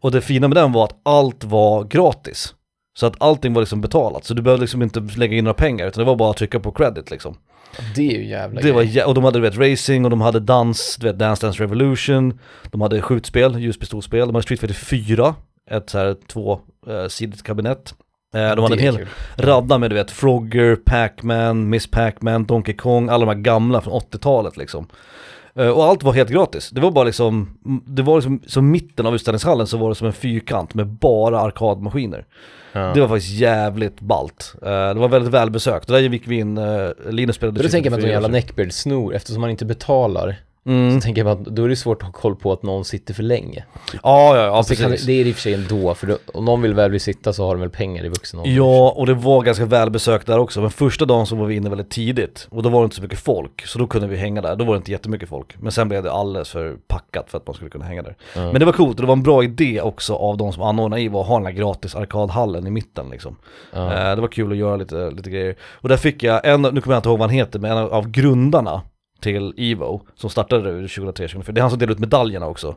Och 0.00 0.10
det 0.10 0.20
fina 0.20 0.48
med 0.48 0.56
den 0.56 0.72
var 0.72 0.84
att 0.84 1.00
allt 1.02 1.44
var 1.44 1.84
gratis. 1.84 2.54
Så 2.98 3.06
att 3.06 3.22
allting 3.22 3.54
var 3.54 3.62
liksom 3.62 3.80
betalat, 3.80 4.24
så 4.24 4.34
du 4.34 4.42
behövde 4.42 4.60
liksom 4.60 4.82
inte 4.82 5.00
lägga 5.00 5.36
in 5.36 5.44
några 5.44 5.54
pengar 5.54 5.86
utan 5.86 6.00
det 6.04 6.06
var 6.06 6.16
bara 6.16 6.30
att 6.30 6.36
trycka 6.36 6.60
på 6.60 6.70
credit 6.72 7.10
liksom. 7.10 7.36
Det 7.94 8.08
är 8.14 8.18
ju 8.18 8.26
jävla 8.26 8.60
Det 8.60 8.72
var 8.72 8.82
jä- 8.82 9.04
och 9.04 9.14
de 9.14 9.24
hade 9.24 9.38
du 9.38 9.42
vet 9.42 9.58
racing 9.58 10.04
och 10.04 10.10
de 10.10 10.20
hade 10.20 10.40
dans, 10.40 10.96
du 11.00 11.06
vet 11.06 11.18
Dance 11.18 11.46
Dance 11.46 11.62
Revolution. 11.62 12.38
De 12.70 12.80
hade 12.80 13.02
skjutspel, 13.02 13.58
ljuspistolspel, 13.58 14.26
de 14.26 14.34
hade 14.34 14.42
Street 14.42 14.60
Fighter 14.60 14.74
4 14.74 15.34
Ett 15.70 15.90
så 15.90 15.98
här 15.98 16.16
tvåsidigt 16.28 17.42
kabinett. 17.42 17.94
Eh, 18.34 18.40
De 18.54 18.58
hade 18.62 18.74
en 18.74 18.78
hel 18.78 18.96
kul. 18.96 19.06
radda 19.36 19.78
med 19.78 19.90
du 19.90 19.94
vet 19.94 20.10
Frogger, 20.10 20.76
Pac-Man, 20.76 21.68
Miss 21.68 21.90
Pac-Man, 21.90 22.44
Donkey 22.44 22.74
Kong, 22.74 23.08
alla 23.08 23.26
de 23.26 23.36
här 23.36 23.42
gamla 23.42 23.80
från 23.80 23.92
80-talet 24.00 24.56
liksom. 24.56 24.86
Eh, 24.88 24.90
Och 25.56 25.84
allt 25.84 26.02
var 26.02 26.12
helt 26.12 26.30
gratis, 26.30 26.70
det 26.70 26.80
var 26.80 26.90
bara 26.90 27.04
liksom, 27.04 27.58
det 27.86 28.02
var 28.02 28.16
liksom, 28.16 28.40
som 28.46 28.70
mitten 28.70 29.06
av 29.06 29.14
utställningshallen 29.14 29.66
så 29.66 29.76
var 29.76 29.88
det 29.88 29.94
som 29.94 30.06
en 30.06 30.12
fyrkant 30.12 30.74
med 30.74 30.86
bara 30.86 31.40
arkadmaskiner 31.40 32.24
Ja. 32.76 32.92
Det 32.94 33.00
var 33.00 33.08
faktiskt 33.08 33.32
jävligt 33.32 34.00
ballt. 34.00 34.54
Eh, 34.62 34.68
det 34.68 34.94
var 34.94 35.08
väldigt 35.08 35.32
välbesökt. 35.32 35.90
Och 35.90 35.92
där 35.92 36.00
gick 36.02 36.28
vi 36.28 36.36
in, 36.36 36.58
uh, 36.58 36.90
Linus 37.10 37.36
spelade 37.36 37.62
Då 37.62 37.68
tänker 37.68 37.90
man 37.90 37.98
att 37.98 38.02
Fighter 38.02 38.12
jävla 38.12 38.28
4. 38.28 38.32
neckbeard-snor, 38.32 39.14
eftersom 39.14 39.40
man 39.40 39.50
inte 39.50 39.64
betalar, 39.64 40.36
Mm. 40.66 41.00
så 41.00 41.04
tänker 41.04 41.24
man 41.24 41.32
att 41.32 41.44
då 41.44 41.64
är 41.64 41.68
det 41.68 41.76
svårt 41.76 42.02
att 42.02 42.06
ha 42.06 42.12
koll 42.12 42.36
på 42.36 42.52
att 42.52 42.62
någon 42.62 42.84
sitter 42.84 43.14
för 43.14 43.22
länge. 43.22 43.64
Ja, 43.92 44.36
ja, 44.36 44.36
ja 44.36 44.56
Alltså 44.56 44.74
det, 44.74 44.88
precis. 44.88 45.06
det 45.06 45.12
är 45.12 45.24
i 45.24 45.30
och 45.30 45.34
för 45.34 45.42
sig 45.42 45.54
ändå, 45.54 45.94
för 45.94 46.06
då, 46.06 46.18
om 46.34 46.44
någon 46.44 46.62
vill 46.62 46.74
väl 46.74 46.90
bli 46.90 46.98
sitta 46.98 47.32
så 47.32 47.46
har 47.46 47.54
de 47.54 47.60
väl 47.60 47.70
pengar 47.70 48.04
i 48.04 48.08
vuxen 48.08 48.40
ålder. 48.40 48.52
Ja, 48.52 48.94
och 48.96 49.06
det 49.06 49.14
var 49.14 49.42
ganska 49.42 49.64
välbesökt 49.64 50.26
där 50.26 50.38
också. 50.38 50.60
Men 50.60 50.70
första 50.70 51.04
dagen 51.04 51.26
så 51.26 51.36
var 51.36 51.46
vi 51.46 51.54
inne 51.54 51.68
väldigt 51.68 51.90
tidigt 51.90 52.48
och 52.50 52.62
då 52.62 52.68
var 52.68 52.80
det 52.80 52.84
inte 52.84 52.96
så 52.96 53.02
mycket 53.02 53.18
folk. 53.18 53.66
Så 53.66 53.78
då 53.78 53.86
kunde 53.86 54.08
vi 54.08 54.16
hänga 54.16 54.42
där, 54.42 54.56
då 54.56 54.64
var 54.64 54.72
det 54.74 54.76
inte 54.78 54.92
jättemycket 54.92 55.28
folk. 55.28 55.54
Men 55.60 55.72
sen 55.72 55.88
blev 55.88 56.02
det 56.02 56.12
alldeles 56.12 56.50
för 56.50 56.76
packat 56.88 57.30
för 57.30 57.38
att 57.38 57.46
man 57.46 57.54
skulle 57.54 57.70
kunna 57.70 57.84
hänga 57.84 58.02
där. 58.02 58.16
Ja. 58.34 58.42
Men 58.52 58.54
det 58.60 58.64
var 58.64 58.72
coolt 58.72 58.96
och 58.96 59.02
det 59.02 59.06
var 59.06 59.16
en 59.16 59.22
bra 59.22 59.44
idé 59.44 59.80
också 59.80 60.14
av 60.14 60.36
de 60.36 60.52
som 60.52 60.62
anordnade 60.62 61.02
i 61.02 61.08
var 61.08 61.20
att 61.20 61.26
ha 61.26 61.36
den 61.36 61.46
här 61.46 61.52
gratis 61.52 61.94
arkadhallen 61.94 62.66
i 62.66 62.70
mitten 62.70 63.10
liksom. 63.10 63.36
Eh, 63.72 63.88
det 63.88 64.20
var 64.20 64.28
kul 64.28 64.52
att 64.52 64.58
göra 64.58 64.76
lite, 64.76 65.10
lite 65.10 65.30
grejer. 65.30 65.56
Och 65.62 65.88
där 65.88 65.96
fick 65.96 66.22
jag 66.22 66.46
en, 66.46 66.62
nu 66.62 66.80
kommer 66.80 66.94
jag 66.94 66.98
inte 66.98 67.08
ihåg 67.08 67.18
vad 67.18 67.28
han 67.28 67.36
heter, 67.38 67.58
men 67.58 67.70
en 67.70 67.78
av 67.78 68.08
grundarna 68.10 68.82
till 69.20 69.54
Evo, 69.56 70.06
som 70.14 70.30
startade 70.30 70.70
2003-2004, 70.86 71.52
det 71.52 71.58
är 71.58 71.62
han 71.62 71.70
som 71.70 71.78
delade 71.78 71.92
ut 71.92 71.98
medaljerna 71.98 72.46
också. 72.46 72.76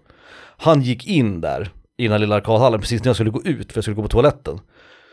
Han 0.57 0.81
gick 0.81 1.07
in 1.07 1.41
där 1.41 1.69
i 1.97 2.03
den 2.03 2.11
här 2.11 2.19
lilla 2.19 2.35
arkadhallen 2.35 2.79
precis 2.81 3.03
när 3.03 3.09
jag 3.09 3.15
skulle 3.15 3.29
gå 3.31 3.41
ut, 3.43 3.71
för 3.71 3.77
jag 3.77 3.83
skulle 3.83 3.95
gå 3.95 4.01
på 4.01 4.07
toaletten. 4.07 4.59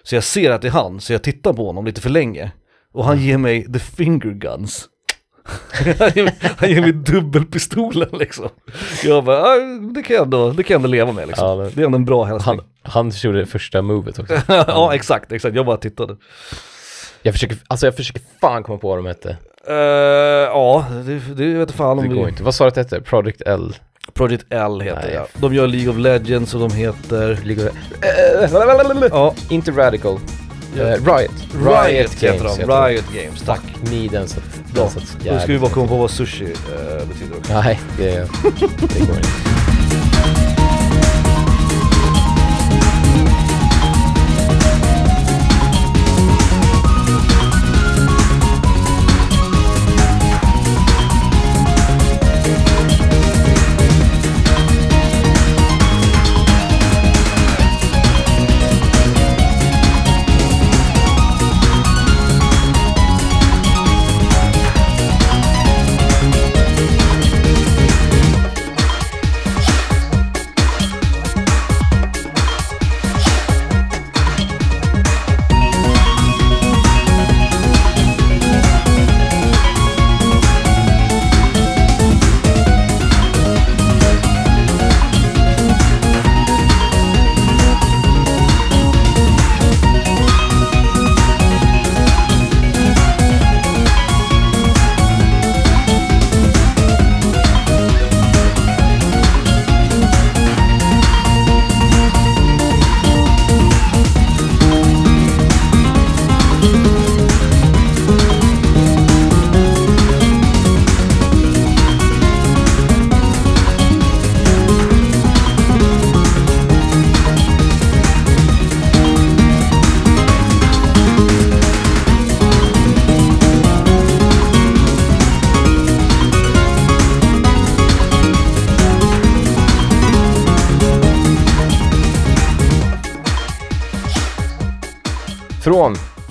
Så 0.03 0.15
jag 0.15 0.25
ser 0.25 0.51
att 0.51 0.63
det 0.63 0.69
är 0.69 0.73
han, 0.73 1.01
så 1.01 1.13
jag 1.13 1.23
tittar 1.23 1.53
på 1.53 1.67
honom 1.67 1.85
lite 1.87 2.01
för 2.01 2.11
länge. 2.11 2.51
Och 2.93 3.05
han 3.05 3.19
ger 3.21 3.39
mig 3.39 3.73
the 3.73 3.79
finger 3.79 4.33
guns. 4.33 4.89
han, 5.99 6.11
ger 6.15 6.25
mig, 6.25 6.37
han 6.59 6.71
ger 6.71 6.81
mig 6.81 6.93
dubbelpistolen 6.93 8.09
liksom. 8.13 8.49
Jag 9.05 9.25
bara, 9.25 9.43
"Ah, 9.43 9.57
det 9.95 10.03
kan 10.03 10.17
jag 10.17 10.23
ändå, 10.25 10.51
det 10.51 10.63
kan 10.63 10.75
jag 10.75 10.79
ändå 10.79 10.89
leva 10.89 11.13
med 11.13 11.29
liksom. 11.29 11.49
Ja, 11.61 11.71
Det 11.75 11.81
är 11.83 11.87
ändå 11.87 11.97
en 11.97 12.05
bra 12.05 12.25
hälsning. 12.25 12.61
Han, 12.83 13.03
han 13.05 13.11
gjorde 13.23 13.39
det 13.39 13.47
första 13.47 13.83
movet 13.83 14.19
också. 14.19 14.35
ja 14.49 14.95
exakt, 14.95 15.33
exakt, 15.33 15.57
jag 15.57 15.67
bara 15.67 15.77
tittade. 15.77 16.17
Jag 17.23 17.35
försöker, 17.35 17.59
alltså 17.69 17.87
jag 17.87 17.97
försöker 17.97 18.23
fan 18.41 18.63
komma 18.63 18.79
på 18.79 18.89
vad 18.89 18.99
de 18.99 19.07
hette. 19.07 19.37
Eh, 19.69 19.75
ja, 19.75 20.85
det, 21.07 21.35
det 21.35 21.55
vet 21.55 21.71
fan 21.71 21.97
Det 21.97 22.03
om 22.03 22.09
går 22.09 22.25
vi... 22.25 22.31
inte. 22.31 22.43
Vad 22.43 22.55
sa 22.55 22.65
du 22.65 22.69
att 22.69 22.75
det 22.75 22.81
hette? 22.81 23.01
Project 23.01 23.43
L? 23.47 23.75
Project 24.15 24.45
L 24.51 24.81
heter 24.81 25.03
Nej. 25.03 25.15
jag. 25.15 25.27
De 25.35 25.55
gör 25.55 25.67
League 25.67 25.91
of 25.91 25.99
Legends 25.99 26.55
och 26.55 26.61
de 26.69 26.77
heter... 26.77 27.39
Ligger... 27.45 27.67
Äh, 27.67 27.71
Ja, 29.11 29.35
inte 29.51 29.71
Radical. 29.71 30.19
Ja. 30.77 30.83
Eh, 30.83 30.89
Riot. 30.89 31.31
Riot, 31.55 32.15
heter 32.15 32.45
de. 32.45 32.49
heter 32.51 32.67
de. 32.67 32.89
Riot 32.89 33.05
Games, 33.15 33.43
tack. 33.43 33.61
Fuck 33.61 33.91
me, 33.93 34.09
den 34.09 34.29
satt, 34.29 34.43
den 34.75 34.89
satt 34.91 35.17
Då 35.25 35.39
ska 35.39 35.53
vi 35.53 35.59
bara 35.59 35.71
komma 35.71 35.87
på 35.89 35.97
vad 35.97 36.11
sushi 36.11 36.45
eh, 36.45 37.09
betyder 37.09 37.37
också. 37.39 37.53
Nej, 37.53 37.81
det, 37.99 38.05
det 38.95 39.07
går 39.07 39.17
inte. 39.17 39.29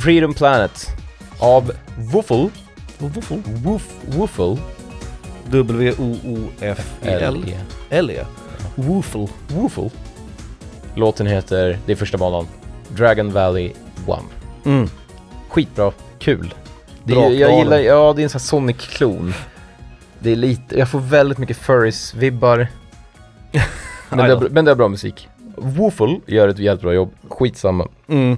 Freedom 0.06 0.34
Planet 0.34 0.88
av 1.40 1.72
Woofle. 1.98 2.50
Woofle. 3.00 3.42
Woof, 3.64 3.88
Woofle. 4.08 4.58
W-O-O-F-E-L. 5.50 7.44
L-E. 7.44 7.60
L-E. 7.90 8.26
Woofle. 8.76 9.28
Woofle. 9.48 9.90
Låten 10.96 11.28
heter, 11.28 11.80
det 11.86 11.92
är 11.92 11.96
första 11.96 12.18
banan, 12.18 12.48
Dragon 12.90 13.32
Valley 13.32 13.72
One. 14.08 14.22
Mm. 14.66 14.90
Skitbra, 15.50 15.92
kul. 16.20 16.54
Det 17.04 17.14
är, 17.14 17.30
jag 17.30 17.58
gillar, 17.60 17.78
ja 17.80 18.14
det 18.16 18.22
är 18.22 18.24
en 18.24 18.30
sån 18.30 18.40
här 18.40 18.46
Sonic-klon. 18.46 19.34
Det 20.20 20.32
är 20.32 20.36
lite, 20.36 20.80
jag 20.80 20.90
får 20.90 21.00
väldigt 21.00 21.38
mycket 21.38 21.58
Furries-vibbar. 21.58 22.68
Men, 24.10 24.18
det 24.18 24.24
är- 24.34 24.50
men 24.50 24.66
det 24.66 24.72
är 24.72 24.76
bra 24.76 24.88
musik. 24.88 25.28
Woofle 25.58 26.20
gör 26.26 26.48
ett 26.48 26.60
jävligt 26.60 26.82
bra 26.82 26.94
jobb, 26.94 27.12
skitsamma. 27.30 27.88
Mm. 28.08 28.38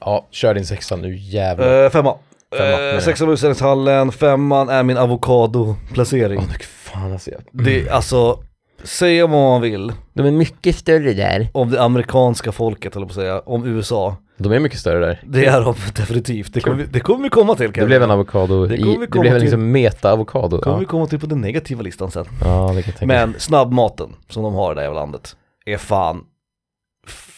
Ja, 0.00 0.26
kör 0.30 0.54
din 0.54 0.66
sexa 0.66 0.96
nu 0.96 1.16
jävlar. 1.16 1.84
Eh, 1.84 1.90
femma. 1.90 2.14
Femma, 2.56 2.70
jag. 2.80 3.02
sexan 3.02 3.26
var 3.26 3.34
utställningshallen, 3.34 4.12
femman 4.12 4.68
är 4.68 4.82
min 4.82 4.96
avokado-placering. 4.96 6.38
Åh, 6.38 6.44
nu 6.48 6.58
fan 6.64 7.12
alltså. 7.12 7.30
jag- 7.30 7.40
Det, 7.52 7.90
alltså, 7.90 8.38
säga 8.84 9.26
vad 9.26 9.40
man 9.40 9.60
vill 9.60 9.92
De 10.12 10.26
är 10.26 10.30
mycket 10.30 10.76
större 10.76 11.12
där. 11.12 11.48
om 11.54 11.70
det 11.70 11.82
amerikanska 11.82 12.52
folket, 12.52 12.96
eller 12.96 13.06
på 13.06 13.10
att 13.10 13.14
säga, 13.14 13.40
om 13.40 13.66
USA. 13.66 14.16
De 14.38 14.52
är 14.52 14.58
mycket 14.60 14.78
större 14.78 15.06
där. 15.06 15.20
Det 15.26 15.46
är 15.46 15.60
de 15.60 15.74
definitivt. 15.96 16.54
Det 16.54 16.60
kommer, 16.60 16.76
vi, 16.76 16.84
det 16.84 17.00
kommer 17.00 17.22
vi 17.22 17.28
komma 17.28 17.54
till 17.54 17.66
Det 17.68 17.74
Kevin. 17.74 17.86
blev 17.88 18.02
en 18.02 18.10
avokado, 18.10 18.66
Det 18.66 18.76
i, 18.76 18.82
vi 18.82 18.96
det 18.96 19.06
komma 19.06 19.20
blev 19.20 19.32
en 19.32 19.38
till. 19.40 19.42
liksom 19.42 19.72
meta-avokado. 19.72 20.56
Det 20.56 20.62
kommer 20.62 20.76
Ja. 20.76 20.80
vi 20.80 20.86
komma 20.86 21.06
till 21.06 21.20
på 21.20 21.26
den 21.26 21.40
negativa 21.40 21.82
listan 21.82 22.10
sen. 22.10 22.24
ja, 22.44 22.46
det 22.46 22.66
kan 22.66 22.74
jag 22.74 22.84
tänka 22.84 23.06
Men 23.06 23.34
snabbmaten 23.38 24.08
som 24.28 24.42
de 24.42 24.54
har 24.54 24.72
i 24.72 24.74
det 24.74 24.80
här 24.80 24.94
landet 24.94 25.36
är 25.66 25.76
fan, 25.76 26.24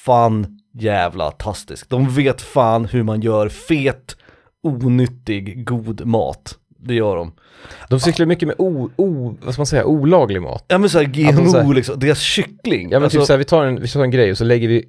fan 0.04 0.57
jävla 0.82 1.30
tastisk. 1.30 1.88
De 1.90 2.08
vet 2.10 2.40
fan 2.42 2.84
hur 2.84 3.02
man 3.02 3.20
gör 3.20 3.48
fet, 3.48 4.16
onyttig, 4.62 5.66
god 5.66 6.06
mat. 6.06 6.54
Det 6.80 6.94
gör 6.94 7.16
de. 7.16 7.32
De 7.88 8.00
cyklar 8.00 8.26
mycket 8.26 8.48
med 8.48 8.56
o, 8.58 8.90
o, 8.96 9.36
vad 9.42 9.52
ska 9.54 9.60
man 9.60 9.66
säga, 9.66 9.84
olaglig 9.84 10.42
mat. 10.42 10.64
Ja 10.68 10.78
men 10.78 10.90
såhär 10.90 11.04
GMO 11.04 11.50
så 11.50 11.58
här- 11.58 11.74
liksom, 11.74 11.98
deras 11.98 12.18
kyckling. 12.20 12.82
Ja 12.90 12.98
men 12.98 13.04
Alltså, 13.04 13.18
typ 13.18 13.26
såhär, 13.26 13.38
vi 13.38 13.44
tar 13.44 13.64
en, 13.64 13.80
vi 13.80 13.88
tar 13.88 14.02
en 14.02 14.10
grej 14.10 14.30
och 14.30 14.38
så 14.38 14.44
lägger 14.44 14.68
vi 14.68 14.84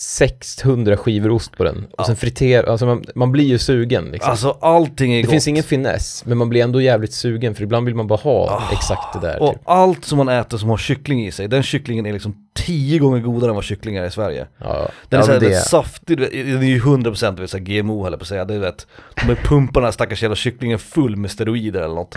600 0.00 0.96
skivor 0.96 1.30
ost 1.30 1.56
på 1.56 1.64
den. 1.64 1.76
Och 1.84 1.94
Ja. 1.98 2.04
sen 2.04 2.16
friterar, 2.16 2.66
alltså 2.70 2.86
man, 2.86 3.04
man 3.14 3.32
blir 3.32 3.44
ju 3.44 3.58
sugen 3.58 4.04
liksom. 4.10 4.30
alltså 4.30 4.50
allting 4.60 5.12
är 5.12 5.16
det 5.16 5.22
gott. 5.22 5.30
finns 5.30 5.48
ingen 5.48 5.64
finess, 5.64 6.24
men 6.26 6.38
man 6.38 6.48
blir 6.48 6.62
ändå 6.62 6.80
jävligt 6.80 7.12
sugen 7.12 7.54
för 7.54 7.62
ibland 7.62 7.86
vill 7.86 7.94
man 7.94 8.06
bara 8.06 8.18
ha 8.18 8.50
Ah, 8.50 8.72
exakt 8.72 9.12
det 9.20 9.20
där 9.28 9.42
Och 9.42 9.52
typ. 9.52 9.62
allt 9.64 10.04
som 10.04 10.18
man 10.18 10.28
äter 10.28 10.58
som 10.58 10.68
har 10.70 10.76
kyckling 10.76 11.26
i 11.26 11.30
sig, 11.32 11.48
den 11.48 11.62
kycklingen 11.62 12.06
är 12.06 12.12
liksom 12.12 12.47
tio 12.66 12.98
gånger 12.98 13.20
godare 13.20 13.50
än 13.50 13.54
vad 13.54 13.64
kyckling 13.64 13.96
är 13.96 14.04
i 14.04 14.10
Sverige. 14.10 14.46
Ja, 14.58 14.88
Den 15.08 15.18
är 15.18 15.22
ja, 15.22 15.26
såhär 15.26 15.40
det... 15.40 15.48
det, 15.48 15.54
saftig, 15.54 16.16
du 16.16 16.22
vet, 16.22 16.32
den 16.32 16.62
är 16.62 16.66
ju 16.66 16.80
100% 16.80 17.36
du 17.36 17.40
vet, 17.42 17.50
såhär 17.50 17.64
GMO 17.64 18.02
höll 18.02 18.12
jag 18.12 18.20
på 18.20 18.24
att 18.24 18.28
säga, 18.28 18.44
det 18.44 18.58
vet 18.58 18.86
De 19.26 19.30
är 19.32 19.34
pumpar 19.34 19.80
den 19.80 19.84
här 19.86 19.92
stackars 19.92 20.22
jävla 20.22 20.36
kycklingen 20.36 20.78
full 20.78 21.16
med 21.16 21.30
steroider 21.30 21.82
eller 21.82 21.94
något. 21.94 22.16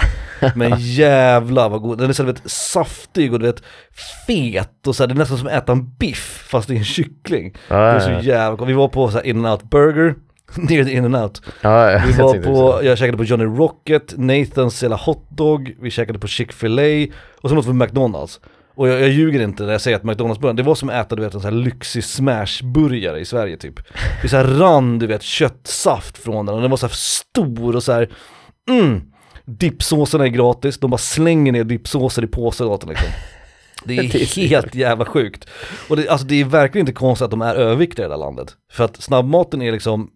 Men 0.55 0.73
jävlar 0.79 1.69
vad 1.69 1.81
god, 1.81 1.97
den 1.97 2.09
är 2.09 2.13
så 2.13 2.23
du 2.23 2.31
vet 2.31 2.51
saftig 2.51 3.33
och 3.33 3.39
du 3.39 3.45
vet 3.45 3.63
fet 4.27 4.87
och 4.87 4.95
så 4.95 5.03
här, 5.03 5.07
det 5.07 5.13
är 5.13 5.17
nästan 5.17 5.37
som 5.37 5.47
att 5.47 5.53
äta 5.53 5.71
en 5.71 5.89
biff 5.99 6.45
fast 6.49 6.67
det 6.67 6.73
är 6.73 6.77
en 6.77 6.83
kyckling. 6.83 7.53
Ja, 7.67 7.75
Det 7.75 7.81
är 7.81 7.99
så 8.19 8.27
jävla 8.27 8.55
gott. 8.55 8.69
vi 8.69 8.73
var 8.73 8.87
på 8.87 9.11
så 9.11 9.17
här 9.17 9.25
in 9.25 9.45
and 9.45 9.47
out 9.47 9.69
burger 9.69 10.15
Nere 10.55 10.91
i 10.91 10.93
in 10.93 11.05
and 11.05 11.15
out 11.15 11.41
ja, 11.61 11.85
Vi 11.85 11.91
jag 12.11 12.23
var 12.23 12.31
tänkte 12.33 12.49
på, 12.49 12.79
jag 12.83 12.97
käkade 12.97 13.17
på 13.17 13.23
Johnny 13.23 13.43
Rocket, 13.43 14.13
Nathans 14.17 14.83
jävla 14.83 14.95
hotdog, 14.95 15.75
vi 15.81 15.89
käkade 15.91 16.19
på 16.19 16.27
Chick-fil-A 16.27 17.13
och 17.41 17.49
sen 17.49 17.57
åt 17.57 17.65
vi 17.65 17.73
McDonalds. 17.73 18.39
Och 18.75 18.89
jag, 18.89 19.01
jag 19.01 19.09
ljuger 19.09 19.41
inte 19.41 19.63
när 19.63 19.71
jag 19.71 19.81
säger 19.81 19.97
att 19.97 20.03
McDonalds-burgaren, 20.03 20.55
det 20.55 20.63
var 20.63 20.75
som 20.75 20.89
att 20.89 21.05
äta 21.05 21.15
du 21.15 21.21
vet 21.21 21.33
en 21.33 21.41
sån 21.41 21.53
här 21.53 21.61
lyxig 21.61 22.03
smash-burgare 22.03 23.17
i 23.17 23.25
Sverige 23.25 23.57
typ. 23.57 23.79
Det 24.21 24.29
så 24.29 24.37
här 24.37 24.43
rann 24.43 24.99
du 24.99 25.07
vet 25.07 25.21
köttsaft 25.23 26.17
från 26.17 26.45
den 26.45 26.55
och 26.55 26.61
den 26.61 26.69
var 26.69 26.77
så 26.77 26.87
här 26.87 26.93
stor 26.95 27.75
och 27.75 27.83
så 27.83 27.91
här, 27.91 28.09
mm. 28.69 29.01
Dippsåserna 29.45 30.23
är 30.23 30.29
gratis, 30.29 30.79
de 30.79 30.89
bara 30.89 30.97
slänger 30.97 31.51
ner 31.51 31.63
dippsåser 31.63 32.23
i 32.23 32.27
påsar 32.27 32.65
åt 32.65 32.81
den 32.81 32.89
liksom. 32.89 33.09
Det 33.85 33.97
är 33.97 34.37
helt 34.49 34.75
jävla 34.75 35.05
sjukt. 35.05 35.49
Och 35.89 35.97
det, 35.97 36.09
alltså 36.09 36.27
det 36.27 36.41
är 36.41 36.45
verkligen 36.45 36.87
inte 36.87 36.99
konstigt 36.99 37.25
att 37.25 37.31
de 37.31 37.41
är 37.41 37.55
överviktiga 37.55 38.05
i 38.05 38.07
det 38.07 38.13
här 38.13 38.19
landet. 38.19 38.55
För 38.71 38.83
att 38.83 39.01
snabbmaten 39.01 39.61
är 39.61 39.71
liksom 39.71 40.09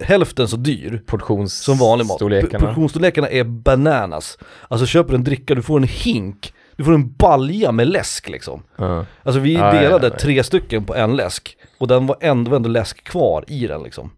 hälften 0.00 0.48
så 0.48 0.56
dyr 0.56 1.02
Portions 1.06 1.54
som 1.54 1.78
vanlig 1.78 2.06
mat. 2.06 2.16
storlekarna. 2.16 2.66
Portionsstorlekarna 2.66 3.28
är 3.28 3.44
bananas. 3.44 4.38
Alltså 4.68 4.86
köper 4.86 5.14
en 5.14 5.24
dricka, 5.24 5.54
du 5.54 5.62
får 5.62 5.76
en 5.76 5.88
hink, 5.88 6.52
du 6.78 6.84
får 6.84 6.94
en 6.94 7.12
balja 7.12 7.72
med 7.72 7.88
läsk 7.88 8.28
liksom. 8.28 8.62
Ja. 8.76 9.06
Alltså 9.22 9.40
vi 9.40 9.54
ja, 9.54 9.72
delade 9.72 10.06
ja, 10.06 10.12
ja. 10.12 10.18
tre 10.18 10.44
stycken 10.44 10.84
på 10.84 10.94
en 10.94 11.16
läsk 11.16 11.56
och 11.78 11.88
den 11.88 12.06
var 12.06 12.16
ändå, 12.20 12.56
ändå 12.56 12.68
läsk 12.68 13.04
kvar 13.04 13.44
i 13.48 13.66
den 13.66 13.82
liksom. 13.82 14.10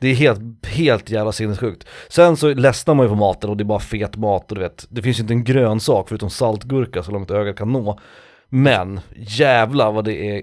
Det 0.00 0.08
är 0.08 0.14
helt, 0.14 0.66
helt 0.66 1.10
jävla 1.10 1.32
sinnessjukt. 1.32 1.88
Sen 2.08 2.36
så 2.36 2.54
ledsnar 2.54 2.94
man 2.94 3.06
ju 3.06 3.10
på 3.10 3.16
maten 3.16 3.50
och 3.50 3.56
det 3.56 3.62
är 3.62 3.64
bara 3.66 3.78
fet 3.78 4.16
mat 4.16 4.50
och 4.50 4.54
du 4.54 4.62
vet, 4.62 4.86
det 4.90 5.02
finns 5.02 5.18
ju 5.18 5.22
inte 5.22 5.34
en 5.34 5.44
grönsak 5.44 6.08
förutom 6.08 6.30
saltgurka 6.30 7.02
så 7.02 7.10
långt 7.10 7.30
ögat 7.30 7.56
kan 7.56 7.72
nå. 7.72 7.98
Men 8.48 9.00
jävlar 9.16 9.92
vad 9.92 10.04
det 10.04 10.36
är 10.36 10.42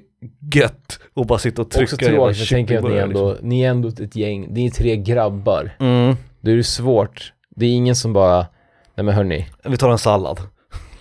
gött 0.54 1.00
att 1.16 1.28
bara 1.28 1.40
sitta 1.40 1.62
och 1.62 1.72
trycka 1.72 1.96
Också 1.96 2.06
jävla 2.06 2.18
tråkigt, 2.18 2.40
jag 2.40 2.48
tänker 2.48 2.78
att 2.78 2.84
ni 2.84 2.98
ändå, 2.98 3.38
ni 3.42 3.62
är 3.62 3.70
ändå 3.70 3.88
ett 3.88 4.16
gäng, 4.16 4.48
ni 4.50 4.66
är 4.66 4.70
tre 4.70 4.98
grabbar. 4.98 5.64
liksom. 5.64 5.88
Mm. 5.88 6.16
Det 6.42 6.52
är 6.52 6.62
svårt. 6.62 7.34
Det 7.56 7.66
är 7.66 7.72
ingen 7.72 7.96
som 7.96 8.14
bara, 8.14 8.46
nej 8.96 9.04
men 9.06 9.16
hörni, 9.16 9.48
Vi 9.64 9.78
tar 9.78 9.90
en 9.90 9.98
sallad. 9.98 10.40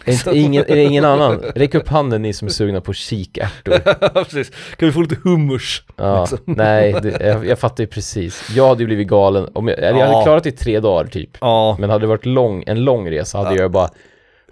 Är, 0.04 0.12
inte, 0.12 0.30
ingen, 0.38 0.64
är 0.68 0.76
det 0.76 0.82
ingen 0.84 1.04
annan? 1.04 1.40
Räck 1.54 1.74
upp 1.74 1.88
handen 1.88 2.22
ni 2.22 2.32
som 2.32 2.48
är 2.48 2.52
sugna 2.52 2.80
på 2.80 2.92
kikärtor. 2.92 3.78
Precis. 4.24 4.50
Kan 4.76 4.88
vi 4.88 4.92
få 4.92 5.00
lite 5.00 5.16
hummus? 5.24 5.82
Ja, 5.96 6.20
Liksom. 6.20 6.38
nej, 6.56 6.92
det, 7.02 7.20
jag, 7.26 7.46
jag 7.46 7.58
fattar 7.58 7.82
ju 7.84 7.86
precis. 7.88 8.50
Jag 8.56 8.68
hade 8.68 8.80
ju 8.82 8.86
blivit 8.86 9.08
galen, 9.08 9.48
om 9.54 9.68
jag, 9.68 9.78
jag 9.82 9.98
Ja. 9.98 10.06
hade 10.06 10.24
klarat 10.24 10.42
det 10.42 10.48
i 10.48 10.52
tre 10.52 10.80
dagar 10.80 11.06
typ. 11.10 11.30
Ja. 11.40 11.76
Men 11.80 11.90
hade 11.90 12.02
det 12.02 12.06
varit 12.08 12.26
lång, 12.26 12.64
en 12.66 12.84
lång 12.84 13.10
resa 13.10 13.38
hade 13.38 13.54
Ja. 13.56 13.62
jag 13.62 13.70
bara 13.70 13.88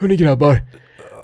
Hörni 0.00 0.16
grabbar, 0.16 0.60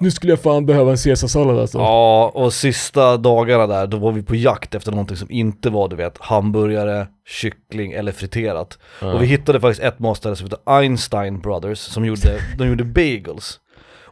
nu 0.01 0.11
skulle 0.11 0.33
jag 0.33 0.41
fan 0.41 0.67
behöva 0.67 0.91
en 0.91 0.97
caesarsallad 0.97 1.59
alltså. 1.59 1.79
Ja, 1.79 2.31
och 2.35 2.53
sista 2.53 3.17
dagarna 3.17 3.67
där, 3.67 3.87
då 3.87 3.97
var 3.97 4.13
vi 4.13 4.23
på 4.23 4.35
jakt 4.35 4.75
efter 4.75 4.91
någonting 4.91 5.17
som 5.17 5.31
inte 5.31 5.71
var, 5.71 5.89
du 5.89 5.97
vet, 5.97 6.19
hamburgare, 6.19 7.07
kyckling 7.29 7.93
eller 7.93 8.13
friterat. 8.13 8.79
Ja. 9.01 9.13
Och 9.13 9.23
vi 9.23 9.27
hittade 9.27 9.61
faktiskt 9.61 9.83
ett 9.83 9.99
matställe 9.99 10.37
som 10.37 10.47
heter 10.47 10.59
Einstein 10.67 11.41
Brothers, 11.41 11.79
som 11.79 12.05
gjorde, 12.05 12.41
de 12.59 12.69
gjorde 12.69 12.85
bagels. 12.85 13.61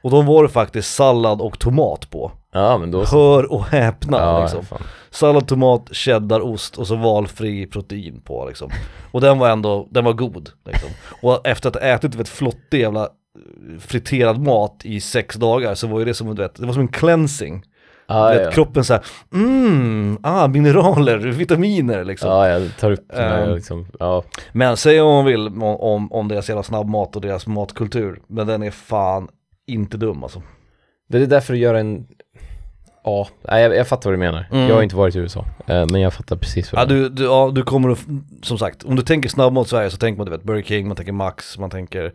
Och 0.07 0.13
de 0.13 0.27
var 0.27 0.43
det 0.43 0.49
faktiskt 0.49 0.95
sallad 0.95 1.41
och 1.41 1.59
tomat 1.59 2.11
på. 2.11 2.33
Ja 2.53 2.79
men 2.79 2.91
då. 2.91 3.05
Hör 3.05 3.53
och 3.53 3.65
häpna 3.65 4.19
Ja, 4.19 4.41
liksom. 4.41 4.65
fan. 4.65 4.83
Sallad, 5.11 5.49
tomat, 5.49 5.89
cheddarost 5.93 6.79
och 6.79 6.87
så 6.87 6.97
valfri 6.97 7.67
protein 7.67 8.21
på 8.21 8.47
liksom. 8.49 8.71
Och 9.13 9.21
den 9.21 9.39
var 9.39 9.49
ändå, 9.49 9.89
den 9.91 10.05
var 10.05 10.13
god 10.13 10.51
liksom. 10.67 10.91
Och 11.23 11.47
efter 11.47 11.69
att 11.69 11.75
ha 11.75 11.83
ätit 11.83 12.15
vet, 12.15 12.29
flottig 12.29 12.81
jävla 12.81 13.03
eh, 13.03 13.79
friterad 13.79 14.41
mat 14.41 14.81
i 14.85 15.01
sex 15.01 15.37
dagar 15.37 15.75
så 15.75 15.87
var 15.87 15.99
ju 15.99 16.05
det 16.05 16.15
som, 16.15 16.35
du 16.35 16.43
vet, 16.43 16.55
det 16.55 16.67
var 16.67 16.73
som 16.73 16.83
en 16.83 16.89
cleansing. 16.89 17.65
Ja, 18.09 18.29
vet, 18.29 18.45
ja. 18.45 18.51
kroppen 18.51 18.85
såhär, 18.85 19.03
mm, 19.33 20.19
ah, 20.23 20.49
mineraler, 20.49 21.19
vitaminer 21.19 22.05
liksom. 22.05 22.31
Ja, 22.31 22.49
jag 22.49 22.77
tar 22.81 22.91
upp 22.91 23.09
den 23.09 23.29
här 23.33 23.47
Ehm. 23.47 23.55
liksom, 23.55 23.87
ja. 23.99 24.23
Men 24.53 24.77
säg 24.77 25.01
vad 25.01 25.15
man 25.15 25.25
vill 25.25 25.47
om, 25.47 25.63
om, 25.63 26.13
om 26.13 26.29
deras 26.29 26.49
jävla 26.49 26.63
snabbmat 26.63 27.17
och 27.17 27.23
deras 27.23 27.47
matkultur, 27.47 28.21
men 28.27 28.47
den 28.47 28.63
är 28.63 28.71
fan 28.71 29.29
inte 29.67 29.97
dum 29.97 30.23
alltså. 30.23 30.43
Det 31.09 31.19
är 31.19 31.27
därför 31.27 31.55
att 31.55 31.59
göra 31.59 31.81
en, 31.81 32.07
ja, 33.05 33.29
nej, 33.51 33.63
jag, 33.63 33.77
jag 33.77 33.89
fattar 33.89 34.11
vad 34.11 34.15
du 34.15 34.19
menar. 34.19 34.49
Mm. 34.53 34.69
Jag 34.69 34.75
har 34.75 34.83
inte 34.83 34.97
varit 34.97 35.17
i 35.17 35.19
USA, 35.19 35.45
eh, 35.67 35.87
men 35.87 36.01
jag 36.01 36.15
fattar 36.15 36.37
precis 36.37 36.73
vad 36.73 36.83
Ja 36.83 36.87
du 36.87 37.03
du, 37.03 37.09
du, 37.09 37.25
ja, 37.25 37.53
du 37.55 37.63
kommer 37.63 37.91
att, 37.91 38.05
som 38.43 38.59
sagt, 38.59 38.85
om 38.85 38.97
du 38.97 39.03
tänker 39.03 39.29
snabbmat 39.29 39.69
Sverige 39.69 39.91
så 39.91 39.97
tänker 39.97 40.19
man 40.19 40.27
du 40.27 40.31
vet 40.31 40.43
Burger 40.43 40.63
King, 40.63 40.89
man 40.89 40.97
tänker 40.97 41.13
Max, 41.13 41.59
man 41.59 41.71
tänker 41.71 42.13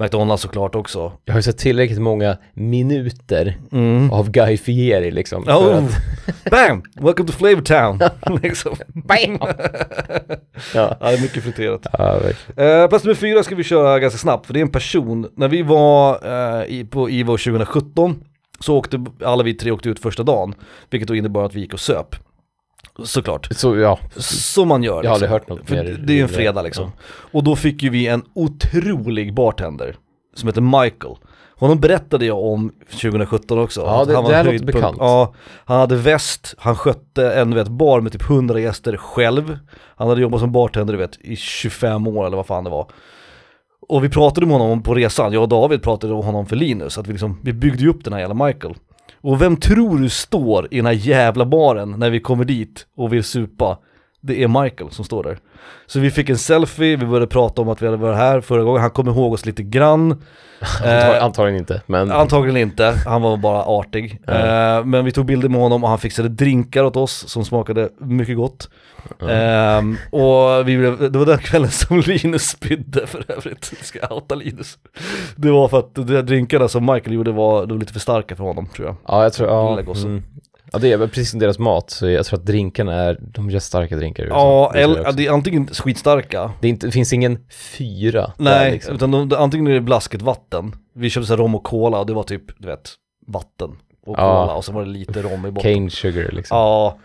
McDonalds 0.00 0.42
såklart 0.42 0.74
också. 0.74 1.12
Jag 1.24 1.34
har 1.34 1.38
ju 1.38 1.42
sett 1.42 1.58
tillräckligt 1.58 2.00
många 2.00 2.36
minuter 2.54 3.56
Mm. 3.72 4.10
av 4.10 4.30
Guy 4.30 4.56
Fieri 4.56 5.10
liksom. 5.10 5.42
Oh, 5.48 5.76
att- 5.76 5.96
bam! 6.50 6.82
Welcome 7.00 7.26
to 7.28 7.32
Flavor 7.32 7.62
Town! 7.62 8.00
liksom. 8.42 8.76
Bam! 8.88 9.38
ja. 9.40 10.36
Ja, 10.74 10.96
det 11.00 11.06
är 11.16 11.22
mycket 11.22 11.42
friterat. 11.42 11.86
ja. 11.92 12.20
Eh, 12.64 12.88
plats 12.88 13.04
nummer 13.04 13.14
fyra 13.14 13.42
ska 13.42 13.54
vi 13.54 13.64
köra 13.64 13.98
ganska 13.98 14.18
snabbt, 14.18 14.46
för 14.46 14.54
det 14.54 14.60
är 14.60 14.62
en 14.62 14.72
person, 14.72 15.28
när 15.36 15.48
vi 15.48 15.62
var 15.62 16.18
eh, 16.60 16.64
i, 16.68 16.84
på 16.90 17.10
IVO 17.10 17.36
2017 17.36 18.24
så 18.60 18.76
åkte, 18.76 19.04
alla 19.24 19.42
vi 19.42 19.54
tre 19.54 19.70
åkte 19.70 19.88
ut 19.88 19.98
första 20.00 20.22
dagen, 20.22 20.54
vilket 20.90 21.08
då 21.08 21.14
innebar 21.14 21.44
att 21.44 21.54
vi 21.54 21.60
gick 21.60 21.74
och 21.74 21.80
söp. 21.80 22.16
Såklart. 23.04 23.48
Så 23.50 23.76
ja, 23.76 23.98
Som 24.16 24.68
man 24.68 24.82
gör. 24.82 25.02
Jag 25.04 25.10
har 25.10 25.14
aldrig 25.14 25.30
liksom. 25.30 25.32
hört 25.32 25.48
något 25.48 25.68
För 25.68 25.74
mer 25.76 26.00
Det 26.06 26.12
är 26.12 26.16
ju 26.16 26.22
en 26.22 26.28
fredag 26.28 26.62
liksom. 26.62 26.92
Och 27.32 27.44
då 27.44 27.56
fick 27.56 27.82
ju 27.82 27.90
vi 27.90 28.06
en 28.06 28.22
otrolig 28.34 29.34
bartender 29.34 29.96
som 30.34 30.46
heter 30.48 30.60
Michael. 30.60 31.14
Honom 31.56 31.80
berättade 31.80 32.26
jag 32.26 32.44
om 32.44 32.72
2017 32.90 33.58
också. 33.58 33.80
Ja, 33.80 34.04
det- 34.04 34.14
han 34.14 34.24
var 34.24 34.32
det 34.32 34.42
låter 34.42 34.64
bekant. 34.64 34.96
Ja, 35.00 35.34
han 35.64 35.80
hade 35.80 35.96
väst, 35.96 36.54
han 36.58 36.76
skötte 36.76 37.32
en 37.32 37.54
vet, 37.54 37.68
bar 37.68 38.00
med 38.00 38.12
typ 38.12 38.22
100 38.30 38.60
gäster 38.60 38.96
själv. 38.96 39.58
Han 39.96 40.08
hade 40.08 40.20
jobbat 40.20 40.40
som 40.40 40.52
bartender 40.52 40.94
vet 40.94 41.16
i 41.20 41.36
25 41.36 42.06
år 42.06 42.26
eller 42.26 42.36
vad 42.36 42.46
fan 42.46 42.64
det 42.64 42.70
var. 42.70 42.86
Och 43.88 44.04
vi 44.04 44.08
pratade 44.08 44.46
med 44.46 44.58
honom 44.58 44.82
på 44.82 44.94
resan, 44.94 45.32
jag 45.32 45.42
och 45.42 45.48
David 45.48 45.82
pratade 45.82 46.12
om 46.14 46.24
honom 46.24 46.46
för 46.46 46.56
Linus, 46.56 46.98
att 46.98 47.06
vi 47.06 47.12
liksom, 47.12 47.38
vi 47.42 47.52
byggde 47.52 47.82
ju 47.82 47.88
upp 47.90 48.04
den 48.04 48.12
här 48.12 48.20
jävla 48.20 48.46
Michael. 48.46 48.74
Och 49.22 49.42
vem 49.42 49.56
tror 49.56 49.98
du 49.98 50.08
står 50.08 50.68
i 50.70 50.76
den 50.76 50.86
här 50.86 50.92
jävla 50.92 51.46
baren 51.46 51.90
när 51.90 52.10
vi 52.10 52.20
kommer 52.20 52.44
dit 52.44 52.86
och 52.96 53.12
vill 53.12 53.24
supa? 53.24 53.78
Det 54.20 54.42
är 54.42 54.62
Michael 54.62 54.90
som 54.90 55.04
står 55.04 55.22
där. 55.22 55.38
Så 55.86 56.00
vi 56.00 56.10
fick 56.10 56.28
en 56.28 56.38
selfie, 56.38 56.96
vi 56.96 57.06
började 57.06 57.26
prata 57.26 57.62
om 57.62 57.68
att 57.68 57.82
vi 57.82 57.86
hade 57.86 57.96
varit 57.96 58.16
här 58.16 58.40
förra 58.40 58.62
gången, 58.62 58.82
han 58.82 58.90
kom 58.90 59.08
ihåg 59.08 59.32
oss 59.32 59.46
lite 59.46 59.62
grann. 59.62 60.22
Eh, 60.84 61.24
Antagligen 61.24 61.58
inte, 61.58 61.82
men 61.86 62.10
Antagligen 62.12 62.56
inte, 62.56 62.94
han 63.06 63.22
var 63.22 63.36
bara 63.36 63.62
artig. 63.62 64.20
Eh, 64.28 64.84
men 64.84 65.04
vi 65.04 65.12
tog 65.12 65.26
bilder 65.26 65.48
med 65.48 65.60
honom 65.60 65.84
och 65.84 65.90
han 65.90 65.98
fixade 65.98 66.28
drinkar 66.28 66.84
åt 66.84 66.96
oss 66.96 67.28
som 67.28 67.44
smakade 67.44 67.88
mycket 67.98 68.36
gott. 68.36 68.68
Ehm, 69.28 69.96
och 70.10 70.68
vi 70.68 70.78
blev, 70.78 71.12
det 71.12 71.18
var 71.18 71.26
den 71.26 71.38
kvällen 71.38 71.70
som 71.70 72.00
Linus 72.06 72.42
spydde 72.42 73.06
för 73.06 73.24
övrigt, 73.28 73.64
ska 73.64 73.98
jag 73.98 74.12
outa 74.12 74.34
Linus. 74.34 74.78
Det 75.36 75.50
var 75.50 75.68
för 75.68 75.78
att 75.78 75.94
de 75.94 76.22
drinkarna 76.22 76.68
som 76.68 76.86
Michael 76.86 77.12
gjorde 77.12 77.32
var, 77.32 77.66
var 77.66 77.76
lite 77.76 77.92
för 77.92 78.00
starka 78.00 78.36
för 78.36 78.44
honom 78.44 78.66
tror 78.66 78.86
jag. 78.86 78.96
ja 79.06 79.22
jag 79.22 79.32
tror, 79.32 79.48
ja, 79.48 79.80
mm. 79.80 80.22
Ja 80.72 80.78
det 80.78 80.92
är 80.92 80.98
precis 80.98 81.30
som 81.30 81.40
deras 81.40 81.58
mat, 81.58 81.90
så 81.90 82.08
jag 82.08 82.26
tror 82.26 82.38
att 82.38 82.46
drinkarna 82.46 82.94
är, 82.94 83.18
de 83.20 83.50
gör 83.50 83.60
starka 83.60 83.96
drinkar. 83.96 84.26
Ja, 84.26 84.72
eller, 84.74 85.12
det 85.12 85.26
är 85.26 85.30
antingen 85.32 85.66
skitstarka, 85.66 86.52
det, 86.60 86.68
är 86.68 86.70
inte, 86.70 86.86
det 86.86 86.92
finns 86.92 87.12
ingen 87.12 87.38
fyra 87.50 88.20
där, 88.20 88.32
nej, 88.44 88.72
liksom. 88.72 88.94
utan 88.94 89.10
de, 89.10 89.32
antingen 89.36 89.66
är 89.66 89.70
det 89.74 89.80
blasket 89.80 90.22
vatten. 90.22 90.72
Vi 90.94 91.10
köpte 91.10 91.26
så 91.26 91.36
rom 91.36 91.54
och 91.54 91.64
cola 91.64 91.98
och 91.98 92.06
det 92.06 92.12
var 92.12 92.22
typ, 92.22 92.42
du 92.58 92.68
vet, 92.68 92.90
vatten 93.26 93.70
och 94.06 94.18
Ja. 94.18 94.42
cola 94.42 94.54
och 94.54 94.64
så 94.64 94.72
var 94.72 94.84
det 94.84 94.90
lite 94.90 95.22
rom 95.22 95.46
i 95.46 95.50
botten. 95.50 95.74
Cane 95.74 95.90
sugar 95.90 96.30
liksom. 96.32 96.56
Ja, 96.56 96.98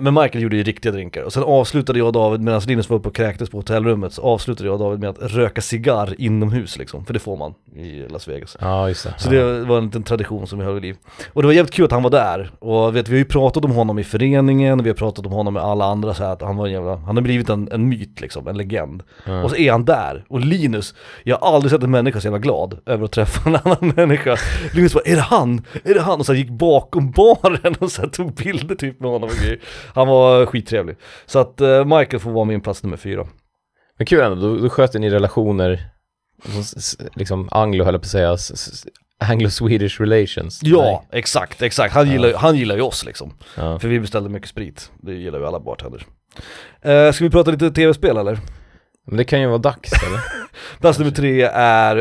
men 0.00 0.14
Michael 0.14 0.42
gjorde 0.42 0.56
ju 0.56 0.62
riktiga 0.62 0.92
drinkar. 0.92 1.22
Och 1.22 1.32
sen 1.32 1.42
avslutade 1.42 1.98
jag 1.98 2.06
och 2.06 2.12
David, 2.12 2.40
medan 2.40 2.60
Linus 2.60 2.90
var 2.90 2.96
uppe 2.96 3.08
och 3.08 3.14
kräktes 3.14 3.50
på 3.50 3.56
hotellrummet, 3.56 4.12
så 4.12 4.22
avslutade 4.22 4.68
jag 4.68 4.74
och 4.74 4.80
David 4.80 5.00
med 5.00 5.10
att 5.10 5.22
röka 5.22 5.60
cigarr 5.60 6.14
inomhus 6.18 6.78
liksom. 6.78 7.04
För 7.04 7.12
det 7.12 7.18
får 7.18 7.36
man 7.36 7.54
i 7.76 8.08
Las 8.08 8.28
Vegas. 8.28 8.56
Ja, 8.60 8.88
just 8.88 9.04
det. 9.04 9.14
Så 9.18 9.30
det 9.30 9.64
var 9.64 9.78
en 9.78 9.84
liten 9.84 10.02
tradition 10.02 10.46
som 10.46 10.58
vi 10.58 10.64
höll 10.64 10.74
vid 10.74 10.82
liv. 10.82 10.96
Och 11.32 11.42
det 11.42 11.46
var 11.46 11.52
jävligt 11.52 11.74
kul 11.74 11.84
att 11.84 11.92
han 11.92 12.02
var 12.02 12.10
där. 12.10 12.50
Och 12.58 12.96
vet, 12.96 13.08
vi 13.08 13.12
har 13.12 13.18
ju 13.18 13.24
pratat 13.24 13.64
om 13.64 13.70
honom 13.70 13.98
i 13.98 14.04
föreningen, 14.04 14.82
vi 14.82 14.90
har 14.90 14.96
pratat 14.96 15.26
om 15.26 15.32
honom 15.32 15.54
med 15.54 15.62
alla 15.62 15.84
andra 15.84 16.14
så 16.14 16.24
här, 16.24 16.32
att 16.32 16.42
han 16.42 16.56
var 16.56 16.66
en 16.66 16.72
jävla, 16.72 16.96
han 16.96 17.16
har 17.16 17.22
blivit 17.22 17.48
en, 17.48 17.68
en 17.72 17.88
myt 17.88 18.20
liksom, 18.20 18.48
en 18.48 18.56
legend. 18.56 19.02
Ja. 19.26 19.42
Och 19.42 19.50
så 19.50 19.56
är 19.56 19.72
han 19.72 19.84
där. 19.84 20.24
Och 20.28 20.40
Linus, 20.40 20.94
jag 21.24 21.38
har 21.38 21.54
aldrig 21.54 21.70
sett 21.70 21.82
en 21.82 21.90
människa 21.90 22.20
så 22.20 22.26
jävla 22.26 22.38
glad 22.38 22.78
över 22.86 23.04
att 23.04 23.12
träffa 23.12 23.48
en 23.48 23.56
annan 23.64 23.92
människa. 23.96 24.36
Linus 24.74 24.94
bara, 24.94 25.04
är 25.04 25.16
det 25.16 25.22
han? 25.22 25.62
Är 25.84 25.94
det 25.94 26.00
han? 26.00 26.20
Och 26.20 26.26
så 26.26 26.34
gick 26.34 26.50
bakom 26.50 27.10
baren 27.10 27.74
och 27.78 27.92
så 27.92 28.08
tog 28.08 28.34
bilder 28.34 28.74
typ 28.74 29.00
med 29.00 29.10
honom 29.10 29.30
grejer. 29.42 29.60
Han 29.94 30.08
var 30.08 30.46
skittrevlig. 30.46 30.96
Så 31.26 31.38
att 31.38 31.60
eh, 31.60 31.84
Michael 31.84 32.20
får 32.20 32.30
vara 32.30 32.44
min 32.44 32.60
plats 32.60 32.82
nummer 32.82 32.96
fyra. 32.96 33.26
Men 33.96 34.06
kul 34.06 34.20
ändå, 34.20 34.48
då, 34.48 34.56
då 34.56 34.68
sköter 34.70 34.98
ni 34.98 35.10
relationer, 35.10 35.88
liksom 37.14 37.48
anglo 37.50 37.84
höll 37.84 37.94
jag 37.94 38.02
på 38.02 38.06
att 38.06 38.10
säga, 38.10 38.36
anglo-swedish 39.24 40.00
relations. 40.00 40.60
Ja, 40.62 41.04
exakt, 41.12 41.62
exakt. 41.62 41.94
Han 41.94 42.10
gillar, 42.10 42.28
ju- 42.28 42.34
han 42.34 42.56
gillar 42.56 42.74
ju 42.76 42.82
oss 42.82 43.04
liksom. 43.04 43.34
Ja. 43.56 43.78
För 43.78 43.88
vi 43.88 44.00
beställde 44.00 44.28
mycket 44.30 44.48
sprit. 44.48 44.90
Det 45.02 45.12
gillar 45.14 45.38
ju 45.38 45.46
alla 45.46 45.60
bartenders. 45.60 46.02
Eh, 46.82 47.12
ska 47.12 47.24
vi 47.24 47.30
prata 47.30 47.50
lite 47.50 47.70
tv-spel 47.70 48.16
eller? 48.16 48.38
Men 49.06 49.16
det 49.16 49.24
kan 49.24 49.40
ju 49.40 49.46
vara 49.46 49.58
dags 49.58 49.92
eller? 49.92 50.20
Plats 50.80 50.98
nummer 50.98 51.12
tre 51.12 51.42
är 51.54 51.96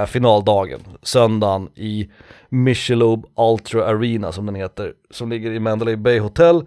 eh, 0.00 0.06
finaldagen, 0.06 0.80
söndagen 1.02 1.68
i 1.74 2.10
Michelob 2.52 3.26
Ultra 3.36 3.84
Arena 3.86 4.32
som 4.32 4.46
den 4.46 4.54
heter, 4.54 4.92
som 5.10 5.30
ligger 5.30 5.50
i 5.52 5.58
Mandalay 5.60 5.96
Bay 5.96 6.18
Hotel, 6.18 6.62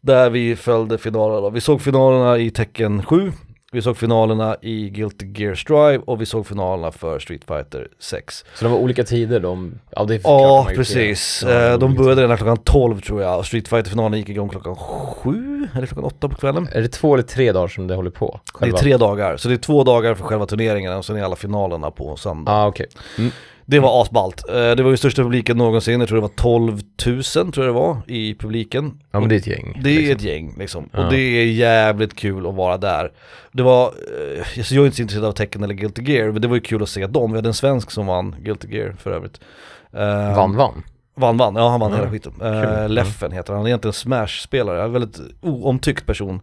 där 0.00 0.30
vi 0.30 0.56
följde 0.56 0.98
finalerna. 0.98 1.50
Vi 1.50 1.60
såg 1.60 1.82
finalerna 1.82 2.38
i 2.38 2.50
Tekken 2.50 3.02
7, 3.02 3.32
vi 3.72 3.82
såg 3.82 3.96
finalerna 3.96 4.56
i 4.62 4.90
Guilty 4.90 5.26
Gear 5.42 5.54
Strive 5.54 5.98
och 5.98 6.20
vi 6.20 6.26
såg 6.26 6.46
finalerna 6.46 6.92
för 6.92 7.18
Street 7.18 7.44
Fighter 7.44 7.88
6. 7.98 8.44
Så 8.54 8.64
det 8.64 8.70
var 8.70 8.78
olika 8.78 9.04
tider 9.04 9.40
de, 9.40 9.74
ja 9.90 10.04
det 10.04 10.14
är 10.14 10.20
Ja, 10.24 10.66
precis. 10.74 11.44
Ja, 11.46 11.50
Eh, 11.72 11.78
de 11.78 11.94
började 11.94 12.22
redan 12.22 12.36
klockan 12.36 12.56
12 12.56 13.00
tror 13.00 13.22
jag, 13.22 13.38
och 13.38 13.46
Street 13.46 13.68
Fighter-finalen 13.68 14.18
gick 14.18 14.28
igång 14.28 14.48
klockan 14.48 14.76
7 14.76 15.68
eller 15.74 15.86
klockan 15.86 16.04
8 16.04 16.28
på 16.28 16.36
kvällen. 16.36 16.68
Är 16.72 16.82
det 16.82 16.88
två 16.88 17.14
eller 17.14 17.24
tre 17.24 17.52
dagar 17.52 17.68
som 17.68 17.86
det 17.86 17.94
håller 17.94 18.10
på? 18.10 18.40
Det 18.44 18.58
är 18.58 18.58
Själva? 18.60 18.78
tre 18.78 18.96
dagar, 18.96 19.36
så 19.36 19.48
det 19.48 19.54
är 19.54 19.58
två 19.58 19.84
dagar 19.84 20.14
för 20.14 20.24
själva 20.24 20.46
turneringen 20.46 20.92
och 20.96 21.04
sen 21.04 21.16
är 21.16 21.22
alla 21.22 21.36
finalerna 21.36 21.90
på 21.90 22.16
söndag. 22.16 22.52
ah, 22.52 22.66
okej. 22.66 22.86
Mm. 23.18 23.30
Det 23.66 23.78
var 23.80 24.02
asballt. 24.02 24.48
Eh, 24.48 24.54
Det 24.54 24.82
var 24.82 24.90
ju 24.90 24.96
största 24.96 25.22
publiken 25.22 25.56
någonsin, 25.56 26.00
jag 26.00 26.08
tror 26.08 26.16
det 26.16 26.22
var 26.22 26.28
12 26.28 26.80
000 27.06 27.22
tror 27.52 27.52
jag 27.56 27.66
det 27.66 27.72
var 27.80 27.96
i 28.06 28.34
publiken. 28.34 29.00
Ja 29.10 29.20
men 29.20 29.28
det 29.28 29.34
är 29.34 29.38
ett 29.38 29.46
gäng. 29.46 29.80
Det 29.84 29.90
är 29.90 29.98
liksom. 29.98 30.16
ett 30.16 30.22
gäng 30.22 30.54
liksom, 30.58 30.88
Ja. 30.92 31.04
och 31.06 31.12
det 31.12 31.18
är 31.20 31.44
jävligt 31.46 32.14
kul 32.14 32.46
att 32.46 32.54
vara 32.54 32.76
där. 32.76 33.12
Det 33.52 33.62
var, 33.62 33.84
eh, 33.86 34.62
så 34.62 34.74
jag 34.74 34.82
är 34.82 34.86
inte 34.86 34.96
så 34.96 35.02
intresserad 35.02 35.24
av 35.26 35.32
Tekken 35.32 35.62
eller 35.62 35.74
Guilty 35.74 36.02
Gear, 36.12 36.30
men 36.32 36.42
det 36.42 36.48
var 36.48 36.54
ju 36.54 36.60
kul 36.60 36.82
att 36.82 36.88
se 36.88 37.06
dem. 37.06 37.32
Vi 37.32 37.38
hade 37.38 37.48
en 37.48 37.54
svensk 37.54 37.90
som 37.90 38.06
vann 38.06 38.36
Guilty 38.38 38.68
Gear 38.76 38.94
för 38.98 39.10
övrigt. 39.10 39.40
Eh, 39.92 40.36
Vann, 40.36 40.56
vann. 40.56 40.82
Vann, 41.16 41.36
vann, 41.36 41.56
ja 41.56 41.68
han 41.68 41.80
vann 41.80 41.90
Ja, 41.90 41.96
hela 41.98 42.10
skiten. 42.10 42.32
Uh. 42.42 42.88
Leffen 42.88 43.32
heter 43.32 43.52
han, 43.52 43.56
han 43.58 43.66
är 43.66 43.70
egentligen 43.70 43.92
Smash-spelare, 43.92 44.82
en 44.84 44.92
väldigt 44.92 45.20
oomtyckt 45.40 46.06
person. 46.06 46.40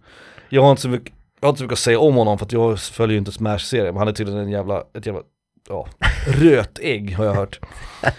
Jag 0.49 0.61
har 0.61 0.69
inte 0.69 0.81
så 0.81 0.89
mycket, 0.89 1.13
jag 1.41 1.47
har 1.47 1.49
inte 1.49 1.57
så 1.59 1.63
mycket 1.63 1.73
att 1.73 1.79
säga 1.79 1.99
om 1.99 2.15
honom 2.15 2.37
för 2.37 2.45
att 2.45 2.51
jag 2.51 2.79
följer 2.79 3.11
ju 3.13 3.17
inte 3.19 3.31
Smash-serien, 3.31 3.85
men 3.93 3.97
han 3.97 4.07
är 4.07 4.11
tydligen 4.11 4.41
en 4.41 4.49
jävla, 4.49 4.83
ett 4.97 5.05
jävla, 5.05 5.21
ja, 5.69 5.87
rötägg 6.27 7.15
har 7.15 7.25
jag 7.25 7.33
hört. 7.33 7.59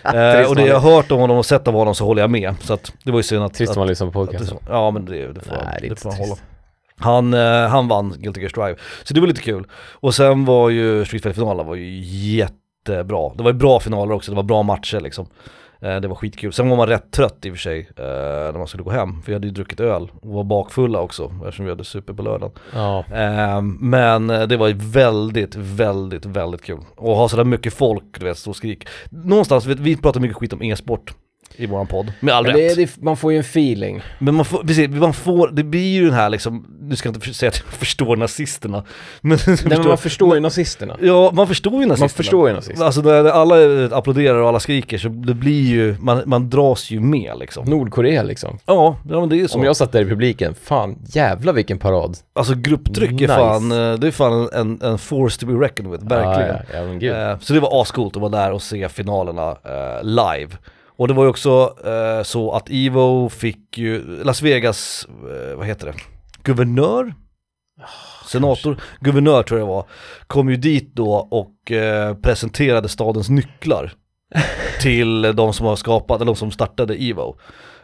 Eh, 0.05 0.49
och 0.49 0.57
det 0.57 0.67
jag 0.67 0.81
har 0.81 0.95
hört 0.95 1.11
om 1.11 1.21
honom 1.21 1.39
och 1.39 1.47
sett 1.47 1.69
av 1.69 1.75
honom 1.75 1.95
så 1.95 2.05
håller 2.05 2.23
jag 2.23 2.31
med, 2.31 2.55
så 2.61 2.75
att 2.75 2.93
det 3.05 3.11
var 3.11 3.19
ju 3.19 3.23
synd 3.23 3.45
att... 3.45 3.55
Trist 3.55 3.71
att, 3.71 3.77
man 3.77 3.87
lyssnar 3.87 4.07
på 4.07 4.13
podcasten. 4.13 4.59
Ja 4.69 4.91
men 4.91 5.05
det, 5.05 5.33
det 5.33 5.41
får, 5.41 5.51
Nej, 5.65 5.79
det 5.81 5.89
det 5.89 6.01
får 6.01 6.11
han 6.11 6.19
hålla. 6.19 6.37
Han, 6.97 7.35
eh, 7.35 7.69
han 7.69 7.89
vann 7.89 8.15
Guilty 8.19 8.41
Gear 8.41 8.49
Strive, 8.49 8.77
så 9.03 9.15
det 9.15 9.21
var 9.21 9.27
lite 9.27 9.43
kul. 9.43 9.67
Och 9.75 10.15
sen 10.15 10.45
var 10.45 10.71
ju 10.71 11.05
Street 11.05 11.23
Fighter-finalen 11.23 11.67
var 11.67 11.75
ju 11.75 12.01
jättebra. 12.37 13.35
Det 13.35 13.43
var 13.43 13.51
ju 13.51 13.59
bra 13.59 13.81
finaler 13.81 14.15
också, 14.15 14.31
det 14.31 14.37
var 14.37 14.43
bra 14.43 14.63
matcher 14.63 15.01
liksom. 15.01 15.27
Eh, 15.83 15.97
Det 16.01 16.09
var 16.09 16.15
skitkul. 16.15 16.53
Sen 16.53 16.69
var 16.69 16.77
man 16.77 16.87
rätt 16.89 17.11
trött 17.11 17.47
i 17.47 17.51
och 17.51 17.55
för 17.55 17.61
sig 17.61 17.89
eh, 17.97 18.05
när 18.05 18.59
man 18.59 18.67
skulle 18.67 18.83
gå 18.83 18.91
hem. 18.91 19.23
För 19.23 19.27
vi 19.27 19.33
hade 19.33 19.47
ju 19.47 19.53
druckit 19.53 19.81
öl 19.81 20.11
och 20.21 20.29
var 20.31 20.45
bakfulla 20.45 21.01
också 21.01 21.33
eftersom 21.45 21.65
vi 21.65 21.71
hade 21.71 21.85
super 21.85 22.13
på 22.13 22.23
lördagen. 22.23 22.53
Ja. 22.75 23.05
Eh, 23.13 23.61
Men 23.81 24.27
det 24.27 24.57
var 24.57 24.93
väldigt, 24.93 25.55
väldigt, 25.57 26.27
väldigt 26.27 26.63
kul. 26.63 26.81
Och 26.97 27.17
ha 27.17 27.29
sådär 27.29 27.45
mycket 27.45 27.75
folk, 27.75 28.05
du 28.21 28.25
vet, 28.27 28.39
stå 28.39 28.51
och 28.51 28.57
skrik. 28.57 28.89
Någonstans, 29.11 29.67
vi 29.67 29.97
pratar 29.97 30.21
mycket 30.21 30.37
skit 30.37 30.53
om 30.53 30.63
e-sport 30.63 31.15
i 31.57 31.67
våran 31.67 31.87
podd. 31.87 32.13
Med 32.21 32.35
all 32.35 32.45
Men 32.45 32.53
rätt. 32.57 32.77
det, 32.77 32.83
är- 32.83 32.87
det, 32.87 33.03
man 33.03 33.17
får 33.17 33.33
ju 33.33 33.37
en 33.39 33.41
feeling. 33.45 34.03
Men 34.19 34.35
man 34.35 34.45
får, 34.45 34.59
precis, 34.63 34.89
man 34.91 35.13
får, 35.13 35.49
det 35.49 35.65
blir 35.65 35.93
ju 35.95 36.05
den 36.05 36.15
här 36.15 36.31
liksom, 36.31 36.67
nu 36.81 36.97
ska 36.97 37.09
jag 37.09 37.17
inte 37.17 37.35
säga 37.35 37.49
att 37.49 37.63
jag 37.65 37.73
förstår 37.79 38.17
nazisterna. 38.17 38.85
Men, 39.21 39.39
Nej, 39.47 39.57
men 39.65 39.89
man 39.89 39.99
förstår 39.99 40.35
ju 40.35 40.41
nazisterna. 40.41 40.97
Ja, 41.03 41.31
man 41.35 41.47
förstår 41.47 41.73
ju 41.81 41.87
nazisterna. 41.87 42.03
Man 42.05 42.09
förstår 42.09 42.49
ju 42.49 42.55
nazisterna. 42.55 42.87
Alltså 42.87 43.01
när 43.01 43.25
alla 43.25 43.87
applåderar 43.97 44.39
och 44.39 44.49
alla 44.49 44.61
skriker 44.61 44.99
så 44.99 45.09
det 45.09 45.35
blir 45.35 45.63
ju, 45.63 45.97
man, 46.01 46.23
man 46.27 46.51
dras 46.51 46.91
ju 46.91 47.01
med 47.01 47.33
liksom. 47.39 47.65
Nordkorea 47.65 48.23
liksom. 48.23 48.59
Ja, 48.67 48.97
ja 49.11 49.21
men 49.21 49.29
det 49.29 49.37
är 49.37 49.39
ju 49.39 49.49
så. 49.49 49.59
Om 49.59 49.65
jag 49.65 49.77
satt 49.77 49.93
där 49.93 50.01
i 50.03 50.05
publiken, 50.05 50.55
fan 50.63 50.99
jävla 51.07 51.53
vilken 51.53 51.79
parad. 51.79 52.17
Alltså 52.35 52.55
grupptryck 52.55 53.11
är 53.11 53.15
Nice. 53.15 53.35
fan, 53.35 53.73
eh, 53.73 53.99
det 53.99 54.07
är 54.07 54.11
fan 54.11 54.49
en, 54.53 54.83
en 54.83 54.99
force 54.99 55.41
to 55.41 55.47
be 55.47 55.53
reckoned 55.65 55.93
with, 55.93 56.05
verkligen. 56.05 56.49
Ja, 56.55 56.61
ja, 56.73 56.79
ja 56.79 56.85
men 56.87 56.99
gud. 56.99 57.13
Eh, 57.13 57.39
så 57.39 57.53
det 57.53 57.61
var 57.61 57.83
ascoolt 57.83 58.17
att 58.17 58.23
vara 58.23 58.31
där 58.33 58.53
och 58.53 58.63
se 58.63 58.89
finalerna 58.89 59.51
eh, 59.51 60.03
live. 60.05 60.51
Och 60.97 61.09
det 61.09 61.15
var 61.15 61.25
ju 61.25 61.31
också 61.31 61.77
eh, 61.85 62.23
så 62.23 62.53
att 62.53 62.71
Evo 62.71 63.29
fick 63.29 63.79
ju, 63.79 64.23
Las 64.25 64.43
Vegas, 64.43 65.07
eh, 65.09 65.57
vad 65.57 65.67
heter 65.67 65.87
det, 65.87 65.95
guvernör? 66.43 67.15
Senator, 68.27 68.81
guvernör 69.01 69.43
tror 69.43 69.61
jag 69.61 69.69
det 69.69 69.73
var, 69.73 69.87
kom 70.27 70.51
ju 70.51 70.57
dit 70.57 70.95
då 70.95 71.13
och 71.15 71.73
eh, 71.73 72.15
presenterade 72.15 72.89
stadens 72.89 73.31
nycklar 73.31 73.93
till 74.81 75.23
de 75.23 75.53
som 75.53 75.67
har 75.67 75.77
skapat, 75.77 76.17
eller 76.17 76.33
de 76.33 76.37
som 76.37 76.51
startade 76.51 76.95
Evo. 76.95 77.37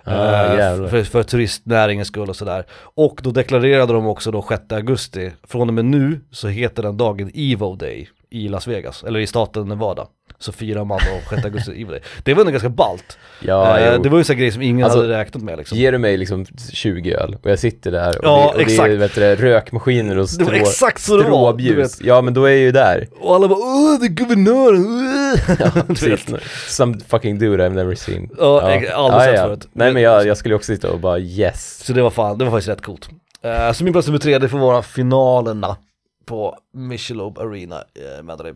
Ah, 0.05 0.39
Eh, 0.45 0.89
för, 0.89 1.03
för 1.03 1.23
turistnäringens 1.23 2.09
skull 2.09 2.29
och 2.29 2.37
sådär. 2.37 2.65
Och 2.95 3.21
då 3.23 3.31
deklarerade 3.31 3.93
de 3.93 4.07
också 4.07 4.31
då 4.31 4.43
6 4.49 4.73
augusti, 4.73 5.33
från 5.43 5.69
och 5.69 5.75
med 5.75 5.85
nu 5.85 6.21
så 6.31 6.49
heter 6.49 6.83
den 6.83 6.97
dagen 6.97 7.31
Evo 7.35 7.75
Day 7.75 8.09
i 8.31 8.49
Las 8.49 8.67
Vegas, 8.67 9.05
eller 9.05 9.21
i 9.21 9.27
staten 9.27 9.69
Nevada. 9.69 10.07
Så 10.41 10.53
firar 10.53 10.85
man 10.85 10.99
då 10.99 11.37
6 11.37 11.45
augusti 11.45 11.85
Day. 11.85 12.01
Det 12.23 12.35
var 12.35 12.41
ändå 12.41 12.51
ganska 12.51 12.69
ballt. 12.69 13.19
Ja, 13.41 13.79
Eh, 13.79 14.01
det 14.03 14.09
var 14.09 14.19
ju 14.19 14.25
en 14.31 14.39
grej 14.39 14.51
som 14.53 14.63
ingen 14.63 14.85
Alltså, 14.85 15.01
hade 15.01 15.19
räknat 15.19 15.43
med 15.43 15.59
liksom. 15.59 15.79
Ger 15.79 15.93
du 15.93 15.99
mig 15.99 16.17
liksom 16.17 16.47
20 16.73 17.15
öl 17.15 17.37
och 17.43 17.51
jag 17.51 17.59
sitter 17.59 17.91
där 17.91 18.19
och, 18.19 18.25
Ja, 18.25 18.51
det, 18.53 18.55
och 18.55 18.61
exakt. 18.61 18.89
det 18.89 18.93
är 18.93 18.97
vet 18.97 19.15
du, 19.15 19.21
det, 19.21 19.37
rökmaskiner 19.37 20.17
och 20.19 20.23
Det 20.25 20.29
strå, 20.29 20.45
var 20.47 20.53
exakt 20.55 21.01
så 21.03 21.13
det 21.17 21.23
var, 21.23 21.29
stråbljus. 21.31 21.99
Ja 22.03 22.21
men 22.23 22.35
då 22.35 22.45
är 22.45 22.51
jag 22.51 22.59
ju 22.59 22.73
där. 22.73 23.09
Och 23.21 23.35
alla 23.35 23.49
bara 23.49 23.59
åh 23.59 24.01
det 24.01 24.07
är 24.07 24.09
guvernören! 24.09 25.09
Ja, 25.59 25.83
precis. 25.89 26.27
Some 26.69 26.99
fucking 27.09 27.39
dude 27.39 27.69
I've 27.69 27.75
never 27.75 27.95
seen. 27.95 28.31
Ja, 28.39 28.71
ex- 28.71 28.93
aldrig 28.93 29.23
sett 29.23 29.41
förut. 29.41 29.69
Nej 29.73 29.93
men 29.93 30.03
jag, 30.03 30.27
jag 30.27 30.37
skulle 30.37 30.55
också 30.55 30.75
sitta 30.75 30.91
och 30.91 31.01
bara 31.01 31.19
yes. 31.19 31.85
Så 31.85 31.93
det 31.93 32.03
var 32.03 32.11
fan, 32.11 32.39
det 32.39 32.45
var 32.45 32.53
faktiskt 32.53 32.69
rätt 32.69 32.83
coolt. 32.83 33.09
Uh, 33.45 33.73
så 33.73 33.85
min 33.85 33.93
plats 33.93 34.09
nummer 34.09 34.19
tre, 34.19 34.39
det 34.39 34.49
får 34.49 34.59
vara 34.59 34.83
finalerna 34.83 35.77
på 36.27 36.57
Michelob 36.75 37.39
Arena 37.39 37.83
i 38.19 38.23
Mandalay 38.23 38.53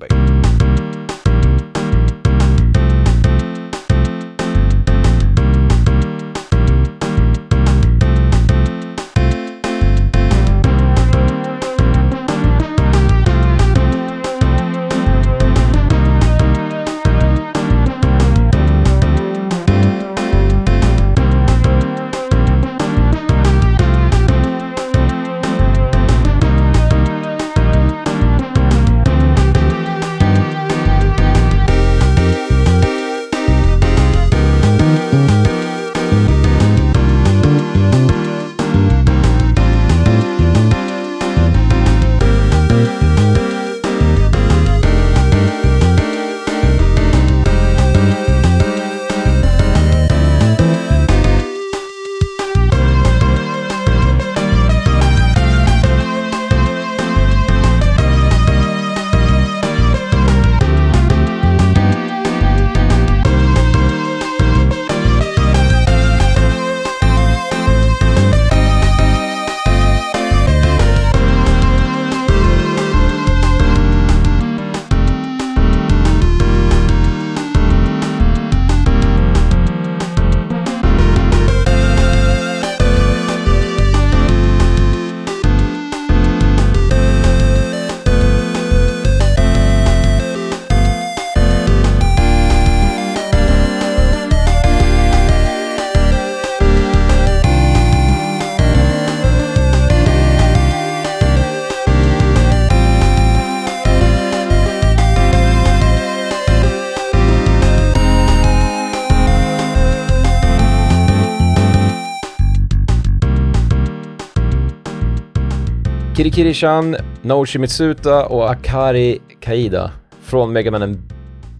Kirikiri-chan, 116.22 116.96
Naoshi 117.22 117.58
Mitsuta 117.58 118.26
och 118.26 118.50
Akari 118.50 119.18
Kaida 119.40 119.90
från 120.20 120.52
Megamanen... 120.52 121.02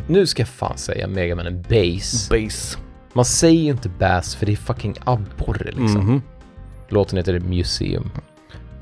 Nu 0.06 0.26
ska 0.26 0.42
jag 0.42 0.48
fan 0.48 0.78
säga 0.78 1.06
Megamanen 1.06 1.62
Base. 1.62 2.42
Base. 2.44 2.78
Man 3.12 3.24
säger 3.24 3.62
ju 3.62 3.70
inte 3.70 3.88
Bass 3.88 4.34
för 4.34 4.46
det 4.46 4.52
är 4.52 4.56
fucking 4.56 4.96
abborre 5.04 5.64
liksom. 5.64 6.06
Mhm. 6.06 6.22
Låten 6.88 7.16
heter 7.16 7.40
Museum. 7.40 8.10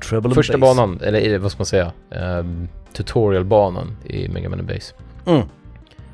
Treble 0.09 0.35
Första 0.35 0.57
bass. 0.57 0.77
banan, 0.77 0.99
eller 1.03 1.33
eh, 1.33 1.39
vad 1.39 1.51
ska 1.51 1.59
man 1.59 1.65
säga? 1.65 1.91
Um, 2.09 2.67
tutorialbanan 2.93 3.97
i 4.05 4.27
Megamanen 4.27 4.65
Base. 4.65 4.93
Mm. 5.25 5.41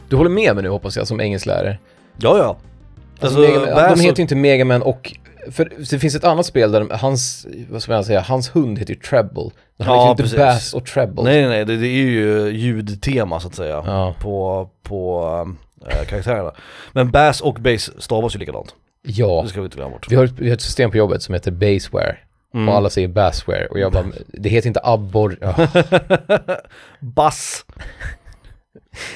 Du 0.10 0.16
håller 0.16 0.30
med 0.30 0.56
mig 0.56 0.64
nu 0.64 0.70
hoppas 0.70 0.98
jag 0.98 1.08
som 1.08 1.20
engelsklärare? 1.22 1.78
Ja, 2.18 2.38
ja. 2.38 2.58
Alltså, 3.20 3.26
Alltså, 3.26 3.40
Mega 3.40 3.60
Man, 3.60 3.76
Bass 3.76 4.00
de 4.00 4.06
heter 4.06 4.20
ju 4.20 4.22
inte 4.22 4.36
Megaman 4.36 4.82
och... 4.82 5.16
För 5.52 5.72
det 5.92 6.00
finns 6.00 6.16
ett 6.16 6.24
annat 6.24 6.46
spel 6.46 6.72
där 6.72 6.88
hans, 6.98 7.48
vad 7.70 7.82
ska 7.82 7.92
man 7.92 8.04
säga, 8.04 8.22
hans 8.22 8.56
hund 8.56 8.80
heter 8.80 8.94
ju 8.94 9.00
Treble. 9.00 9.42
Han 9.80 9.88
Ja, 9.88 9.94
heter 10.02 10.12
inte 10.12 10.24
precis. 10.24 10.38
Bass 10.38 10.74
och 10.74 10.86
Treble. 10.86 11.24
Nej, 11.24 11.48
nej, 11.48 11.66
det, 11.66 11.78
det 11.78 11.88
är 11.88 12.06
ju 12.06 12.50
ljudtema 12.50 13.40
så 13.40 13.48
att 13.48 13.56
säga. 13.56 13.84
Ja. 13.86 14.16
På, 14.20 14.70
på 14.84 15.26
äh, 15.86 16.08
karaktärerna. 16.08 16.52
Men 16.92 17.12
bass 17.12 17.42
och 17.42 17.54
bass 17.54 17.92
stavas 18.04 18.36
ju 18.36 18.40
likadant. 18.40 18.76
Ja. 19.04 19.42
Det 19.44 19.50
ska 19.50 19.62
vi 19.62 19.66
inte 19.66 19.76
glömma 19.78 19.92
bort. 19.92 20.08
Vi 20.12 20.16
har, 20.16 20.26
ett, 20.26 20.34
vi 20.40 20.48
har 20.50 20.56
ett 20.56 20.62
system 20.62 20.92
på 20.92 20.98
jobbet 20.98 21.24
som 21.24 21.34
heter 21.34 21.52
Baseware. 21.52 22.18
Mm. 22.54 22.70
Och 22.70 22.76
alla 22.76 22.90
säger 22.90 23.08
Bassware. 23.08 23.66
Och 23.66 23.80
jag 23.80 23.92
bara, 23.92 24.06
det 24.28 24.50
heter 24.50 24.68
inte 24.68 24.82
abbor. 24.84 25.38
Ja, 25.42 25.56
Bass. 27.00 27.66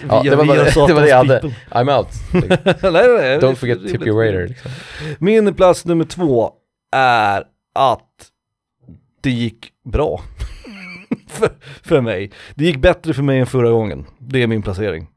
Ja, 0.09 0.21
det, 0.23 0.35
var 0.35 0.45
bara, 0.45 0.63
det 0.87 0.93
var 0.93 1.01
det 1.01 1.09
jag 1.09 1.17
hade. 1.17 1.41
I'm 1.69 1.97
out. 1.97 2.07
nej, 2.31 2.79
nej, 2.81 3.07
nej. 3.07 3.39
Don't 3.39 3.55
forget 3.55 3.79
tip 3.87 4.07
your 4.07 4.25
waiter. 4.25 4.47
Liksom. 4.47 4.71
Min 5.19 5.53
plats 5.53 5.85
nummer 5.85 6.05
två 6.05 6.51
är 6.95 7.43
att 7.75 8.27
det 9.21 9.31
gick 9.31 9.69
bra. 9.85 10.21
för, 11.27 11.49
för 11.83 12.01
mig. 12.01 12.31
Det 12.55 12.65
gick 12.65 12.77
bättre 12.77 13.13
för 13.13 13.23
mig 13.23 13.39
än 13.39 13.45
förra 13.45 13.69
gången. 13.69 14.05
Det 14.19 14.43
är 14.43 14.47
min 14.47 14.61
placering. 14.61 15.07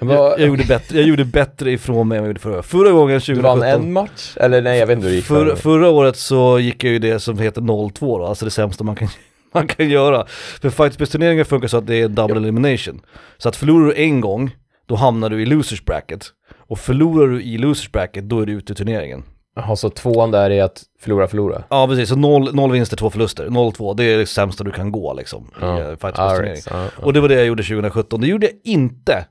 Jag, 0.00 0.40
jag, 0.40 0.48
gjorde 0.48 0.64
bättre, 0.64 0.98
jag 0.98 1.08
gjorde 1.08 1.24
bättre 1.24 1.72
ifrån 1.72 2.08
mig 2.08 2.18
än 2.18 2.24
jag 2.24 2.28
gjorde 2.28 2.40
förra 2.40 2.62
Förra 2.62 2.90
gången, 2.90 3.20
Du 3.26 3.34
vann 3.34 3.58
2017. 3.58 3.82
en 3.82 3.92
match? 3.92 4.36
Eller 4.36 4.62
nej, 4.62 4.78
jag 4.78 4.86
vet 4.86 4.96
inte 4.96 5.04
hur 5.04 5.10
det 5.10 5.16
gick. 5.16 5.24
För, 5.24 5.46
förra. 5.46 5.56
förra 5.56 5.88
året 5.88 6.16
så 6.16 6.58
gick 6.58 6.84
jag 6.84 6.92
ju 6.92 6.98
det 6.98 7.20
som 7.20 7.38
heter 7.38 7.60
0-2 7.60 8.18
då, 8.18 8.26
alltså 8.26 8.44
det 8.44 8.50
sämsta 8.50 8.84
man 8.84 8.96
kan, 8.96 9.08
man 9.52 9.66
kan 9.68 9.88
göra. 9.88 10.26
För 10.60 10.70
fightspelsturneringar 10.70 11.44
funkar 11.44 11.68
så 11.68 11.76
att 11.76 11.86
det 11.86 11.96
är 11.96 12.08
double 12.08 12.36
elimination. 12.36 13.00
Så 13.38 13.48
att 13.48 13.56
förlorar 13.56 13.86
du 13.86 13.94
en 13.94 14.20
gång, 14.20 14.56
då 14.86 14.94
hamnar 14.94 15.30
du 15.30 15.42
i 15.42 15.46
losers 15.46 15.84
bracket. 15.84 16.26
Och 16.56 16.78
förlorar 16.78 17.28
du 17.28 17.42
i 17.42 17.58
losers 17.58 17.92
bracket, 17.92 18.28
då 18.28 18.40
är 18.40 18.46
du 18.46 18.52
ute 18.52 18.72
ur 18.72 18.76
turneringen. 18.76 19.24
Jaha, 19.56 19.76
så 19.76 19.90
tvåan 19.90 20.30
där 20.30 20.50
är 20.50 20.62
att 20.62 20.82
förlora, 21.00 21.28
förlora? 21.28 21.64
Ja 21.70 21.86
precis, 21.86 22.08
så 22.08 22.16
noll, 22.16 22.54
noll 22.54 22.72
vinster, 22.72 22.96
två 22.96 23.10
förluster. 23.10 23.46
0-2, 23.46 23.94
det 23.96 24.04
är 24.04 24.18
det 24.18 24.26
sämsta 24.26 24.64
du 24.64 24.70
kan 24.70 24.92
gå 24.92 25.14
liksom 25.14 25.42
i 25.44 25.48
Ja. 25.60 25.80
ja. 25.80 25.84
fightspelsturnering. 25.86 26.48
Alright, 26.48 26.66
ja, 26.70 26.82
ja. 26.96 27.04
Och 27.06 27.12
det 27.12 27.20
var 27.20 27.28
det 27.28 27.34
jag 27.34 27.46
gjorde 27.46 27.62
2017. 27.62 28.20
Det 28.20 28.26
gjorde 28.26 28.46
jag 28.46 28.54
inte 28.64 29.26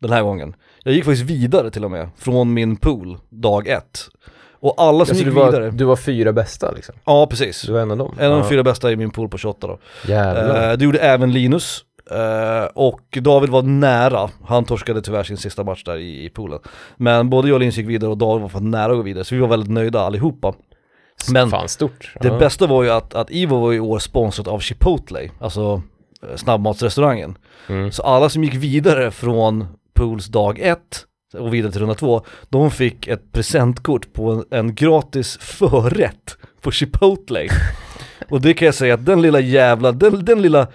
den 0.00 0.10
här 0.10 0.22
gången. 0.22 0.54
Jag 0.84 0.94
gick 0.94 1.04
faktiskt 1.04 1.30
vidare 1.30 1.70
till 1.70 1.84
och 1.84 1.90
med, 1.90 2.08
från 2.16 2.54
min 2.54 2.76
pool, 2.76 3.18
dag 3.30 3.68
ett. 3.68 4.08
Och 4.60 4.74
alla 4.78 4.90
som 4.90 5.00
Alltså, 5.00 5.14
gick 5.14 5.24
du, 5.24 5.30
var, 5.30 5.46
vidare, 5.50 5.70
du 5.70 5.84
var 5.84 5.96
fyra 5.96 6.32
bästa 6.32 6.70
liksom? 6.70 6.94
ja 7.04 7.26
precis. 7.26 7.62
Du 7.62 7.72
var 7.72 7.80
en 7.80 7.90
av 7.90 7.96
dem? 7.98 8.14
En 8.18 8.26
av 8.26 8.32
de 8.32 8.42
Ja. 8.42 8.48
fyra 8.48 8.62
bästa 8.62 8.92
i 8.92 8.96
min 8.96 9.10
pool 9.10 9.28
på 9.28 9.38
28 9.38 9.66
då. 9.66 9.78
Jävlar. 10.06 10.70
Eh, 10.70 10.76
det 10.76 10.84
gjorde 10.84 10.98
även 10.98 11.32
Linus. 11.32 11.82
Eh, 12.10 12.64
och 12.74 13.18
David 13.20 13.50
var 13.50 13.62
nära, 13.62 14.30
han 14.44 14.64
torskade 14.64 15.02
tyvärr 15.02 15.22
sin 15.22 15.36
sista 15.36 15.64
match 15.64 15.84
där 15.84 15.96
i, 15.96 16.24
i 16.24 16.28
poolen. 16.30 16.58
Men 16.96 17.30
både 17.30 17.48
jag 17.48 17.54
och 17.54 17.60
Linus 17.60 17.76
gick 17.76 17.88
vidare 17.88 18.10
och 18.10 18.18
David 18.18 18.42
var 18.42 18.48
fan 18.48 18.70
nära 18.70 18.92
att 18.92 18.96
gå 18.98 19.02
vidare, 19.02 19.24
så 19.24 19.34
vi 19.34 19.40
var 19.40 19.48
väldigt 19.48 19.70
nöjda 19.70 20.00
allihopa. 20.00 20.54
men- 21.32 21.50
Fan 21.50 21.68
stort. 21.68 22.12
Det 22.20 22.28
Ja. 22.28 22.38
bästa 22.38 22.66
var 22.66 22.82
ju 22.82 22.90
att, 22.90 23.14
att 23.14 23.30
Ivo 23.30 23.60
var 23.60 23.72
i 23.72 23.80
år 23.80 23.98
sponsrat 23.98 24.48
av 24.48 24.60
Chipotle, 24.60 25.30
alltså 25.40 25.82
eh, 26.22 26.36
snabbmatsrestaurangen. 26.36 27.38
Mm. 27.68 27.92
Så 27.92 28.02
alla 28.02 28.28
som 28.28 28.44
gick 28.44 28.54
vidare 28.54 29.10
från 29.10 29.66
pools 29.94 30.26
dag 30.26 30.58
ett 30.58 31.04
och 31.34 31.54
vidare 31.54 31.72
till 31.72 31.80
runda 31.80 31.94
två, 31.94 32.22
de 32.48 32.70
fick 32.70 33.08
ett 33.08 33.32
presentkort 33.32 34.12
på 34.12 34.30
en, 34.30 34.44
en 34.58 34.74
gratis 34.74 35.38
förrätt 35.40 36.36
på 36.60 36.70
Chipotle. 36.70 37.48
Och 38.28 38.40
det 38.40 38.54
kan 38.54 38.66
jag 38.66 38.74
säga 38.74 38.94
att 38.94 39.06
den 39.06 39.22
lilla 39.22 39.40
jävla, 39.40 39.92
den, 39.92 40.24
den 40.24 40.42
lilla 40.42 40.66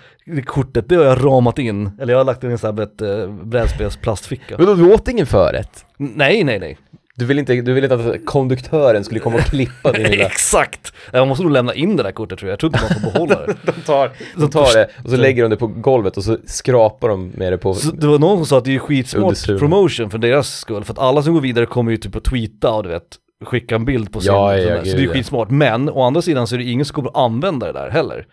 kortet, 0.46 0.90
det 0.90 0.96
har 0.96 1.04
jag 1.04 1.26
ramat 1.26 1.60
in, 1.60 1.90
eller 2.00 2.14
jag 2.14 2.20
har 2.20 2.26
lagt 2.26 2.44
in 2.44 2.50
i 2.50 2.54
en 2.54 2.58
sån 2.58 2.78
här 2.78 2.84
ett, 2.84 3.02
äh, 3.02 3.34
brädspelsplastficka. 3.46 4.58
Men 4.58 4.78
du 4.78 4.94
åt 4.94 5.08
ingen 5.08 5.26
förrätt? 5.26 5.86
Nej, 5.98 6.44
nej, 6.44 6.60
nej. 6.60 6.78
Du 7.16 7.26
vill 7.26 7.40
inte, 7.40 7.54
du 7.54 7.74
vill 7.74 7.84
inte 7.84 7.96
att 7.96 8.26
konduktören 8.26 9.04
skulle 9.04 9.20
komma 9.20 9.36
och 9.36 9.42
klippa 9.42 9.92
din 9.92 10.08
lilla... 10.12 10.26
Exakt! 10.26 10.94
Jag 11.12 11.28
måste 11.28 11.44
nog 11.44 11.52
lämna 11.52 11.74
in 11.74 11.98
det 11.98 12.04
där 12.04 12.12
kortet 12.12 12.40
tror 12.40 12.50
jag, 12.50 12.54
jag 12.54 12.60
tror 12.60 12.74
inte 12.76 12.80
man 12.82 13.02
får 13.02 13.12
behålla 13.12 13.46
det. 13.46 13.56
De 13.66 13.82
tar, 13.82 14.12
de 14.36 14.50
tar 14.50 14.74
det 14.74 14.90
och 15.04 15.10
så 15.10 15.16
lägger 15.16 15.44
de 15.44 15.50
det 15.50 15.58
på 15.58 15.68
golvet 15.68 16.18
och 16.18 16.24
så 16.24 16.38
skrapar 16.46 17.10
de 17.10 17.28
med 17.28 17.54
det 17.54 17.58
på... 17.58 17.74
Så 17.74 17.92
det 17.92 18.08
var 18.08 18.20
någon 18.20 18.38
som 18.38 18.46
sa 18.46 18.58
att 18.58 18.66
det 18.66 18.76
är 18.76 18.80
skitsmart 18.80 19.46
promotion 19.46 20.10
för 20.10 20.18
deras 20.18 20.60
skull, 20.60 20.84
för 20.84 20.94
att 20.94 21.00
alla 21.00 21.24
som 21.24 21.34
går 21.34 21.42
vidare 21.42 21.66
kommer 21.66 21.92
ju 21.92 21.98
typ 21.98 22.16
att 22.16 22.24
tweeta 22.24 22.72
och 22.72 22.84
du 22.84 22.90
vet, 22.90 23.18
skicka 23.46 23.76
en 23.76 23.86
bild 23.86 24.14
på 24.14 24.22
sin, 24.22 24.34
Ja, 24.34 24.58
ja, 24.58 24.86
så 24.86 24.98
det 24.98 25.04
är 25.04 25.08
skitsmart. 25.08 25.50
Men 25.50 25.90
å 25.90 26.02
andra 26.04 26.22
sidan 26.22 26.48
så 26.48 26.56
är 26.56 26.60
det 26.60 26.66
ingen 26.66 26.86
som 26.86 26.96
kommer 26.96 27.10
att 27.10 27.18
använda 27.18 27.66
det 27.66 27.74
där 27.74 27.90
heller. 27.90 28.26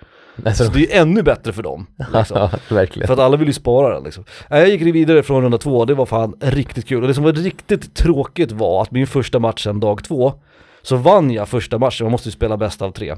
Alltså, 0.44 0.64
Så 0.64 0.70
det 0.70 0.78
är 0.78 0.80
ju 0.80 1.00
ännu 1.00 1.22
bättre 1.22 1.52
för 1.52 1.62
dem. 1.62 1.86
Liksom. 2.14 2.48
verkligen. 2.68 3.06
För 3.06 3.14
att 3.14 3.20
alla 3.20 3.36
vill 3.36 3.48
ju 3.48 3.54
spara 3.54 3.94
den 3.94 4.04
liksom. 4.04 4.24
Jag 4.48 4.68
gick 4.68 4.82
vidare 4.82 5.22
från 5.22 5.42
runda 5.42 5.58
två, 5.58 5.84
det 5.84 5.94
var 5.94 6.06
fan 6.06 6.34
riktigt 6.40 6.88
kul. 6.88 7.02
Och 7.02 7.08
det 7.08 7.14
som 7.14 7.24
var 7.24 7.32
riktigt 7.32 7.94
tråkigt 7.94 8.52
var 8.52 8.82
att 8.82 8.90
min 8.90 9.06
första 9.06 9.38
matchen 9.38 9.80
dag 9.80 10.04
två, 10.04 10.34
så 10.82 10.96
vann 10.96 11.30
jag 11.30 11.48
första 11.48 11.78
matchen, 11.78 12.04
man 12.04 12.12
måste 12.12 12.28
ju 12.28 12.32
spela 12.32 12.56
bäst 12.56 12.82
av 12.82 12.90
tre. 12.90 13.16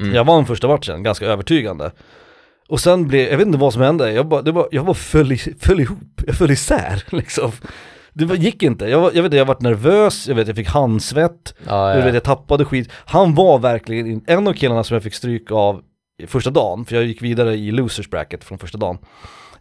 Mm. 0.00 0.14
Jag 0.14 0.24
vann 0.24 0.46
första 0.46 0.68
matchen, 0.68 1.02
ganska 1.02 1.26
övertygande. 1.26 1.90
Och 2.68 2.80
sen 2.80 3.08
blev, 3.08 3.28
jag 3.30 3.38
vet 3.38 3.46
inte 3.46 3.58
vad 3.58 3.72
som 3.72 3.82
hände, 3.82 4.12
jag 4.12 4.26
bara, 4.28 4.52
var, 4.52 4.68
jag 4.70 4.84
bara 4.84 4.94
föll, 4.94 5.32
i, 5.32 5.36
föll 5.36 5.80
ihop, 5.80 6.22
jag 6.26 6.34
föll 6.36 6.50
isär 6.50 7.02
liksom. 7.10 7.52
Det 8.12 8.24
var, 8.24 8.36
gick 8.36 8.62
inte, 8.62 8.86
jag, 8.86 9.00
var, 9.00 9.06
jag 9.06 9.22
vet 9.22 9.24
inte, 9.24 9.36
jag 9.36 9.44
varit 9.44 9.60
nervös, 9.60 10.28
jag 10.28 10.34
vet 10.34 10.46
jag 10.46 10.56
fick 10.56 10.68
handsvett, 10.68 11.54
ja, 11.66 11.88
jag, 11.88 11.96
vet, 11.96 12.06
ja. 12.06 12.14
jag 12.14 12.24
tappade 12.24 12.64
skit. 12.64 12.90
Han 13.04 13.34
var 13.34 13.58
verkligen 13.58 14.24
en 14.26 14.48
av 14.48 14.52
killarna 14.52 14.84
som 14.84 14.94
jag 14.94 15.02
fick 15.02 15.14
stryk 15.14 15.50
av 15.50 15.82
första 16.26 16.50
dagen, 16.50 16.84
för 16.84 16.96
jag 16.96 17.04
gick 17.04 17.22
vidare 17.22 17.54
i 17.54 17.70
losers 17.70 18.10
bracket 18.10 18.44
från 18.44 18.58
första 18.58 18.78
dagen. 18.78 18.98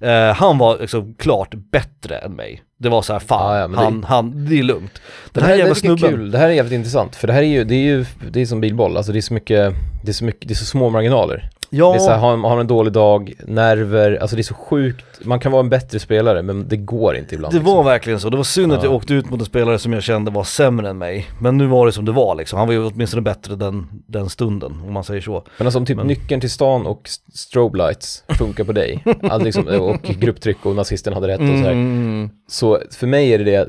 Eh, 0.01 0.33
han 0.35 0.57
var 0.57 0.77
liksom 0.79 1.13
klart 1.15 1.53
bättre 1.71 2.17
än 2.17 2.31
mig. 2.33 2.61
Det 2.77 2.89
var 2.89 3.01
så 3.01 3.13
här, 3.13 3.19
fan, 3.19 3.55
Ja, 3.55 3.61
ja, 3.61 3.67
men 3.67 3.77
det- 3.79 3.83
han, 3.85 4.03
han, 4.03 4.45
det 4.45 4.59
är 4.59 4.63
lugnt. 4.63 4.93
Den 4.93 5.01
Det 5.33 5.41
här 5.41 5.47
här, 5.49 5.55
jävla 5.57 5.75
snubben, 5.75 6.11
kul, 6.11 6.31
det 6.31 6.37
här 6.37 6.47
är 6.47 6.51
jävligt 6.53 6.73
intressant 6.73 7.15
för 7.15 7.27
det 7.27 7.33
här 7.33 7.41
är 7.41 7.47
ju, 7.47 7.63
det 7.63 7.75
är 7.75 7.83
ju, 7.83 8.05
det 8.31 8.41
är 8.41 8.45
som 8.45 8.61
bilboll, 8.61 8.97
alltså 8.97 9.11
det 9.11 9.19
är 9.19 9.21
så 9.21 9.33
mycket, 9.33 9.73
det 10.03 10.09
är 10.11 10.13
så 10.13 10.25
mycket, 10.25 10.47
det 10.47 10.53
är 10.53 10.55
så 10.55 10.65
små 10.65 10.89
marginaler. 10.89 11.49
Ja, 11.69 11.89
Det 11.91 11.95
är 11.97 11.99
så 11.99 12.09
här, 12.09 12.17
har, 12.17 12.37
har 12.37 12.59
en 12.59 12.67
dålig 12.67 12.93
dag, 12.93 13.33
nerver, 13.47 14.17
alltså 14.21 14.35
det 14.35 14.41
är 14.41 14.43
så 14.43 14.53
sjukt, 14.53 15.05
man 15.25 15.39
kan 15.39 15.51
vara 15.51 15.59
en 15.59 15.69
bättre 15.69 15.99
spelare 15.99 16.41
men 16.41 16.67
det 16.67 16.77
går 16.77 17.15
inte 17.15 17.35
ibland. 17.35 17.53
det 17.53 17.57
liksom. 17.59 17.75
var 17.75 17.83
verkligen 17.83 18.19
så. 18.19 18.29
Det 18.29 18.37
var 18.37 18.43
synd 18.43 18.71
att 18.73 18.79
Ja. 18.83 18.85
jag 18.85 18.93
åkte 18.95 19.13
ut 19.13 19.29
mot 19.29 19.39
en 19.39 19.45
spelare 19.45 19.79
som 19.79 19.93
jag 19.93 20.03
kände 20.03 20.31
var 20.31 20.43
sämre 20.43 20.89
än 20.89 20.97
mig. 20.97 21.27
Men 21.39 21.57
nu 21.57 21.67
var 21.67 21.85
det 21.85 21.91
som 21.91 22.05
det 22.05 22.11
var 22.11 22.35
liksom. 22.35 22.59
Han 22.59 22.67
var 22.67 22.73
ju 22.73 22.85
åtminstone 22.85 23.21
bättre 23.21 23.55
den, 23.55 23.87
den 24.07 24.29
stunden, 24.29 24.81
om 24.87 24.93
man 24.93 25.03
säger 25.03 25.21
så. 25.21 25.43
Men 25.57 25.67
alltså 25.67 25.79
om 25.79 25.85
typ 25.85 25.97
Men- 25.97 26.07
nyckeln 26.07 26.41
till 26.41 26.51
stan 26.51 26.85
och 26.85 27.01
st- 27.05 27.31
strobe 27.33 27.77
lights 27.77 28.23
funkar 28.37 28.63
på 28.63 28.71
dig, 28.71 29.03
alltså 29.23 29.39
liksom, 29.45 29.67
och 29.67 30.01
grupptryck 30.01 30.65
och 30.65 30.75
nazisten 30.75 31.13
hade 31.13 31.27
rätt 31.27 31.39
och 31.39 31.45
så 31.47 31.53
här. 31.53 31.71
Mm, 31.71 32.29
Så 32.47 32.79
för 32.91 33.07
mig 33.07 33.33
är 33.33 33.37
det 33.39 33.43
det, 33.43 33.67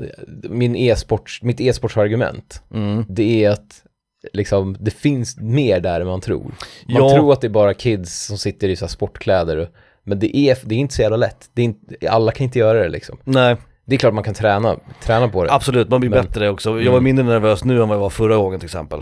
min 0.49 0.75
e-sports, 0.75 1.39
mitt 1.43 1.61
e-sportsargument, 1.61 2.61
mm. 2.73 3.05
det 3.09 3.45
är 3.45 3.49
att 3.51 3.83
liksom, 4.33 4.75
det 4.79 4.91
finns 4.91 5.37
mer 5.37 5.79
där 5.79 6.01
än 6.01 6.07
man 6.07 6.21
tror. 6.21 6.43
Man 6.43 6.53
Ja. 6.87 7.09
tror 7.13 7.33
att 7.33 7.41
det 7.41 7.47
är 7.47 7.49
bara 7.49 7.73
kids 7.73 8.25
som 8.25 8.37
sitter 8.37 8.69
i 8.69 8.75
så 8.75 8.87
sportkläder, 8.87 9.57
och, 9.57 9.67
men 10.03 10.19
det 10.19 10.37
är, 10.37 10.57
det 10.63 10.75
är 10.75 10.79
inte 10.79 10.93
så 10.95 11.01
jävla 11.01 11.17
lätt. 11.17 11.49
Det 11.53 11.61
är 11.61 11.65
inte, 11.65 11.95
alla 12.09 12.31
kan 12.31 12.43
inte 12.43 12.59
göra 12.59 12.83
det 12.83 12.89
liksom. 12.89 13.17
Nej, 13.23 13.55
Det 13.85 13.95
är 13.95 13.99
klart 13.99 14.13
man 14.13 14.23
kan 14.23 14.33
träna, 14.33 14.77
träna 15.03 15.27
på 15.27 15.43
det. 15.43 15.53
absolut, 15.53 15.89
man 15.89 15.99
blir 15.99 16.09
Men- 16.09 16.25
bättre 16.25 16.49
också. 16.49 16.69
Jag 16.69 16.81
Mm. 16.81 16.93
var 16.93 17.01
mindre 17.01 17.25
nervös 17.25 17.63
nu 17.63 17.81
än 17.81 17.87
vad 17.89 17.95
jag 17.95 18.01
var 18.01 18.09
förra 18.09 18.35
gången 18.35 18.59
till 18.59 18.67
exempel. 18.67 18.99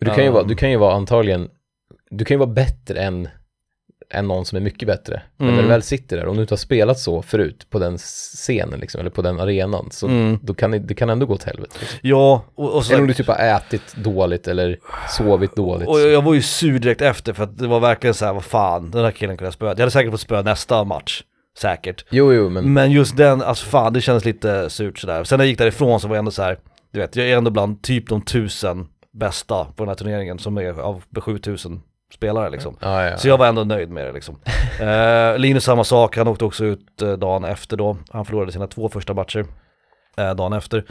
Du 0.00 0.06
kan, 0.06 0.16
ju 0.18 0.24
Ja. 0.24 0.32
vara, 0.32 0.42
du 0.44 0.54
kan 0.54 0.70
ju 0.70 0.76
vara 0.76 0.94
antagligen, 0.94 1.48
du 2.10 2.24
kan 2.24 2.34
ju 2.34 2.38
vara 2.38 2.50
bättre 2.50 3.02
än, 3.02 3.28
än 4.10 4.28
någon 4.28 4.44
som 4.44 4.56
är 4.56 4.60
mycket 4.60 4.86
bättre. 4.88 5.22
Men 5.36 5.46
Mm. 5.48 5.56
när 5.56 5.62
du 5.62 5.68
väl 5.68 5.82
sitter 5.82 6.16
där, 6.16 6.26
om 6.26 6.36
du 6.36 6.42
inte 6.42 6.52
har 6.52 6.58
spelat 6.58 6.98
så 6.98 7.22
förut 7.22 7.66
på 7.70 7.78
den 7.78 7.98
scenen 7.98 8.80
liksom, 8.80 9.00
eller 9.00 9.10
på 9.10 9.22
den 9.22 9.40
arenan, 9.40 9.88
så 9.90 10.06
Mm. 10.06 10.38
då 10.42 10.54
kan 10.54 10.70
det, 10.70 10.78
det 10.78 10.94
kan 10.94 11.10
ändå 11.10 11.26
gå 11.26 11.34
åt 11.34 11.42
helvete. 11.42 11.76
Liksom. 11.80 11.98
Ja, 12.02 12.44
och, 12.54 12.70
och 12.76 12.84
så 12.84 12.92
Eller 12.92 13.02
om 13.02 13.08
du 13.08 13.14
typ 13.14 13.26
har 13.26 13.38
ätit 13.56 13.94
dåligt 13.96 14.48
eller 14.48 14.78
sovit 15.08 15.56
dåligt. 15.56 15.88
Och 15.88 16.00
jag, 16.00 16.10
jag 16.10 16.22
var 16.22 16.34
ju 16.34 16.42
sur 16.42 16.78
direkt 16.78 17.00
efter 17.00 17.32
för 17.32 17.44
att 17.44 17.58
det 17.58 17.66
var 17.66 17.80
verkligen 17.80 18.14
så 18.14 18.24
här, 18.24 18.32
vad 18.32 18.44
fan, 18.44 18.90
den 18.90 19.04
här 19.04 19.10
killen 19.12 19.36
kunde 19.36 19.46
jag 19.46 19.54
spöa. 19.54 19.68
Jag 19.70 19.78
hade 19.78 19.90
säkert 19.90 20.10
fått 20.12 20.20
spöa 20.20 20.42
nästa 20.42 20.84
match, 20.84 21.22
säkert. 21.58 22.04
Jo, 22.10 22.32
jo, 22.32 22.48
men 22.48 22.72
Men 22.72 22.90
just 22.90 23.16
den, 23.16 23.42
alltså 23.42 23.66
fan 23.66 23.92
det 23.92 24.00
kändes 24.00 24.24
lite 24.24 24.70
surt 24.70 24.98
sådär. 24.98 25.24
Sen 25.24 25.38
när 25.38 25.44
jag 25.44 25.48
gick 25.50 25.58
därifrån 25.58 26.00
så 26.00 26.08
var 26.08 26.14
jag 26.16 26.18
ändå 26.18 26.30
så 26.30 26.42
här, 26.42 26.58
du 26.92 27.00
vet, 27.00 27.16
jag 27.16 27.26
är 27.28 27.36
ändå 27.36 27.50
bland 27.50 27.82
typ 27.82 28.08
de 28.08 28.22
tusen 28.22 28.86
bästa 29.12 29.64
på 29.64 29.82
den 29.84 29.88
här 29.88 29.94
turneringen 29.96 30.38
som 30.38 30.58
är 30.58 30.80
av 30.80 31.02
7000 31.20 31.80
spelare 32.14 32.50
liksom. 32.50 32.76
ja, 32.80 33.04
ja. 33.04 33.16
Så 33.16 33.28
jag 33.28 33.38
var 33.38 33.46
ändå 33.46 33.64
nöjd 33.64 33.90
med 33.90 34.06
det 34.06 34.12
liksom. 34.12 34.36
Eh, 34.80 35.38
Linus 35.38 35.64
samma 35.64 35.84
sak, 35.84 36.16
han 36.16 36.28
åkte 36.28 36.44
också 36.44 36.64
ut 36.64 37.02
eh, 37.02 37.12
dagen 37.12 37.44
efter 37.44 37.76
då. 37.76 37.96
Han 38.10 38.24
förlorade 38.24 38.52
sina 38.52 38.66
två 38.66 38.88
första 38.88 39.14
matcher. 39.14 39.46
eh, 40.16 40.34
dagen 40.34 40.52
efter. 40.52 40.84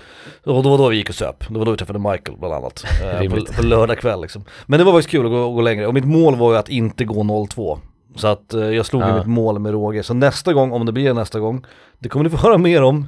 Och 0.45 0.63
då 0.63 0.69
var 0.69 0.77
då 0.77 0.87
vi 0.89 0.95
gick 0.95 1.09
och 1.09 1.15
söp, 1.15 1.47
det 1.49 1.57
var 1.59 1.65
då 1.65 1.71
vi 1.71 1.77
träffade 1.77 1.99
Michael 1.99 2.37
bland 2.39 2.53
annat. 2.53 2.83
Eh, 3.03 3.29
på, 3.29 3.53
på 3.55 3.61
lördag 3.63 3.97
kväll 3.97 4.21
liksom. 4.21 4.43
Men 4.65 4.79
det 4.79 4.85
var 4.85 4.91
faktiskt 4.93 5.09
kul 5.11 5.25
att 5.25 5.31
gå, 5.31 5.51
gå 5.51 5.61
längre, 5.61 5.87
och 5.87 5.93
mitt 5.93 6.05
mål 6.05 6.35
var 6.35 6.51
ju 6.51 6.57
att 6.57 6.69
inte 6.69 7.05
gå 7.05 7.23
0-2. 7.23 7.79
Så 8.15 8.27
att 8.27 8.53
eh, 8.53 8.61
jag 8.61 8.85
slog 8.85 9.01
Ja. 9.01 9.17
mitt 9.17 9.25
mål 9.25 9.59
med 9.59 9.71
råge. 9.71 10.03
Så 10.03 10.13
nästa 10.13 10.53
gång, 10.53 10.71
om 10.71 10.85
det 10.85 10.91
blir 10.91 11.13
nästa 11.13 11.39
gång, 11.39 11.65
det 11.99 12.09
kommer 12.09 12.23
ni 12.23 12.29
få 12.29 12.37
höra 12.47 12.57
mer 12.57 12.83
om 12.83 13.07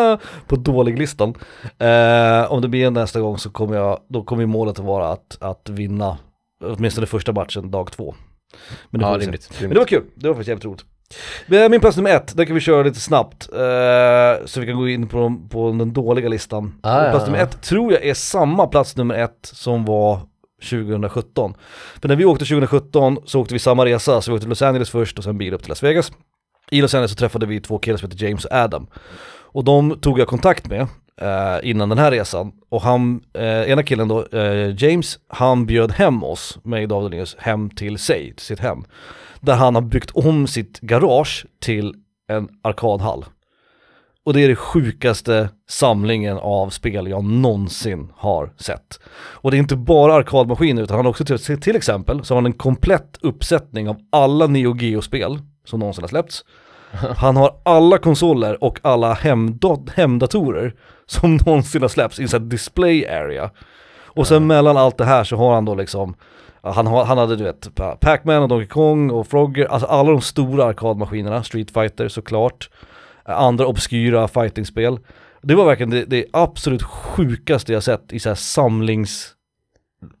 på 0.46 0.56
dåliglistan. 0.56 1.34
Eh, 1.78 2.52
om 2.52 2.60
det 2.62 2.68
blir 2.68 2.90
nästa 2.90 3.20
gång 3.20 3.38
så 3.38 3.50
kommer 3.50 3.76
jag, 3.76 3.98
då 4.08 4.22
kommer 4.22 4.46
målet 4.46 4.78
att 4.78 4.84
vara 4.84 5.08
att, 5.08 5.38
att 5.40 5.68
vinna 5.68 6.18
åtminstone 6.64 7.06
första 7.06 7.32
matchen 7.32 7.70
dag 7.70 7.92
två. 7.92 8.14
Men 8.90 9.00
det, 9.00 9.06
Ja, 9.06 9.14
se. 9.18 9.24
rimligt. 9.24 9.50
Men 9.60 9.70
det 9.70 9.78
var 9.78 9.86
kul, 9.86 10.02
det 10.14 10.28
var 10.28 10.34
faktiskt 10.34 10.48
jävligt 10.48 10.64
roligt. 10.64 10.84
Men 11.46 11.70
Min 11.70 11.80
plats 11.80 11.96
nummer 11.96 12.10
ett, 12.10 12.36
den 12.36 12.46
kan 12.46 12.54
vi 12.54 12.60
köra 12.60 12.82
lite 12.82 13.00
snabbt. 13.00 13.48
Eh, 13.52 14.46
så 14.46 14.60
vi 14.60 14.66
kan 14.66 14.76
gå 14.76 14.88
in 14.88 15.08
på, 15.08 15.18
de- 15.18 15.48
på 15.48 15.72
den 15.72 15.92
dåliga 15.92 16.28
listan. 16.28 16.74
Ah, 16.82 17.00
plats 17.10 17.22
ja, 17.22 17.24
nummer 17.26 17.38
ja. 17.38 17.44
ett 17.44 17.62
tror 17.62 17.92
jag 17.92 18.04
är 18.04 18.14
samma 18.14 18.66
plats 18.66 18.96
nummer 18.96 19.14
ett 19.14 19.38
som 19.52 19.84
var 19.84 20.20
2017. 20.70 21.54
För 22.00 22.08
när 22.08 22.16
vi 22.16 22.24
åkte 22.24 22.44
2017 22.44 23.18
så 23.24 23.40
åkte 23.40 23.54
vi 23.54 23.58
samma 23.58 23.84
resa, 23.84 24.20
så 24.22 24.30
vi 24.30 24.34
åkte 24.34 24.42
till 24.42 24.48
Los 24.48 24.62
Angeles 24.62 24.90
först 24.90 25.18
och 25.18 25.24
sen 25.24 25.38
bil 25.38 25.54
upp 25.54 25.60
till 25.62 25.68
Las 25.68 25.82
Vegas. 25.82 26.12
I 26.70 26.80
Los 26.80 26.94
Angeles 26.94 27.10
så 27.10 27.16
träffade 27.16 27.46
vi 27.46 27.60
två 27.60 27.78
killar 27.78 27.98
som 27.98 28.10
heter 28.10 28.24
James 28.26 28.44
och 28.44 28.52
Adam. 28.56 28.86
Och 29.54 29.64
de 29.64 30.00
tog 30.00 30.18
jag 30.18 30.28
kontakt 30.28 30.66
med 30.68 30.86
eh, 31.22 31.70
innan 31.70 31.88
den 31.88 31.98
här 31.98 32.10
resan. 32.10 32.52
Och 32.68 32.82
han, 32.82 33.20
eh, 33.34 33.70
ena 33.70 33.82
killen 33.82 34.08
då, 34.08 34.26
eh, 34.26 34.74
James, 34.84 35.18
han 35.28 35.66
bjöd 35.66 35.92
hem 35.92 36.24
oss, 36.24 36.58
mig 36.64 36.82
och 36.82 36.88
David 36.88 37.10
Linus, 37.10 37.36
hem 37.38 37.70
till 37.70 37.98
sig, 37.98 38.34
till 38.36 38.46
sitt 38.46 38.60
hem. 38.60 38.84
Där 39.40 39.54
han 39.54 39.74
har 39.74 39.82
byggt 39.82 40.10
om 40.10 40.46
sitt 40.46 40.80
garage 40.80 41.46
till 41.60 41.94
en 42.28 42.48
arkadhall. 42.62 43.24
Och 44.24 44.34
det 44.34 44.40
är 44.40 44.48
det 44.48 44.56
sjukaste 44.56 45.48
samlingen 45.68 46.38
av 46.38 46.70
spel 46.70 47.08
jag 47.08 47.24
någonsin 47.24 48.12
har 48.16 48.52
sett. 48.56 49.00
Och 49.14 49.50
det 49.50 49.56
är 49.56 49.58
inte 49.58 49.76
bara 49.76 50.14
arkadmaskiner 50.14 50.82
utan 50.82 50.96
han 50.96 51.06
har 51.06 51.10
också 51.10 51.24
till, 51.24 51.60
till 51.60 51.76
exempel 51.76 52.24
så 52.24 52.34
har 52.34 52.36
han 52.36 52.46
en 52.46 52.52
komplett 52.52 53.18
uppsättning 53.20 53.88
av 53.88 53.96
alla 54.10 54.46
Neo 54.46 54.76
Geo-spel 54.76 55.38
som 55.64 55.80
någonsin 55.80 56.02
har 56.02 56.08
släppts. 56.08 56.44
Han 57.16 57.36
har 57.36 57.54
alla 57.62 57.98
konsoler 57.98 58.64
och 58.64 58.78
alla 58.82 59.14
hemdat- 59.14 59.90
hemdatorer 59.94 60.74
som 61.06 61.36
någonsin 61.46 61.82
har 61.82 61.88
släppts 61.88 62.20
i 62.20 62.36
en 62.36 62.48
display 62.48 63.06
area. 63.06 63.50
Och 64.06 64.26
sen 64.26 64.46
mellan 64.46 64.76
allt 64.76 64.98
det 64.98 65.04
här 65.04 65.24
så 65.24 65.36
har 65.36 65.54
han 65.54 65.64
då 65.64 65.74
liksom 65.74 66.14
han, 66.62 66.86
har, 66.86 67.04
han 67.04 67.18
hade 67.18 67.36
du 67.36 67.44
vet 67.44 67.68
Pac-Man 68.00 68.42
och 68.42 68.48
Donkey 68.48 68.68
Kong 68.68 69.10
och 69.10 69.26
Frogger, 69.26 69.66
alltså 69.66 69.86
alla 69.86 70.10
de 70.10 70.20
stora 70.20 70.64
arkadmaskinerna, 70.64 71.42
Street 71.42 71.70
Fighter 71.70 72.08
såklart 72.08 72.70
eh, 73.28 73.40
Andra 73.40 73.66
obskyra 73.66 74.28
fightingspel 74.28 74.98
Det 75.42 75.54
var 75.54 75.64
verkligen 75.64 75.90
det, 75.90 76.04
det 76.04 76.24
absolut 76.32 76.82
sjukaste 76.82 77.72
jag 77.72 77.82
sett 77.82 78.12
i 78.12 78.20
så 78.20 78.28
här 78.28 78.36
samlings 78.36 79.34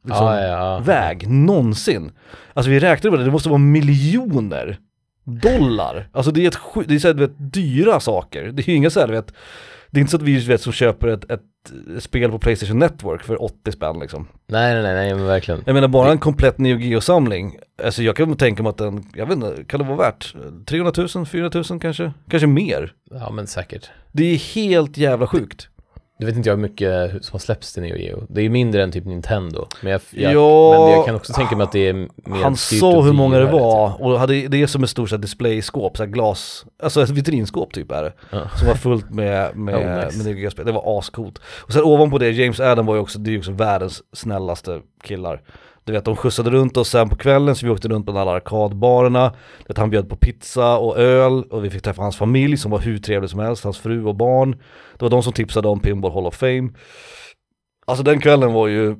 liksom, 0.04 0.26
ja, 0.26 0.40
ja. 0.40 0.78
väg 0.78 1.28
någonsin. 1.28 2.12
Alltså 2.54 2.70
vi 2.70 2.80
räknade 2.80 3.10
på 3.10 3.16
det, 3.16 3.24
det 3.24 3.30
måste 3.30 3.48
vara 3.48 3.58
miljoner 3.58 4.78
dollar. 5.24 6.08
Alltså 6.12 6.32
det 6.32 6.44
är, 6.44 6.48
ett, 6.48 6.88
det 6.88 6.94
är 6.94 6.98
så 6.98 7.08
här, 7.08 7.14
vet, 7.14 7.52
dyra 7.52 8.00
saker. 8.00 8.42
Det 8.42 8.62
är 8.62 8.68
ju 8.68 8.76
inga 8.76 8.90
så 8.90 9.00
här, 9.00 9.08
vet, 9.08 9.34
det 9.90 9.98
är 9.98 10.00
inte 10.00 10.10
så 10.10 10.16
att 10.16 10.22
vi 10.22 10.38
vet, 10.38 10.60
som 10.60 10.72
köper 10.72 11.08
ett, 11.08 11.30
ett 11.30 11.40
spel 11.98 12.30
på 12.30 12.38
Playstation 12.38 12.78
Network 12.78 13.22
för 13.22 13.42
80 13.42 13.72
spänn 13.72 13.98
liksom. 13.98 14.28
Nej, 14.46 14.74
nej, 14.74 14.82
nej, 14.82 14.94
nej, 14.94 15.14
men 15.14 15.26
verkligen. 15.26 15.62
Jag 15.66 15.74
menar 15.74 15.88
bara 15.88 16.10
en 16.12 16.18
komplett 16.18 16.58
Neo 16.58 16.78
Geo-samling, 16.78 17.56
alltså 17.84 18.02
jag 18.02 18.16
kan 18.16 18.36
tänka 18.36 18.62
mig 18.62 18.70
att 18.70 18.78
den, 18.78 19.04
jag 19.14 19.26
vet 19.26 19.36
inte, 19.36 19.64
kan 19.64 19.80
det 19.80 19.86
vara 19.86 19.96
värt 19.96 20.34
300 20.66 20.92
000, 21.14 21.26
400 21.26 21.62
000 21.70 21.80
kanske? 21.80 22.12
Kanske 22.28 22.46
mer. 22.46 22.92
Ja, 23.10 23.30
men 23.30 23.46
säkert. 23.46 23.90
Det 24.12 24.24
är 24.24 24.36
helt 24.54 24.96
jävla 24.96 25.26
sjukt. 25.26 25.68
Du 26.18 26.26
vet 26.26 26.36
inte 26.36 26.48
jag 26.48 26.56
hur 26.56 26.62
mycket 26.62 27.10
som 27.24 27.32
har 27.32 27.38
släppts 27.38 27.72
till 27.72 27.82
Neo 27.82 27.96
Geo. 27.96 28.26
Det 28.28 28.40
är 28.40 28.42
ju 28.42 28.50
mindre 28.50 28.82
än 28.82 28.92
typ 28.92 29.04
Nintendo. 29.04 29.66
Men 29.80 29.92
jag, 29.92 30.00
jag, 30.10 30.32
Ja, 30.32 30.84
men 30.84 30.92
jag 30.92 31.06
kan 31.06 31.14
också 31.14 31.32
tänka 31.32 31.56
mig 31.56 31.64
att 31.64 31.72
det 31.72 31.88
är 31.88 31.92
mer 31.92 32.42
Han 32.42 32.56
sa 32.56 33.02
hur 33.02 33.12
många 33.12 33.38
det 33.38 33.52
var 33.52 34.02
och 34.02 34.18
hade, 34.18 34.48
det 34.48 34.62
är 34.62 34.66
som 34.66 34.84
ett 34.84 34.90
stort 34.90 35.08
så 35.08 35.14
här 35.16 35.20
displayskåp, 35.22 35.96
så 35.96 36.02
här 36.02 36.10
glas, 36.10 36.66
alltså 36.82 37.02
ett 37.02 37.10
vitrinskåp 37.10 37.72
typ 37.72 37.92
är 37.92 38.02
det. 38.02 38.12
Ja. 38.30 38.48
Som 38.58 38.68
var 38.68 38.74
fullt 38.74 39.10
med, 39.10 39.56
med, 39.56 39.74
Oh, 39.82 40.04
nice. 40.04 40.16
med 40.18 40.26
Neo 40.26 40.36
Geo-spel, 40.36 40.66
det 40.66 40.72
var 40.72 40.98
ascoolt. 40.98 41.38
Och 41.44 41.72
sen 41.72 41.82
ovanpå 41.82 42.18
det, 42.18 42.30
James 42.30 42.60
Adam 42.60 42.86
var 42.86 42.94
ju 42.94 43.00
också, 43.00 43.18
det 43.18 43.30
är 43.30 43.32
ju 43.32 43.38
också 43.38 43.52
världens 43.52 44.02
snällaste 44.12 44.80
killar. 45.02 45.42
Du 45.84 45.92
vet, 45.92 46.04
de 46.04 46.16
skjutsade 46.16 46.50
runt 46.50 46.76
oss 46.76 46.88
sen 46.88 47.08
på 47.08 47.16
kvällen 47.16 47.56
så 47.56 47.66
vi 47.66 47.72
åkte 47.72 47.88
runt 47.88 48.06
på 48.06 48.18
alla 48.18 48.30
arkadbarerna. 48.30 49.32
Vet, 49.68 49.78
han 49.78 49.90
bjöd 49.90 50.08
på 50.08 50.16
pizza 50.16 50.78
och 50.78 50.98
öl 50.98 51.42
och 51.50 51.64
vi 51.64 51.70
fick 51.70 51.82
träffa 51.82 52.02
hans 52.02 52.16
familj 52.16 52.56
som 52.56 52.70
var 52.70 52.78
hur 52.78 52.98
trevlig 52.98 53.30
som 53.30 53.40
helst, 53.40 53.64
hans 53.64 53.78
fru 53.78 54.04
och 54.04 54.14
barn. 54.14 54.50
Det 54.98 55.02
var 55.04 55.10
de 55.10 55.22
som 55.22 55.32
tipsade 55.32 55.68
om 55.68 55.80
Pinball 55.80 56.12
Hall 56.12 56.26
of 56.26 56.34
Fame. 56.34 56.70
Alltså 57.86 58.04
den 58.04 58.20
kvällen 58.20 58.52
var 58.52 58.66
ju, 58.68 58.96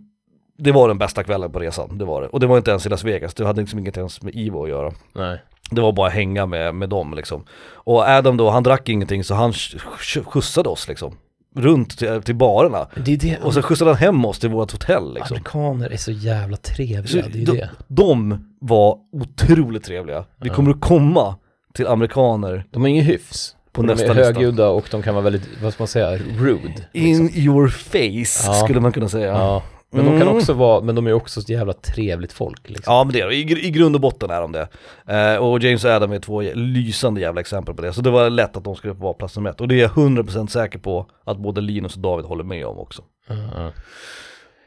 det 0.58 0.72
var 0.72 0.88
den 0.88 0.98
bästa 0.98 1.22
kvällen 1.22 1.52
på 1.52 1.58
resan, 1.58 1.98
det 1.98 2.04
var 2.04 2.22
det. 2.22 2.28
Och 2.28 2.40
det 2.40 2.46
var 2.46 2.56
inte 2.56 2.70
ens 2.70 2.86
i 2.86 2.88
Las 2.88 3.04
Vegas, 3.04 3.34
det 3.34 3.46
hade 3.46 3.60
liksom 3.60 3.78
inget 3.78 3.96
ens 3.96 4.22
med 4.22 4.34
Ivo 4.34 4.62
att 4.62 4.68
göra. 4.68 4.92
Nej. 5.14 5.42
Det 5.70 5.80
var 5.80 5.92
bara 5.92 6.06
att 6.06 6.12
hänga 6.12 6.46
med, 6.46 6.74
med 6.74 6.88
dem 6.88 7.14
liksom. 7.14 7.44
Och 7.72 8.00
Adam 8.02 8.36
då, 8.36 8.50
han 8.50 8.62
drack 8.62 8.88
ingenting 8.88 9.24
så 9.24 9.34
han 9.34 9.50
sk- 9.52 9.78
sk- 9.98 10.24
skjutsade 10.24 10.68
oss 10.68 10.88
liksom. 10.88 11.16
Runt 11.56 11.98
till, 11.98 12.22
till 12.22 12.34
barerna. 12.34 12.86
Det 13.04 13.16
det. 13.16 13.38
Och 13.42 13.54
så 13.54 13.62
skjutsade 13.62 13.90
han 13.90 13.98
hem 13.98 14.24
oss 14.24 14.38
till 14.38 14.48
vårt 14.50 14.72
hotell 14.72 15.14
liksom. 15.14 15.34
Amerikaner 15.34 15.90
är 15.90 15.96
så 15.96 16.10
jävla 16.10 16.56
Så 16.56 16.62
trevliga, 16.62 17.24
det 17.32 17.42
är 17.42 17.46
de, 17.46 17.52
det. 17.56 17.70
de 17.88 18.44
var 18.60 18.98
otroligt 19.12 19.84
trevliga. 19.84 20.24
Vi 20.40 20.48
kommer 20.48 20.70
att 20.70 20.80
komma 20.80 21.36
till 21.74 21.86
amerikaner 21.86 22.64
De 22.70 22.82
har 22.82 22.88
ingen 22.88 23.04
hyfs. 23.04 23.56
på 23.72 23.80
Och 23.80 23.86
nästa 23.86 24.14
de 24.14 24.20
är 24.20 24.24
högljudda 24.24 24.68
och 24.68 24.84
de 24.90 25.02
kan 25.02 25.14
vara 25.14 25.24
väldigt, 25.24 25.48
vad 25.62 25.72
ska 25.72 25.82
man 25.82 25.88
säga, 25.88 26.16
rude. 26.16 26.88
In 26.92 27.30
your 27.34 27.68
face 27.68 28.46
Ja. 28.50 28.54
skulle 28.64 28.80
man 28.80 28.92
kunna 28.92 29.08
säga. 29.08 29.26
Ja. 29.26 29.62
Ja. 29.92 29.96
Men 29.96 30.04
de 30.04 30.18
kan 30.18 30.22
Mm. 30.28 30.36
också 30.36 30.52
vara, 30.52 30.80
men 30.80 30.94
de 30.94 31.06
är 31.06 31.12
också 31.12 31.40
ett 31.40 31.48
jävla 31.48 31.72
trevligt 31.72 32.32
folk 32.32 32.70
liksom. 32.70 32.94
men 33.06 33.12
det 33.12 33.20
är. 33.20 33.32
I, 33.32 33.66
I 33.66 33.70
grund 33.70 33.94
och 33.94 34.00
botten 34.00 34.30
är 34.30 34.40
de 34.40 34.52
det. 34.52 34.68
Eh, 35.06 35.36
och 35.36 35.58
James 35.62 35.84
och 35.84 35.90
Adam 35.90 36.12
är 36.12 36.18
två 36.18 36.40
lysande 36.54 37.20
jävla 37.20 37.40
exempel 37.40 37.74
på 37.74 37.82
det. 37.82 37.92
Så 37.92 38.00
det 38.00 38.10
var 38.10 38.30
lätt 38.30 38.56
att 38.56 38.64
de 38.64 38.76
skulle 38.76 38.92
vara 38.92 39.12
plats 39.12 39.36
nummer 39.36 39.50
ett. 39.50 39.60
Och 39.60 39.68
det 39.68 39.74
är 39.74 39.78
jag 39.78 39.90
100% 39.90 40.46
säker 40.46 40.78
på 40.78 41.06
att 41.24 41.38
både 41.38 41.60
Linus 41.60 41.96
och 41.96 42.02
David 42.02 42.26
håller 42.26 42.44
med 42.44 42.66
om 42.66 42.78
också. 42.78 43.02
Ja, 43.28 43.34
ja. 43.56 43.72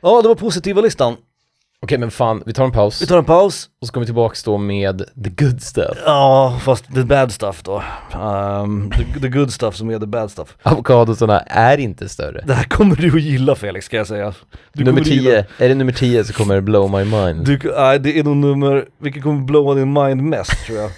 Ja, 0.01 0.21
det 0.21 0.27
var 0.27 0.35
positiva 0.35 0.81
listan. 0.81 1.15
Okej 1.81 1.97
men 1.97 2.11
fan, 2.11 2.43
vi 2.45 2.53
tar 2.53 2.65
en 2.65 2.71
paus. 2.71 3.01
Vi 3.01 3.07
tar 3.07 3.17
en 3.17 3.25
paus. 3.25 3.69
Och 3.81 3.87
så 3.87 3.93
kommer 3.93 4.01
vi 4.03 4.07
tillbaks 4.07 4.43
då 4.43 4.57
med 4.57 4.97
the 5.23 5.43
good 5.45 5.61
stuff. 5.61 5.97
Ja, 6.05 6.59
fast 6.63 6.93
the 6.95 7.03
bad 7.03 7.31
stuff 7.31 7.63
då. 7.63 7.83
Um, 8.21 8.91
the, 8.91 9.19
the 9.19 9.27
good 9.29 9.53
stuff 9.53 9.75
som 9.75 9.89
är 9.89 9.99
the 9.99 10.05
bad 10.05 10.31
stuff. 10.31 10.57
Avokadosarna 10.63 11.39
är 11.39 11.77
inte 11.77 12.09
större. 12.09 12.43
Det 12.47 12.53
här 12.53 12.63
kommer 12.63 12.95
du 12.95 13.07
att 13.15 13.21
gilla 13.21 13.55
Felix, 13.55 13.85
ska 13.85 13.97
jag 13.97 14.07
säga. 14.07 14.33
Du 14.73 14.83
nummer 14.83 14.91
kommer 14.91 15.01
att 15.01 15.07
gilla- 15.07 15.43
10, 15.57 15.65
är 15.65 15.69
det 15.69 15.75
nummer 15.75 15.91
10 15.93 16.23
så 16.23 16.33
kommer 16.33 16.55
det 16.55 16.61
blow 16.61 16.91
my 16.91 17.03
mind. 17.03 17.45
Du, 17.45 17.59
nej, 17.77 17.99
det 17.99 18.19
är 18.19 18.23
nog 18.23 18.37
nummer, 18.37 18.85
vilket 18.97 19.23
kommer 19.23 19.41
blowa 19.41 19.73
din 19.73 19.93
mind 19.93 20.21
mest 20.23 20.65
tror 20.65 20.77
jag. 20.79 20.91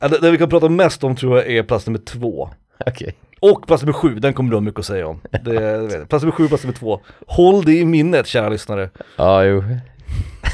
Ja, 0.00 0.08
det, 0.08 0.18
det 0.18 0.30
vi 0.30 0.38
kan 0.38 0.48
prata 0.48 0.68
mest 0.68 1.04
om 1.04 1.16
tror 1.16 1.36
jag 1.36 1.46
är 1.46 1.62
plats 1.62 1.86
nummer 1.86 1.98
två. 1.98 2.50
Okej. 2.86 3.14
Och 3.40 3.66
plats 3.66 3.82
nummer 3.82 3.92
sju, 3.92 4.14
den 4.14 4.32
kommer 4.34 4.50
du 4.50 4.56
ha 4.56 4.60
mycket 4.60 4.78
att 4.80 4.86
säga 4.86 5.06
om. 5.06 5.20
Det. 5.44 6.08
Plats 6.08 6.22
nummer 6.22 6.32
sju, 6.36 6.48
plats 6.48 6.64
nummer 6.64 6.74
två. 6.78 7.00
Håll 7.26 7.64
det 7.64 7.72
i 7.72 7.84
minnet 7.84 8.26
kära 8.26 8.48
lyssnare. 8.48 8.90
Ja, 9.16 9.44
jo. 9.44 9.64